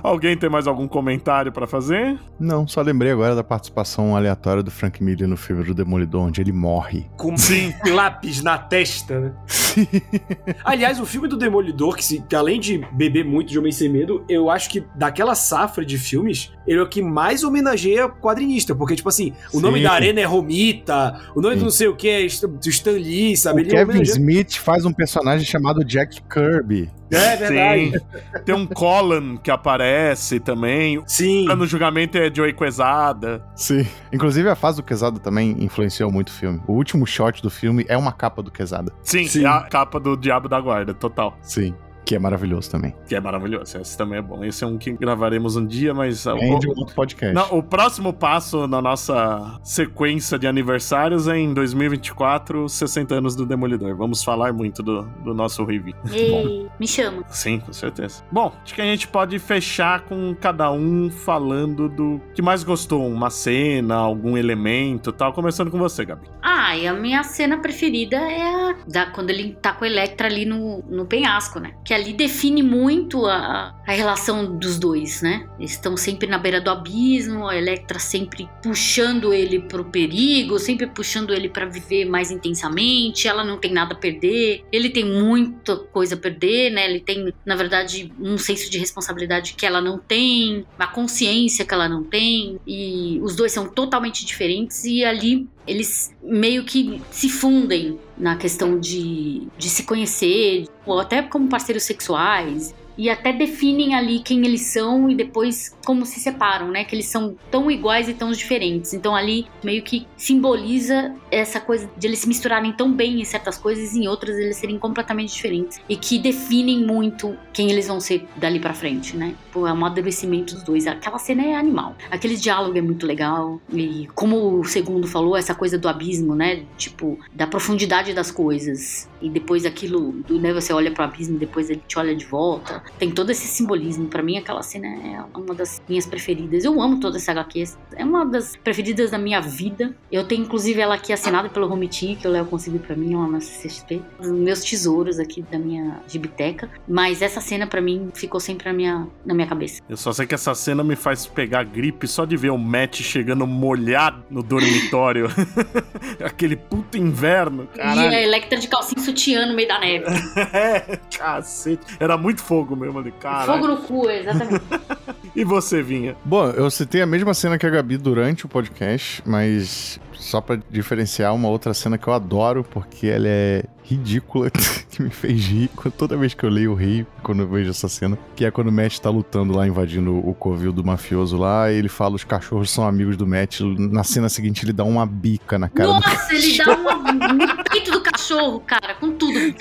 Alguém 0.03 0.37
tem 0.37 0.49
mais 0.49 0.67
algum 0.67 0.87
comentário 0.87 1.51
pra 1.51 1.67
fazer? 1.67 2.19
Não, 2.39 2.67
só 2.69 2.81
lembrei 2.81 3.11
agora 3.11 3.35
da 3.35 3.43
participação 3.43 4.15
aleatória 4.17 4.63
do 4.63 4.71
Frank 4.71 5.03
Miller 5.03 5.27
no 5.29 5.37
filme 5.37 5.65
do 5.65 5.75
Demolidor, 5.75 6.23
onde 6.23 6.41
ele 6.41 6.53
morre. 6.53 7.07
Com 7.17 7.37
Sim. 7.37 7.75
lápis 7.91 8.43
na 8.43 8.57
testa, 8.57 9.19
né? 9.19 9.33
Aliás, 10.65 11.01
o 11.01 11.07
filme 11.07 11.27
do 11.29 11.37
Demolidor, 11.37 11.97
que, 11.97 12.05
se- 12.05 12.21
que 12.23 12.37
além 12.37 12.61
de 12.61 12.79
beber 12.93 13.25
muito 13.31 13.49
de 13.49 13.59
Homem 13.59 13.73
Sem 13.73 13.89
Medo, 13.89 14.25
eu 14.29 14.51
acho 14.51 14.69
que 14.69 14.85
daquela 14.95 15.35
safra 15.35 15.85
de 15.85 15.97
filmes, 15.97 16.53
ele 16.67 16.79
é 16.81 16.83
o 16.83 16.89
que 16.89 17.01
mais 17.01 17.45
homenageia 17.45 18.09
quadrinista. 18.09 18.75
Porque, 18.75 18.97
tipo 18.97 19.09
assim, 19.09 19.33
o 19.53 19.57
Sim. 19.57 19.63
nome 19.63 19.83
da 19.83 19.93
arena 19.93 20.21
é 20.21 20.25
Romita, 20.25 21.21
o 21.35 21.41
nome 21.41 21.55
Sim. 21.55 21.59
do 21.61 21.65
não 21.65 21.71
sei 21.71 21.89
o 21.89 21.97
que 21.97 22.09
é 22.09 22.21
Stan 22.23 22.91
Lee, 22.93 23.33
O 23.35 23.37
sabe? 23.37 23.63
Ele 23.63 23.71
Kevin 23.71 23.91
homenageia- 23.93 24.13
Smith 24.17 24.57
faz 24.57 24.85
um 24.85 24.93
personagem 24.93 25.47
chamado 25.47 25.85
Jack 25.85 26.21
Kirby. 26.23 26.91
É 27.13 27.37
verdade. 27.37 27.91
Sim. 27.99 28.41
Tem 28.45 28.55
um 28.55 28.65
Colin 28.67 29.37
que 29.43 29.51
aparece 29.51 30.39
também. 30.39 31.03
Sim. 31.07 31.45
No 31.47 31.67
julgamento 31.67 32.17
é 32.17 32.33
Joey 32.33 32.53
Quesada. 32.53 33.43
Sim. 33.57 33.85
Inclusive 34.13 34.49
a 34.49 34.55
fase 34.55 34.77
do 34.77 34.85
Quesada 34.85 35.19
também 35.19 35.57
influenciou 35.59 36.11
muito 36.13 36.29
o 36.29 36.33
filme. 36.33 36.61
O 36.69 36.73
último 36.75 37.05
shot 37.07 37.43
do 37.43 37.51
filme 37.51 37.85
é 37.89 37.97
uma 37.97 38.13
capa 38.13 38.43
do 38.45 38.51
Quesada. 38.53 38.93
Sim, 39.03 39.27
Sim. 39.27 39.45
é 39.45 39.49
a 39.49 39.63
capa 39.63 39.99
do 39.99 40.17
Diabo 40.17 40.49
da 40.49 40.61
Guarda, 40.61 40.95
total. 40.95 41.37
Sim. 41.43 41.75
Que 42.11 42.17
é 42.17 42.19
maravilhoso 42.19 42.69
também. 42.69 42.93
Que 43.07 43.15
é 43.15 43.21
maravilhoso. 43.21 43.79
Esse 43.79 43.97
também 43.97 44.19
é 44.19 44.23
bom. 44.23 44.43
Esse 44.45 44.65
é 44.65 44.67
um 44.67 44.77
que 44.77 44.91
gravaremos 44.91 45.55
um 45.55 45.65
dia, 45.65 45.95
mas. 45.95 46.25
Rende 46.25 46.67
o- 46.67 46.73
um 46.75 46.79
outro 46.81 46.93
podcast. 46.93 47.33
Não, 47.33 47.57
o 47.57 47.63
próximo 47.63 48.13
passo 48.13 48.67
na 48.67 48.83
nossa 48.83 49.61
sequência 49.63 50.37
de 50.37 50.45
aniversários 50.49 51.29
é 51.29 51.39
em 51.39 51.55
2024, 51.55 52.69
60 52.69 53.15
anos 53.15 53.37
do 53.37 53.47
Demolidor. 53.47 53.95
Vamos 53.97 54.25
falar 54.25 54.53
muito 54.53 54.83
do, 54.83 55.03
do 55.23 55.33
nosso 55.33 55.65
review. 55.65 55.95
Ei, 56.13 56.67
me 56.81 56.89
chama. 56.89 57.23
Sim, 57.29 57.61
com 57.61 57.73
certeza. 57.73 58.25
Bom, 58.33 58.53
acho 58.65 58.75
que 58.75 58.83
a 58.83 58.85
gente 58.85 59.07
pode 59.07 59.39
fechar 59.39 60.01
com 60.01 60.35
cada 60.35 60.69
um 60.73 61.11
falando 61.11 61.89
do 61.89 62.21
que 62.35 62.43
mais 62.43 62.65
gostou, 62.65 63.07
uma 63.07 63.31
cena, 63.31 63.95
algum 63.95 64.37
elemento 64.37 65.13
tal. 65.13 65.33
Começando 65.33 65.71
com 65.71 65.79
você, 65.79 66.05
Gabi. 66.05 66.27
Ah, 66.43 66.77
e 66.77 66.89
a 66.89 66.93
minha 66.93 67.23
cena 67.23 67.59
preferida 67.59 68.17
é 68.17 68.43
a 68.43 68.77
da, 68.89 69.07
quando 69.07 69.31
ele 69.31 69.53
tá 69.63 69.73
com 69.73 69.85
a 69.85 69.87
Electra 69.87 70.27
ali 70.27 70.45
no, 70.45 70.83
no 70.89 71.07
penhasco, 71.07 71.61
né? 71.61 71.73
Que 71.85 71.95
ali 72.01 72.13
define 72.13 72.63
muito 72.63 73.27
a, 73.27 73.75
a 73.87 73.93
relação 73.93 74.57
dos 74.57 74.79
dois, 74.79 75.23
né? 75.23 75.49
Eles 75.59 75.73
estão 75.73 75.97
sempre 75.97 76.29
na 76.29 76.39
beira 76.39 76.61
do 76.61 76.71
abismo, 76.71 77.47
a 77.47 77.57
Electra 77.57 77.99
sempre 77.99 78.49
puxando 78.63 79.33
ele 79.33 79.61
pro 79.61 79.85
perigo, 79.85 80.59
sempre 80.59 80.87
puxando 80.87 81.33
ele 81.33 81.49
pra 81.49 81.67
viver 81.67 82.05
mais 82.05 82.31
intensamente. 82.31 83.29
Ela 83.29 83.45
não 83.45 83.59
tem 83.59 83.73
nada 83.73 83.95
a 83.95 83.97
perder, 83.97 84.65
ele 84.73 84.91
tem 84.91 85.05
muita 85.05 85.77
coisa 85.77 86.15
a 86.15 86.19
perder, 86.19 86.71
né? 86.71 86.89
Ele 86.89 87.01
tem, 87.01 87.33
na 87.45 87.57
verdade, 87.57 88.13
um 88.19 88.37
senso 88.39 88.71
de 88.71 88.79
responsabilidade 88.79 89.55
que 89.55 89.67
ela 89.67 89.81
não 89.81 89.99
tem, 89.99 90.65
a 90.79 90.87
consciência 90.87 91.65
que 91.65 91.75
ela 91.75 91.89
não 91.89 92.03
tem, 92.03 92.59
e 92.67 93.19
os 93.23 93.37
dois 93.37 93.53
são 93.53 93.69
totalmente 93.69 94.25
diferentes, 94.25 94.85
e 94.85 95.05
ali 95.05 95.49
eles 95.67 96.15
meio 96.23 96.65
que 96.65 97.01
se 97.11 97.29
fundem 97.29 97.99
na 98.17 98.37
questão 98.37 98.79
de, 98.79 99.47
de 99.57 99.69
se 99.69 99.85
conhecer, 99.85 100.67
ou 100.85 100.99
até 100.99 101.23
como 101.23 101.49
parceiros 101.49 101.85
sexuais. 101.85 102.75
E 102.97 103.09
até 103.09 103.33
definem 103.33 103.95
ali 103.95 104.21
quem 104.21 104.45
eles 104.45 104.63
são 104.63 105.11
e 105.11 105.15
depois 105.15 105.77
como 105.85 106.05
se 106.05 106.21
separam, 106.21 106.69
né? 106.69 106.85
Que 106.85 106.95
eles 106.95 107.07
são 107.07 107.37
tão 107.51 107.71
iguais 107.71 108.09
e 108.09 108.15
tão 108.15 108.31
diferentes. 108.31 108.93
Então 108.95 109.15
ali 109.15 109.47
meio 109.63 109.83
que 109.83 110.07
simboliza 110.17 111.15
essa 111.31 111.61
coisa 111.61 111.91
de 111.97 112.07
eles 112.07 112.21
se 112.21 112.29
misturarem 112.29 112.73
tão 112.73 112.93
bem 112.93 113.21
em 113.21 113.25
certas 113.25 113.57
coisas 113.57 113.95
e 113.95 114.01
em 114.01 114.09
outras 114.09 114.37
eles 114.37 114.57
serem 114.57 114.79
completamente 114.79 115.33
diferentes 115.33 115.79
e 115.89 115.97
que 115.97 116.19
definem 116.19 116.85
muito 116.85 117.37
quem 117.53 117.71
eles 117.71 117.87
vão 117.87 118.01
ser 118.01 118.27
dali 118.37 118.61
para 118.61 118.75
frente, 118.75 119.17
né? 119.17 119.35
Pô, 119.53 119.67
é 119.67 119.71
o 119.71 119.73
amadurecimento 119.73 120.55
dos 120.55 120.63
dois. 120.63 120.87
Aquela 120.87 121.19
cena 121.19 121.43
é 121.43 121.55
animal. 121.55 121.97
Aquele 122.11 122.37
diálogo 122.37 122.77
é 122.77 122.83
muito 122.83 123.07
legal 123.07 123.61
e 123.73 124.09
como 124.15 124.61
o 124.61 124.65
segundo 124.65 125.07
falou, 125.07 125.37
essa 125.37 125.55
coisa 125.55 125.79
do 125.79 125.89
abismo, 125.89 126.35
né? 126.35 126.65
Tipo, 126.77 127.19
da 127.33 127.47
profundidade 127.47 128.13
das 128.13 128.31
coisas 128.31 129.09
e 129.21 129.29
depois 129.29 129.65
aquilo, 129.67 130.15
né, 130.29 130.53
você 130.53 130.73
olha 130.73 130.91
pro 130.91 131.05
abismo, 131.05 131.39
depois 131.39 131.69
ele 131.69 131.83
te 131.87 131.99
olha 131.99 132.15
de 132.15 132.25
volta. 132.25 132.80
Tem 132.99 133.11
todo 133.11 133.31
esse 133.31 133.47
simbolismo. 133.47 134.09
Para 134.09 134.23
mim, 134.23 134.39
aquela 134.39 134.63
cena 134.63 134.87
é 134.87 135.39
uma 135.39 135.55
das 135.55 135.81
minhas 135.89 136.07
preferidas. 136.07 136.65
Eu 136.65 136.81
amo 136.81 137.01
toda 137.01 137.17
essa 137.17 137.33
HQ. 137.33 137.65
É 137.97 138.05
uma 138.05 138.25
das 138.25 138.57
preferidas 138.57 139.11
da 139.11 139.19
minha 139.19 139.41
vida. 139.41 139.95
Eu 140.11 140.25
tenho, 140.25 140.43
inclusive, 140.43 140.81
ela 140.81 140.95
aqui 140.95 141.13
assinada 141.13 141.49
pelo 141.49 141.67
Romitinho, 141.67 142.17
que 142.17 142.27
o 142.27 142.31
Léo 142.31 142.47
conseguiu 142.47 142.81
para 142.81 142.97
mim, 142.97 143.15
lá 143.15 143.27
na 143.27 143.39
CXP. 143.39 144.03
Meus 144.21 144.63
tesouros 144.63 145.19
aqui 145.19 145.43
da 145.43 145.59
minha 145.59 146.01
gibiteca. 146.07 146.71
Mas 146.87 147.23
essa 147.23 147.41
cena, 147.41 147.67
para 147.67 147.81
mim, 147.81 148.11
ficou 148.15 148.41
sempre 148.41 148.69
na 148.69 148.73
minha, 148.73 149.07
na 149.25 149.35
minha 149.35 149.47
cabeça. 149.47 149.83
Eu 149.89 149.97
só 149.97 150.13
sei 150.13 150.27
que 150.27 150.35
essa 150.35 150.55
cena 150.55 150.83
me 150.83 150.97
faz 150.97 151.27
pegar 151.27 151.65
gripe 151.65 152.07
só 152.07 152.25
de 152.25 152.37
ver 152.37 152.51
o 152.51 152.59
Matt 152.59 153.01
chegando 153.03 153.47
molhado 153.47 154.25
no 154.31 154.43
dormitório. 154.43 155.29
Aquele 156.25 156.57
puto 156.57 156.97
inverno, 156.97 157.67
caralho. 157.75 158.13
E 158.13 158.15
a 158.15 158.23
Electra 158.23 158.59
de 158.59 158.69
calcinha 158.69 159.03
sutiã 159.03 159.47
no 159.47 159.55
meio 159.55 159.69
da 159.69 159.79
neve. 159.79 160.05
é, 160.53 160.99
cacete. 161.17 161.97
Era 161.99 162.17
muito 162.17 162.43
fogo 162.43 162.70
mesmo 162.77 162.99
ali, 162.99 163.13
cara. 163.13 163.53
Fogo 163.53 163.67
no 163.69 163.77
cu, 163.79 164.09
exatamente. 164.09 164.65
e 165.35 165.45
você, 165.45 165.83
Vinha? 165.83 166.17
Bom, 166.25 166.51
eu 166.51 166.71
citei 166.71 167.03
a 167.03 167.07
mesma 167.07 167.35
cena 167.35 167.59
que 167.59 167.67
a 167.67 167.71
Gabi 167.71 167.97
durante 167.97 168.47
o 168.47 168.49
podcast, 168.49 169.23
mas 169.27 170.01
só 170.21 170.41
para 170.41 170.61
diferenciar 170.71 171.35
uma 171.35 171.49
outra 171.49 171.73
cena 171.73 171.97
que 171.97 172.07
eu 172.07 172.13
adoro, 172.13 172.63
porque 172.63 173.07
ela 173.07 173.27
é 173.27 173.65
ridícula, 173.83 174.51
que 174.91 175.03
me 175.03 175.11
fez 175.11 175.47
rir 175.47 175.71
toda 175.97 176.17
vez 176.17 176.35
que 176.35 176.45
eu 176.45 176.51
leio 176.51 176.73
o 176.73 176.75
rei, 176.75 177.07
quando 177.23 177.43
eu 177.43 177.49
vejo 177.49 177.71
essa 177.71 177.89
cena, 177.89 178.17
que 178.37 178.45
é 178.45 178.51
quando 178.51 178.69
o 178.69 178.73
Matt 178.73 178.99
tá 178.99 179.11
lutando 179.11 179.57
lá, 179.57 179.67
invadindo 179.67 180.17
o 180.17 180.33
covil 180.35 180.73
do 180.73 180.85
mafioso 180.85 181.37
lá, 181.37 181.73
e 181.73 181.77
ele 181.77 181.89
fala 181.89 182.15
os 182.15 182.23
cachorros 182.23 182.71
são 182.71 182.87
amigos 182.87 183.17
do 183.17 183.27
Matt. 183.27 183.61
Na 183.61 184.05
cena 184.05 184.29
seguinte 184.29 184.65
ele 184.65 184.73
dá 184.73 184.85
uma 184.85 185.05
bica 185.05 185.59
na 185.59 185.69
cara 185.69 185.89
Nossa, 185.89 186.35
ele 186.35 186.57
dá 186.59 186.77
uma 186.77 187.13
no 187.13 187.65
peito 187.65 187.91
do 187.91 188.01
cachorro, 188.01 188.61
cara, 188.61 188.95
com 188.95 189.13
tudo, 189.13 189.33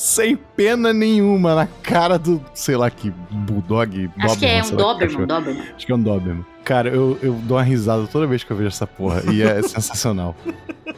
Sem 0.00 0.34
pena 0.34 0.94
nenhuma, 0.94 1.54
na 1.54 1.66
cara 1.66 2.18
do, 2.18 2.42
sei 2.54 2.74
lá, 2.74 2.90
que 2.90 3.10
bulldog. 3.30 4.10
Acho 4.18 4.34
Doberman, 4.34 4.38
que 4.38 4.46
é 4.46 4.62
um 4.62 4.76
Doberman, 4.76 5.26
Doberman. 5.26 5.62
Acho 5.76 5.86
que 5.86 5.92
é 5.92 5.94
um 5.94 6.02
Doberman. 6.02 6.46
Cara, 6.64 6.88
eu, 6.88 7.18
eu 7.22 7.32
dou 7.34 7.56
uma 7.56 7.62
risada 7.62 8.06
toda 8.06 8.26
vez 8.26 8.44
que 8.44 8.50
eu 8.50 8.56
vejo 8.56 8.68
essa 8.68 8.86
porra. 8.86 9.22
E 9.32 9.42
é 9.42 9.60
sensacional. 9.62 10.36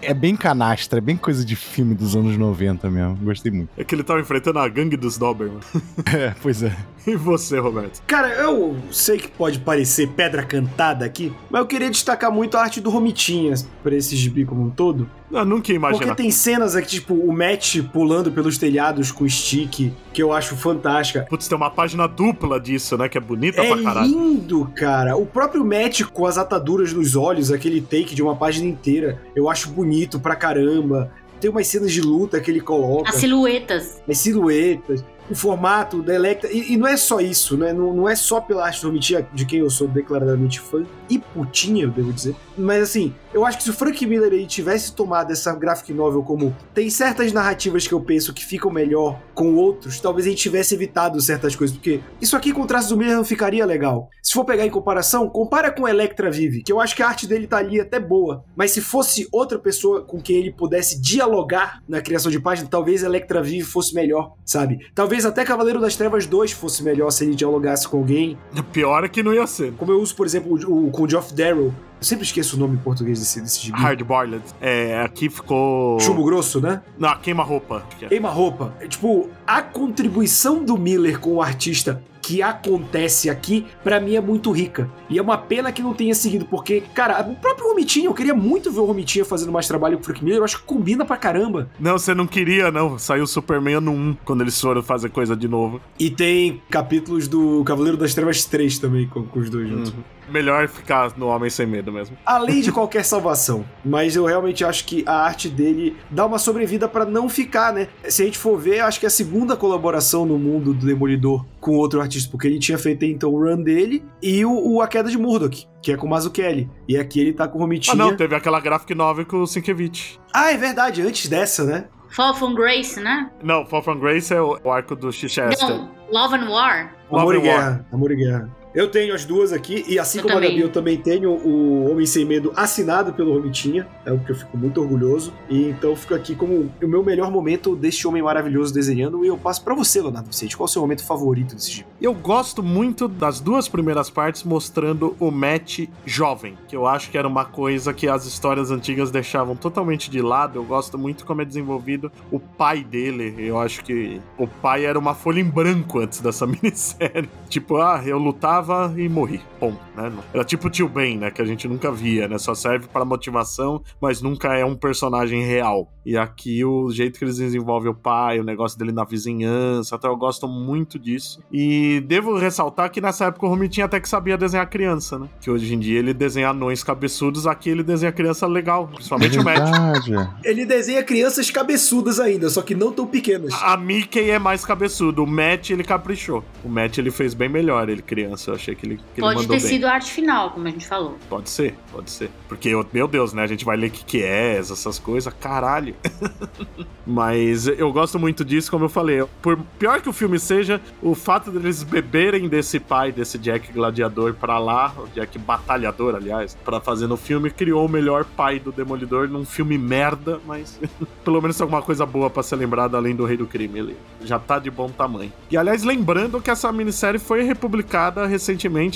É 0.00 0.12
bem 0.12 0.34
canastra, 0.34 0.98
é 0.98 1.00
bem 1.00 1.16
coisa 1.16 1.44
de 1.44 1.54
filme 1.54 1.94
dos 1.94 2.16
anos 2.16 2.36
90 2.36 2.90
mesmo. 2.90 3.16
Gostei 3.22 3.52
muito. 3.52 3.70
É 3.76 3.84
que 3.84 3.94
ele 3.94 4.02
tava 4.02 4.20
enfrentando 4.20 4.58
a 4.58 4.68
gangue 4.68 4.96
dos 4.96 5.18
Doberman. 5.18 5.60
é, 6.12 6.34
pois 6.42 6.62
é. 6.62 6.74
E 7.04 7.16
você, 7.16 7.58
Roberto? 7.58 8.00
Cara, 8.06 8.28
eu 8.28 8.76
sei 8.92 9.18
que 9.18 9.28
pode 9.28 9.58
parecer 9.58 10.08
pedra 10.10 10.44
cantada 10.44 11.04
aqui, 11.04 11.32
mas 11.50 11.60
eu 11.60 11.66
queria 11.66 11.90
destacar 11.90 12.30
muito 12.30 12.56
a 12.56 12.62
arte 12.62 12.80
do 12.80 12.90
Romitinhas 12.90 13.68
pra 13.82 13.92
esse 13.92 14.14
gibi 14.14 14.44
como 14.44 14.62
um 14.62 14.70
todo. 14.70 15.10
Eu 15.28 15.44
nunca 15.44 15.72
ia 15.72 15.76
imaginar. 15.76 16.06
Porque 16.06 16.22
tem 16.22 16.30
cenas 16.30 16.76
aqui, 16.76 17.00
tipo, 17.00 17.14
o 17.14 17.32
Matt 17.32 17.78
pulando 17.92 18.30
pelos 18.30 18.56
telhados 18.56 19.10
com 19.10 19.24
o 19.24 19.28
stick, 19.28 19.92
que 20.12 20.22
eu 20.22 20.32
acho 20.32 20.54
fantástica. 20.54 21.26
Putz, 21.28 21.48
tem 21.48 21.56
uma 21.56 21.70
página 21.70 22.06
dupla 22.06 22.60
disso, 22.60 22.96
né? 22.96 23.08
Que 23.08 23.18
é 23.18 23.20
bonita 23.20 23.62
é 23.62 23.66
pra 23.66 23.82
caralho. 23.82 24.06
É 24.06 24.08
lindo, 24.08 24.70
cara. 24.76 25.16
O 25.16 25.26
próprio 25.26 25.51
Matt 25.58 26.02
com 26.12 26.26
as 26.26 26.38
ataduras 26.38 26.92
nos 26.92 27.16
olhos, 27.16 27.50
aquele 27.50 27.80
take 27.80 28.14
de 28.14 28.22
uma 28.22 28.36
página 28.36 28.68
inteira, 28.68 29.20
eu 29.34 29.48
acho 29.48 29.70
bonito 29.70 30.18
pra 30.18 30.34
caramba. 30.34 31.12
Tem 31.40 31.50
umas 31.50 31.66
cenas 31.66 31.92
de 31.92 32.00
luta 32.00 32.40
que 32.40 32.50
ele 32.50 32.60
coloca. 32.60 33.10
As 33.10 33.16
silhuetas. 33.16 34.00
As 34.08 34.18
silhuetas 34.18 35.04
o 35.30 35.34
formato 35.34 36.02
da 36.02 36.14
Electra. 36.14 36.50
E, 36.52 36.72
e, 36.72 36.76
não 36.76 36.86
é 36.86 36.96
só 36.96 37.20
isso, 37.20 37.56
né? 37.56 37.72
Não, 37.72 37.92
não 37.92 38.08
é 38.08 38.14
só 38.14 38.40
pela 38.40 38.70
Romitinha, 38.70 39.26
de 39.32 39.44
quem 39.44 39.60
eu 39.60 39.70
sou 39.70 39.88
declaradamente 39.88 40.60
fã, 40.60 40.84
e 41.08 41.18
putinha, 41.18 41.84
eu 41.84 41.90
devo 41.90 42.12
dizer. 42.12 42.34
Mas 42.56 42.82
assim, 42.82 43.14
eu 43.32 43.44
acho 43.44 43.58
que 43.58 43.64
se 43.64 43.70
o 43.70 43.72
Frank 43.72 44.04
Miller 44.06 44.32
aí 44.32 44.46
tivesse 44.46 44.94
tomado 44.94 45.32
essa 45.32 45.54
graphic 45.54 45.92
novel 45.92 46.22
como 46.22 46.54
tem 46.74 46.90
certas 46.90 47.32
narrativas 47.32 47.86
que 47.86 47.94
eu 47.94 48.00
penso 48.00 48.32
que 48.32 48.44
ficam 48.44 48.70
melhor 48.70 49.18
com 49.34 49.54
outros, 49.54 50.00
talvez 50.00 50.26
gente 50.26 50.42
tivesse 50.42 50.74
evitado 50.74 51.20
certas 51.20 51.56
coisas, 51.56 51.76
porque 51.76 52.00
isso 52.20 52.36
aqui 52.36 52.52
com 52.52 52.66
traços 52.66 52.90
do 52.90 52.96
Miller 52.96 53.16
não 53.16 53.24
ficaria 53.24 53.64
legal. 53.64 54.10
Se 54.32 54.34
for 54.34 54.46
pegar 54.46 54.64
em 54.64 54.70
comparação, 54.70 55.28
compara 55.28 55.70
com 55.70 55.86
Electra 55.86 56.30
Vive, 56.30 56.62
que 56.62 56.72
eu 56.72 56.80
acho 56.80 56.96
que 56.96 57.02
a 57.02 57.06
arte 57.06 57.26
dele 57.26 57.46
tá 57.46 57.58
ali 57.58 57.78
até 57.78 58.00
boa, 58.00 58.42
mas 58.56 58.70
se 58.70 58.80
fosse 58.80 59.28
outra 59.30 59.58
pessoa 59.58 60.00
com 60.00 60.22
quem 60.22 60.36
ele 60.36 60.50
pudesse 60.50 60.98
dialogar 60.98 61.82
na 61.86 62.00
criação 62.00 62.30
de 62.30 62.40
página, 62.40 62.66
talvez 62.66 63.02
Electra 63.02 63.42
Vive 63.42 63.62
fosse 63.62 63.94
melhor, 63.94 64.32
sabe? 64.42 64.78
Talvez 64.94 65.26
até 65.26 65.44
Cavaleiro 65.44 65.78
das 65.78 65.96
Trevas 65.96 66.24
2 66.24 66.50
fosse 66.52 66.82
melhor 66.82 67.10
se 67.10 67.26
ele 67.26 67.34
dialogasse 67.34 67.86
com 67.86 67.98
alguém. 67.98 68.38
Pior 68.72 69.04
é 69.04 69.08
que 69.10 69.22
não 69.22 69.34
ia 69.34 69.46
ser. 69.46 69.74
Como 69.74 69.92
eu 69.92 70.00
uso, 70.00 70.16
por 70.16 70.24
exemplo, 70.24 70.58
o, 70.66 70.86
o 70.86 70.90
com 70.90 71.02
o 71.02 71.06
Geoff 71.10 71.34
Darrow, 71.34 71.66
eu 71.66 71.74
sempre 72.00 72.24
esqueço 72.24 72.56
o 72.56 72.58
nome 72.58 72.76
em 72.76 72.78
português 72.78 73.18
desse, 73.18 73.38
desse 73.38 73.60
gibi. 73.60 73.78
Hard 73.78 74.02
Boiled. 74.02 74.42
É, 74.62 75.02
aqui 75.02 75.28
ficou. 75.28 76.00
Chumbo 76.00 76.24
grosso, 76.24 76.58
né? 76.58 76.80
Não, 76.98 77.14
queima-roupa. 77.18 77.84
Queima-roupa. 78.08 78.74
É, 78.80 78.88
tipo, 78.88 79.28
a 79.46 79.60
contribuição 79.60 80.64
do 80.64 80.78
Miller 80.78 81.20
com 81.20 81.34
o 81.34 81.42
artista 81.42 82.02
que 82.22 82.40
acontece 82.40 83.28
aqui, 83.28 83.66
para 83.82 84.00
mim 84.00 84.14
é 84.14 84.20
muito 84.20 84.50
rica. 84.52 84.88
E 85.10 85.18
é 85.18 85.22
uma 85.22 85.36
pena 85.36 85.72
que 85.72 85.82
não 85.82 85.92
tenha 85.92 86.14
seguido, 86.14 86.46
porque, 86.46 86.82
cara, 86.94 87.20
o 87.20 87.34
próprio 87.34 87.68
Romitinha, 87.68 88.06
eu 88.06 88.14
queria 88.14 88.34
muito 88.34 88.70
ver 88.70 88.80
o 88.80 88.84
Romitinha 88.84 89.24
fazendo 89.24 89.50
mais 89.50 89.66
trabalho 89.66 89.96
com 89.96 90.02
o 90.02 90.04
Frank 90.04 90.24
Miller, 90.24 90.38
eu 90.38 90.44
acho 90.44 90.58
que 90.58 90.64
combina 90.64 91.04
pra 91.04 91.16
caramba. 91.16 91.68
Não, 91.78 91.98
você 91.98 92.14
não 92.14 92.26
queria, 92.26 92.70
não. 92.70 92.98
Saiu 92.98 93.26
Superman 93.26 93.80
no 93.80 93.92
1, 93.92 94.16
quando 94.24 94.42
eles 94.42 94.58
foram 94.58 94.82
fazer 94.82 95.10
coisa 95.10 95.36
de 95.36 95.48
novo. 95.48 95.80
E 95.98 96.08
tem 96.08 96.62
capítulos 96.70 97.26
do 97.26 97.64
Cavaleiro 97.64 97.96
das 97.96 98.14
Trevas 98.14 98.44
3 98.44 98.78
também, 98.78 99.08
com, 99.08 99.24
com 99.24 99.40
os 99.40 99.50
dois 99.50 99.68
juntos. 99.68 99.90
Uhum 99.90 100.21
melhor 100.32 100.66
ficar 100.68 101.12
no 101.16 101.28
Homem 101.28 101.50
Sem 101.50 101.66
Medo 101.66 101.92
mesmo. 101.92 102.16
Além 102.24 102.60
de 102.60 102.72
qualquer 102.72 103.04
salvação. 103.04 103.64
Mas 103.84 104.16
eu 104.16 104.24
realmente 104.24 104.64
acho 104.64 104.84
que 104.84 105.04
a 105.06 105.14
arte 105.14 105.48
dele 105.48 105.96
dá 106.10 106.26
uma 106.26 106.38
sobrevida 106.38 106.88
para 106.88 107.04
não 107.04 107.28
ficar, 107.28 107.72
né? 107.72 107.88
Se 108.08 108.22
a 108.22 108.24
gente 108.24 108.38
for 108.38 108.58
ver, 108.58 108.80
acho 108.80 108.98
que 108.98 109.06
é 109.06 109.08
a 109.08 109.10
segunda 109.10 109.56
colaboração 109.56 110.24
no 110.24 110.38
mundo 110.38 110.72
do 110.74 110.86
Demolidor 110.86 111.44
com 111.60 111.76
outro 111.76 112.00
artista, 112.00 112.30
porque 112.30 112.46
ele 112.46 112.58
tinha 112.58 112.78
feito 112.78 113.04
então 113.04 113.30
o 113.30 113.38
run 113.38 113.62
dele 113.62 114.04
e 114.20 114.44
o, 114.44 114.52
o 114.52 114.82
A 114.82 114.88
Queda 114.88 115.10
de 115.10 115.18
Murdoch, 115.18 115.68
que 115.80 115.92
é 115.92 115.96
com 115.96 116.06
o 116.06 116.10
Mazzucchelli. 116.10 116.68
E 116.88 116.96
aqui 116.96 117.20
ele 117.20 117.32
tá 117.32 117.46
com 117.46 117.58
o 117.58 117.60
Romitinha. 117.60 117.94
Ah, 117.94 117.96
não, 117.96 118.16
teve 118.16 118.34
aquela 118.34 118.60
graphic 118.60 118.94
novel 118.94 119.26
com 119.26 119.42
o 119.42 119.46
Sienkiewicz. 119.46 120.18
Ah, 120.32 120.50
é 120.50 120.56
verdade, 120.56 121.02
antes 121.02 121.28
dessa, 121.28 121.64
né? 121.64 121.84
Fall 122.10 122.34
from 122.34 122.54
Grace, 122.54 123.00
né? 123.00 123.30
Não, 123.42 123.64
Fall 123.64 123.82
from 123.82 123.98
Grace 123.98 124.32
é 124.34 124.40
o, 124.40 124.58
o 124.62 124.70
arco 124.70 124.94
do 124.94 125.10
Chichester. 125.10 125.68
Não, 125.68 125.90
Love 126.12 126.36
and 126.36 126.50
War. 126.50 126.94
Amor 127.10 127.34
e 127.36 127.40
Guerra. 127.40 127.86
Amor 127.90 128.12
e 128.12 128.16
Guerra. 128.16 128.61
Eu 128.74 128.90
tenho 128.90 129.14
as 129.14 129.26
duas 129.26 129.52
aqui, 129.52 129.84
e 129.86 129.98
assim 129.98 130.18
eu 130.18 130.22
como 130.22 130.34
também. 130.34 130.48
a 130.48 130.52
Gabi, 130.52 130.62
eu 130.62 130.72
também 130.72 130.96
tenho 130.96 131.30
o 131.30 131.90
Homem 131.90 132.06
Sem 132.06 132.24
Medo 132.24 132.52
assinado 132.56 133.12
pelo 133.12 133.34
Romitinha, 133.34 133.86
é 134.06 134.10
o 134.10 134.18
que 134.18 134.32
eu 134.32 134.34
fico 134.34 134.56
muito 134.56 134.80
orgulhoso. 134.80 135.32
E 135.48 135.68
então 135.68 135.94
fico 135.94 136.14
aqui 136.14 136.34
como 136.34 136.70
o 136.82 136.88
meu 136.88 137.04
melhor 137.04 137.30
momento 137.30 137.76
deste 137.76 138.08
homem 138.08 138.22
maravilhoso 138.22 138.72
desenhando. 138.72 139.22
E 139.24 139.28
eu 139.28 139.36
passo 139.36 139.62
para 139.62 139.74
você, 139.74 140.00
Leonardo 140.00 140.30
Vicente. 140.30 140.56
Qual 140.56 140.66
é 140.66 140.70
o 140.70 140.72
seu 140.72 140.80
momento 140.80 141.04
favorito 141.04 141.54
desse 141.54 141.70
gibi? 141.70 141.86
Eu 142.00 142.14
gosto 142.14 142.62
muito 142.62 143.08
das 143.08 143.40
duas 143.40 143.68
primeiras 143.68 144.08
partes 144.08 144.42
mostrando 144.42 145.14
o 145.20 145.30
Matt 145.30 145.80
jovem, 146.06 146.56
que 146.66 146.74
eu 146.74 146.86
acho 146.86 147.10
que 147.10 147.18
era 147.18 147.28
uma 147.28 147.44
coisa 147.44 147.92
que 147.92 148.08
as 148.08 148.24
histórias 148.24 148.70
antigas 148.70 149.10
deixavam 149.10 149.54
totalmente 149.54 150.10
de 150.10 150.22
lado. 150.22 150.58
Eu 150.58 150.64
gosto 150.64 150.96
muito 150.96 151.26
como 151.26 151.42
é 151.42 151.44
desenvolvido 151.44 152.10
o 152.30 152.40
pai 152.40 152.82
dele. 152.82 153.34
Eu 153.38 153.60
acho 153.60 153.84
que 153.84 154.18
o 154.38 154.46
pai 154.46 154.86
era 154.86 154.98
uma 154.98 155.14
folha 155.14 155.40
em 155.40 155.44
branco 155.44 155.98
antes 155.98 156.20
dessa 156.20 156.46
minissérie. 156.48 157.28
tipo, 157.50 157.76
ah, 157.76 158.02
eu 158.04 158.16
lutava 158.16 158.61
e 158.96 159.08
morri. 159.08 159.40
Bom, 159.60 159.76
né? 159.96 160.12
Era 160.32 160.44
tipo 160.44 160.68
o 160.68 160.70
tio 160.70 160.88
Ben, 160.88 161.18
né? 161.18 161.30
Que 161.30 161.42
a 161.42 161.44
gente 161.44 161.66
nunca 161.68 161.90
via, 161.90 162.28
né? 162.28 162.38
Só 162.38 162.54
serve 162.54 162.86
para 162.86 163.04
motivação, 163.04 163.82
mas 164.00 164.20
nunca 164.22 164.54
é 164.54 164.64
um 164.64 164.74
personagem 164.74 165.44
real. 165.44 165.90
E 166.04 166.16
aqui 166.16 166.64
o 166.64 166.90
jeito 166.90 167.18
que 167.18 167.24
eles 167.24 167.36
desenvolvem 167.36 167.90
o 167.90 167.94
pai, 167.94 168.40
o 168.40 168.44
negócio 168.44 168.76
dele 168.76 168.90
na 168.90 169.04
vizinhança, 169.04 169.94
até 169.94 170.08
eu 170.08 170.16
gosto 170.16 170.48
muito 170.48 170.98
disso. 170.98 171.40
E 171.52 172.00
devo 172.06 172.36
ressaltar 172.36 172.90
que 172.90 173.00
nessa 173.00 173.26
época 173.26 173.46
o 173.46 173.48
Romitinho 173.48 173.86
até 173.86 174.00
que 174.00 174.08
sabia 174.08 174.36
desenhar 174.36 174.68
criança, 174.68 175.18
né? 175.18 175.28
Que 175.40 175.50
hoje 175.50 175.72
em 175.72 175.78
dia 175.78 176.00
ele 176.00 176.12
desenha 176.12 176.50
anões 176.50 176.82
cabeçudos, 176.82 177.46
aqui 177.46 177.70
ele 177.70 177.84
desenha 177.84 178.10
criança 178.10 178.46
legal, 178.46 178.88
principalmente 178.88 179.38
o 179.38 179.44
Matt. 179.44 180.08
Ele 180.44 180.66
desenha 180.66 181.02
crianças 181.04 181.50
cabeçudas 181.50 182.18
ainda, 182.18 182.50
só 182.50 182.62
que 182.62 182.74
não 182.74 182.92
tão 182.92 183.06
pequenas. 183.06 183.54
A 183.62 183.76
Mickey 183.76 184.30
é 184.30 184.38
mais 184.38 184.64
cabeçudo, 184.64 185.22
o 185.22 185.26
Matt 185.26 185.70
ele 185.70 185.84
caprichou. 185.84 186.42
O 186.64 186.68
Matt 186.68 186.98
ele 186.98 187.10
fez 187.10 187.32
bem 187.32 187.48
melhor, 187.48 187.88
ele 187.88 188.02
criança 188.02 188.51
Eu 188.52 188.56
achei 188.56 188.74
que 188.74 188.86
ele, 188.86 188.96
que 189.14 189.20
Pode 189.20 189.40
ele 189.40 189.46
ter 189.46 189.52
mandou 189.52 189.60
bem. 189.60 189.60
sido 189.60 189.86
a 189.86 189.92
arte 189.92 190.12
final, 190.12 190.50
como 190.50 190.66
a 190.66 190.70
gente 190.70 190.86
falou. 190.86 191.16
Pode 191.28 191.48
ser, 191.48 191.74
pode 191.90 192.10
ser. 192.10 192.30
Porque, 192.48 192.70
meu 192.92 193.08
Deus, 193.08 193.32
né? 193.32 193.42
A 193.42 193.46
gente 193.46 193.64
vai 193.64 193.76
ler 193.76 193.88
o 193.88 193.90
que, 193.90 194.04
que 194.04 194.22
é, 194.22 194.56
essas 194.58 194.98
coisas, 194.98 195.32
caralho. 195.40 195.94
Mas 197.06 197.66
eu 197.66 197.92
gosto 197.92 198.18
muito 198.18 198.44
disso, 198.44 198.70
como 198.70 198.84
eu 198.84 198.88
falei. 198.88 199.24
Por 199.40 199.58
pior 199.78 200.00
que 200.00 200.08
o 200.08 200.12
filme 200.12 200.38
seja, 200.38 200.80
o 201.00 201.14
fato 201.14 201.50
deles 201.50 201.82
beberem 201.82 202.48
desse 202.48 202.78
pai, 202.78 203.10
desse 203.10 203.38
Jack 203.38 203.72
gladiador 203.72 204.34
pra 204.34 204.58
lá, 204.58 204.92
o 204.96 205.08
Jack 205.08 205.38
batalhador, 205.38 206.14
aliás, 206.14 206.56
pra 206.64 206.80
fazer 206.80 207.06
no 207.06 207.16
filme, 207.16 207.50
criou 207.50 207.86
o 207.86 207.88
melhor 207.88 208.24
pai 208.24 208.58
do 208.58 208.70
Demolidor 208.70 209.28
num 209.28 209.44
filme 209.44 209.76
merda, 209.76 210.40
mas 210.46 210.78
pelo 211.24 211.40
menos 211.40 211.60
alguma 211.60 211.82
coisa 211.82 212.06
boa 212.06 212.30
pra 212.30 212.42
ser 212.42 212.56
lembrada 212.56 212.96
além 212.96 213.16
do 213.16 213.24
Rei 213.24 213.36
do 213.36 213.46
Crime. 213.46 213.78
Ele 213.78 213.96
já 214.24 214.38
tá 214.38 214.58
de 214.58 214.70
bom 214.70 214.88
tamanho. 214.88 215.32
E 215.50 215.56
aliás, 215.56 215.82
lembrando 215.82 216.40
que 216.40 216.50
essa 216.50 216.70
minissérie 216.70 217.18
foi 217.18 217.42
republicada 217.42 218.26
recentemente, 218.26 218.41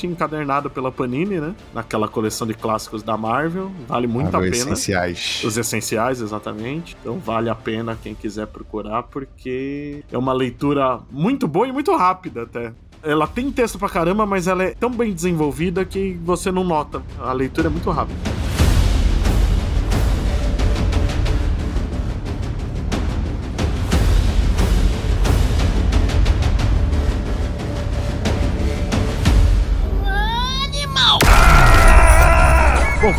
encadernada 0.06 0.68
pela 0.68 0.90
Panini, 0.90 1.38
né? 1.40 1.54
Naquela 1.72 2.08
coleção 2.08 2.46
de 2.46 2.54
clássicos 2.54 3.02
da 3.02 3.16
Marvel. 3.16 3.70
Vale 3.86 4.06
muito 4.06 4.32
Marvel 4.32 4.40
a 4.40 4.52
pena. 4.52 4.56
essenciais. 4.56 5.42
Os 5.44 5.56
essenciais, 5.56 6.20
exatamente. 6.20 6.96
Então 7.00 7.18
vale 7.18 7.48
a 7.48 7.54
pena 7.54 7.98
quem 8.02 8.14
quiser 8.14 8.46
procurar, 8.46 9.04
porque 9.04 10.02
é 10.10 10.18
uma 10.18 10.32
leitura 10.32 11.00
muito 11.10 11.46
boa 11.46 11.68
e 11.68 11.72
muito 11.72 11.94
rápida 11.94 12.42
até. 12.42 12.72
Ela 13.02 13.26
tem 13.26 13.52
texto 13.52 13.78
pra 13.78 13.88
caramba, 13.88 14.26
mas 14.26 14.48
ela 14.48 14.64
é 14.64 14.74
tão 14.74 14.90
bem 14.90 15.12
desenvolvida 15.12 15.84
que 15.84 16.18
você 16.24 16.50
não 16.50 16.64
nota. 16.64 17.02
A 17.20 17.32
leitura 17.32 17.68
é 17.68 17.70
muito 17.70 17.90
rápida. 17.90 18.18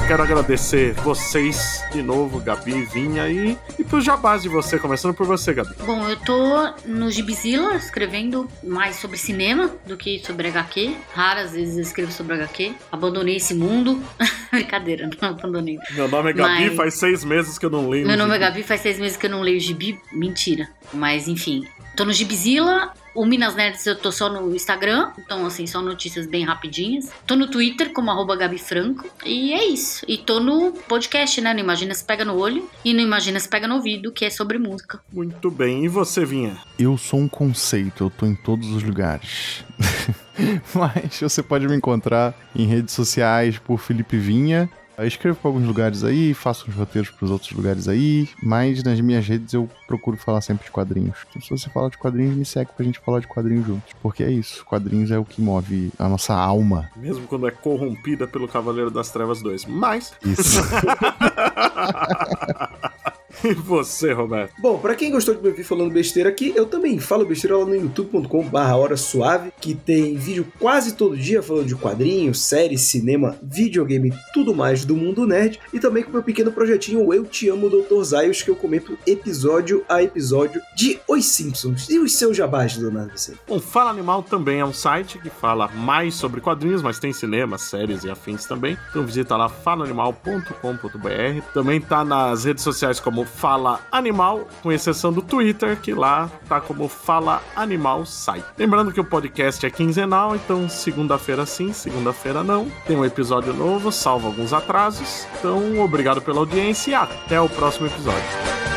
Quero 0.08 0.24
agradecer 0.24 0.94
vocês 0.94 1.84
de 1.92 2.02
novo, 2.02 2.40
Gabi, 2.40 2.84
Vinha 2.86 3.28
e, 3.28 3.58
e 3.78 3.84
pro 3.84 4.00
jabás 4.00 4.42
de 4.42 4.48
você, 4.48 4.80
começando 4.80 5.14
por 5.14 5.28
você, 5.28 5.54
Gabi. 5.54 5.76
Bom, 5.86 6.08
eu 6.08 6.16
tô 6.16 6.74
no 6.86 7.12
Gibizilla 7.12 7.76
escrevendo 7.76 8.50
mais 8.64 8.96
sobre 8.96 9.18
cinema 9.18 9.70
do 9.86 9.98
que 9.98 10.20
sobre 10.20 10.48
HQ. 10.48 10.96
Raras 11.14 11.52
vezes 11.52 11.76
eu 11.76 11.82
escrevo 11.82 12.12
sobre 12.14 12.36
HQ. 12.36 12.74
Abandonei 12.90 13.36
esse 13.36 13.54
mundo. 13.54 14.02
Brincadeira, 14.50 15.10
não 15.22 15.30
abandonei. 15.30 15.78
Meu 15.92 16.08
nome 16.08 16.30
é 16.30 16.34
Gabi, 16.34 16.66
Mas- 16.68 16.76
faz 16.78 16.94
seis 16.94 17.26
meses 17.26 17.60
que 17.60 17.66
eu 17.66 17.70
não 17.70 17.90
leio. 17.90 18.08
Meu 18.08 18.16
nome 18.16 18.32
é 18.32 18.36
gibi. 18.36 18.46
Gabi, 18.46 18.64
faz 18.64 18.80
seis 18.80 18.98
meses 18.98 19.18
que 19.18 19.26
eu 19.26 19.30
não 19.30 19.42
leio 19.42 19.60
gibi. 19.60 20.00
Mentira. 20.14 20.70
Mas 20.94 21.28
enfim. 21.28 21.68
Tô 21.98 22.06
no 22.06 22.14
Gibizilla. 22.14 22.94
O 23.18 23.26
Minas 23.26 23.56
Nerds 23.56 23.84
eu 23.88 23.96
tô 23.96 24.12
só 24.12 24.30
no 24.30 24.56
Instagram. 24.56 25.10
Então, 25.18 25.44
assim, 25.44 25.66
só 25.66 25.82
notícias 25.82 26.28
bem 26.28 26.46
rapidinhas. 26.46 27.10
Tô 27.26 27.36
no 27.36 27.48
Twitter 27.48 27.92
como 27.92 28.12
arroba 28.12 28.36
Gabi 28.36 28.60
Franco. 28.60 29.10
E 29.26 29.54
é 29.54 29.66
isso. 29.66 30.06
E 30.08 30.20
tô 30.20 30.40
no 30.40 30.72
podcast, 30.72 31.42
né? 31.42 31.52
No 31.52 31.60
Imagina 31.60 31.96
se 31.96 32.06
pega 32.06 32.24
no 32.24 32.38
olho. 32.38 32.70
E 32.86 32.94
no 32.94 33.02
Imagina 33.02 33.40
se 33.40 33.50
pega 33.50 33.68
no 33.68 33.78
ouvido, 33.78 34.12
que 34.12 34.24
é 34.24 34.30
sobre 34.30 34.60
música. 34.60 35.00
Muito 35.12 35.50
bem, 35.50 35.84
e 35.84 35.88
você, 35.88 36.24
Vinha? 36.24 36.60
Eu 36.78 36.96
sou 36.96 37.20
um 37.20 37.28
conceito, 37.28 38.04
eu 38.04 38.12
tô 38.12 38.28
em 38.28 38.36
todos 38.36 38.70
os 38.70 38.84
lugares. 38.84 39.66
Mas 40.76 41.20
você 41.20 41.42
pode 41.42 41.68
me 41.68 41.76
encontrar 41.76 42.36
em 42.56 42.68
redes 42.68 42.94
sociais 42.94 43.58
por 43.58 43.80
Felipe 43.80 44.18
Vinha. 44.20 44.70
Eu 44.98 45.06
escrevo 45.06 45.38
para 45.38 45.50
alguns 45.50 45.64
lugares 45.64 46.04
aí, 46.04 46.34
faço 46.34 46.68
uns 46.68 46.76
roteiros 46.76 47.12
para 47.12 47.24
os 47.24 47.30
outros 47.30 47.52
lugares 47.52 47.88
aí, 47.88 48.28
mas 48.42 48.82
nas 48.82 49.00
minhas 49.00 49.28
redes 49.28 49.54
eu 49.54 49.70
procuro 49.86 50.18
falar 50.18 50.42
sempre 50.42 50.66
de 50.66 50.72
quadrinhos. 50.72 51.20
Então, 51.30 51.40
se 51.40 51.52
você 51.52 51.70
falar 51.70 51.90
de 51.90 52.00
quadrinhos, 52.00 52.36
me 52.36 52.44
segue 52.44 52.72
pra 52.76 52.84
gente 52.84 52.98
falar 52.98 53.20
de 53.20 53.28
quadrinhos 53.28 53.68
juntos. 53.68 53.94
Porque 54.02 54.24
é 54.24 54.32
isso, 54.32 54.66
quadrinhos 54.66 55.12
é 55.12 55.20
o 55.20 55.24
que 55.24 55.40
move 55.40 55.92
a 56.00 56.10
nossa 56.10 56.34
alma. 56.34 56.90
Mesmo 56.96 57.28
quando 57.28 57.48
é 57.48 57.52
corrompida 57.52 58.28
pelo 58.28 58.48
Cavaleiro 58.48 58.90
das 58.90 59.12
Trevas 59.12 59.40
2. 59.40 59.66
Mas. 59.66 60.14
Isso. 60.26 60.62
e 63.44 63.54
você, 63.54 64.14
Roberto? 64.14 64.54
Bom, 64.60 64.78
pra 64.80 64.96
quem 64.96 65.12
gostou 65.12 65.36
de 65.36 65.42
me 65.42 65.50
ouvir 65.50 65.64
falando 65.64 65.92
besteira 65.92 66.30
aqui, 66.30 66.54
eu 66.56 66.66
também 66.66 67.00
falo 67.00 67.26
besteira 67.26 67.58
lá 67.58 67.66
no 67.66 67.76
youtube.com/barra 67.76 68.76
hora 68.76 68.98
suave, 68.98 69.52
que 69.60 69.76
tem 69.76 70.16
vídeo 70.16 70.48
quase 70.60 70.96
todo 70.96 71.18
dia 71.18 71.42
falando 71.42 71.68
de 71.68 71.76
quadrinhos, 71.76 72.42
séries, 72.42 72.82
cinema, 72.82 73.38
videogame, 73.42 74.14
tudo 74.34 74.56
mais 74.56 74.86
do 74.86 74.96
mundo 74.96 75.26
nerd, 75.28 75.60
e 75.74 75.80
também 75.80 76.04
com 76.04 76.12
meu 76.12 76.24
pequeno 76.24 76.52
projetinho 76.52 77.14
Eu 77.14 77.26
Te 77.26 77.50
Amo, 77.50 77.70
Dr. 77.70 78.02
Zaios, 78.04 78.42
que 78.42 78.50
eu 78.50 78.56
comento 78.56 78.98
episódio 79.06 79.84
a 79.88 80.02
episódio 80.02 80.62
de 80.76 81.00
Os 81.08 81.26
Simpsons. 81.26 81.90
E 81.90 82.00
os 82.00 82.16
seus 82.16 82.36
jabás, 82.36 82.78
Leonardo? 82.78 83.12
Você? 83.16 83.34
Bom, 83.48 83.60
Fala 83.60 83.92
Animal 83.92 84.24
também 84.24 84.60
é 84.60 84.66
um 84.66 84.74
site 84.74 85.20
que 85.20 85.30
fala 85.30 85.68
mais 85.68 86.16
sobre 86.16 86.42
quadrinhos, 86.42 86.82
mas 86.82 87.00
tem 87.00 87.14
cinema, 87.14 87.58
séries 87.58 88.04
e 88.04 88.10
afins 88.10 88.46
também. 88.46 88.78
Então 88.90 89.06
visita 89.06 89.36
lá 89.36 89.50
falaanimal.com.br. 89.50 91.42
Também 91.54 91.80
tá 91.80 92.04
nas 92.04 92.46
redes 92.46 92.64
sociais 92.64 93.00
como 93.00 93.27
Fala 93.28 93.82
Animal, 93.92 94.48
com 94.64 94.72
exceção 94.72 95.14
do 95.14 95.22
Twitter, 95.22 95.80
que 95.80 95.94
lá 95.94 96.32
tá 96.48 96.60
como 96.60 96.88
Fala 96.88 97.42
Animal 97.56 98.06
Site. 98.06 98.46
Lembrando 98.58 98.92
que 98.92 99.00
o 99.00 99.06
podcast 99.06 99.66
é 99.66 99.70
quinzenal, 99.70 100.36
então 100.36 100.68
segunda-feira 100.68 101.46
sim, 101.46 101.74
segunda-feira 101.74 102.44
não. 102.44 102.70
Tem 102.86 102.98
um 102.98 103.06
episódio 103.06 103.54
novo, 103.54 103.92
salvo 103.92 104.28
alguns 104.28 104.54
atrasos. 104.54 105.28
Então, 105.38 105.80
obrigado 105.80 106.22
pela 106.22 106.40
audiência 106.40 106.92
e 106.92 106.96
até 106.96 107.40
o 107.40 107.50
próximo 107.50 107.88
episódio. 107.88 108.77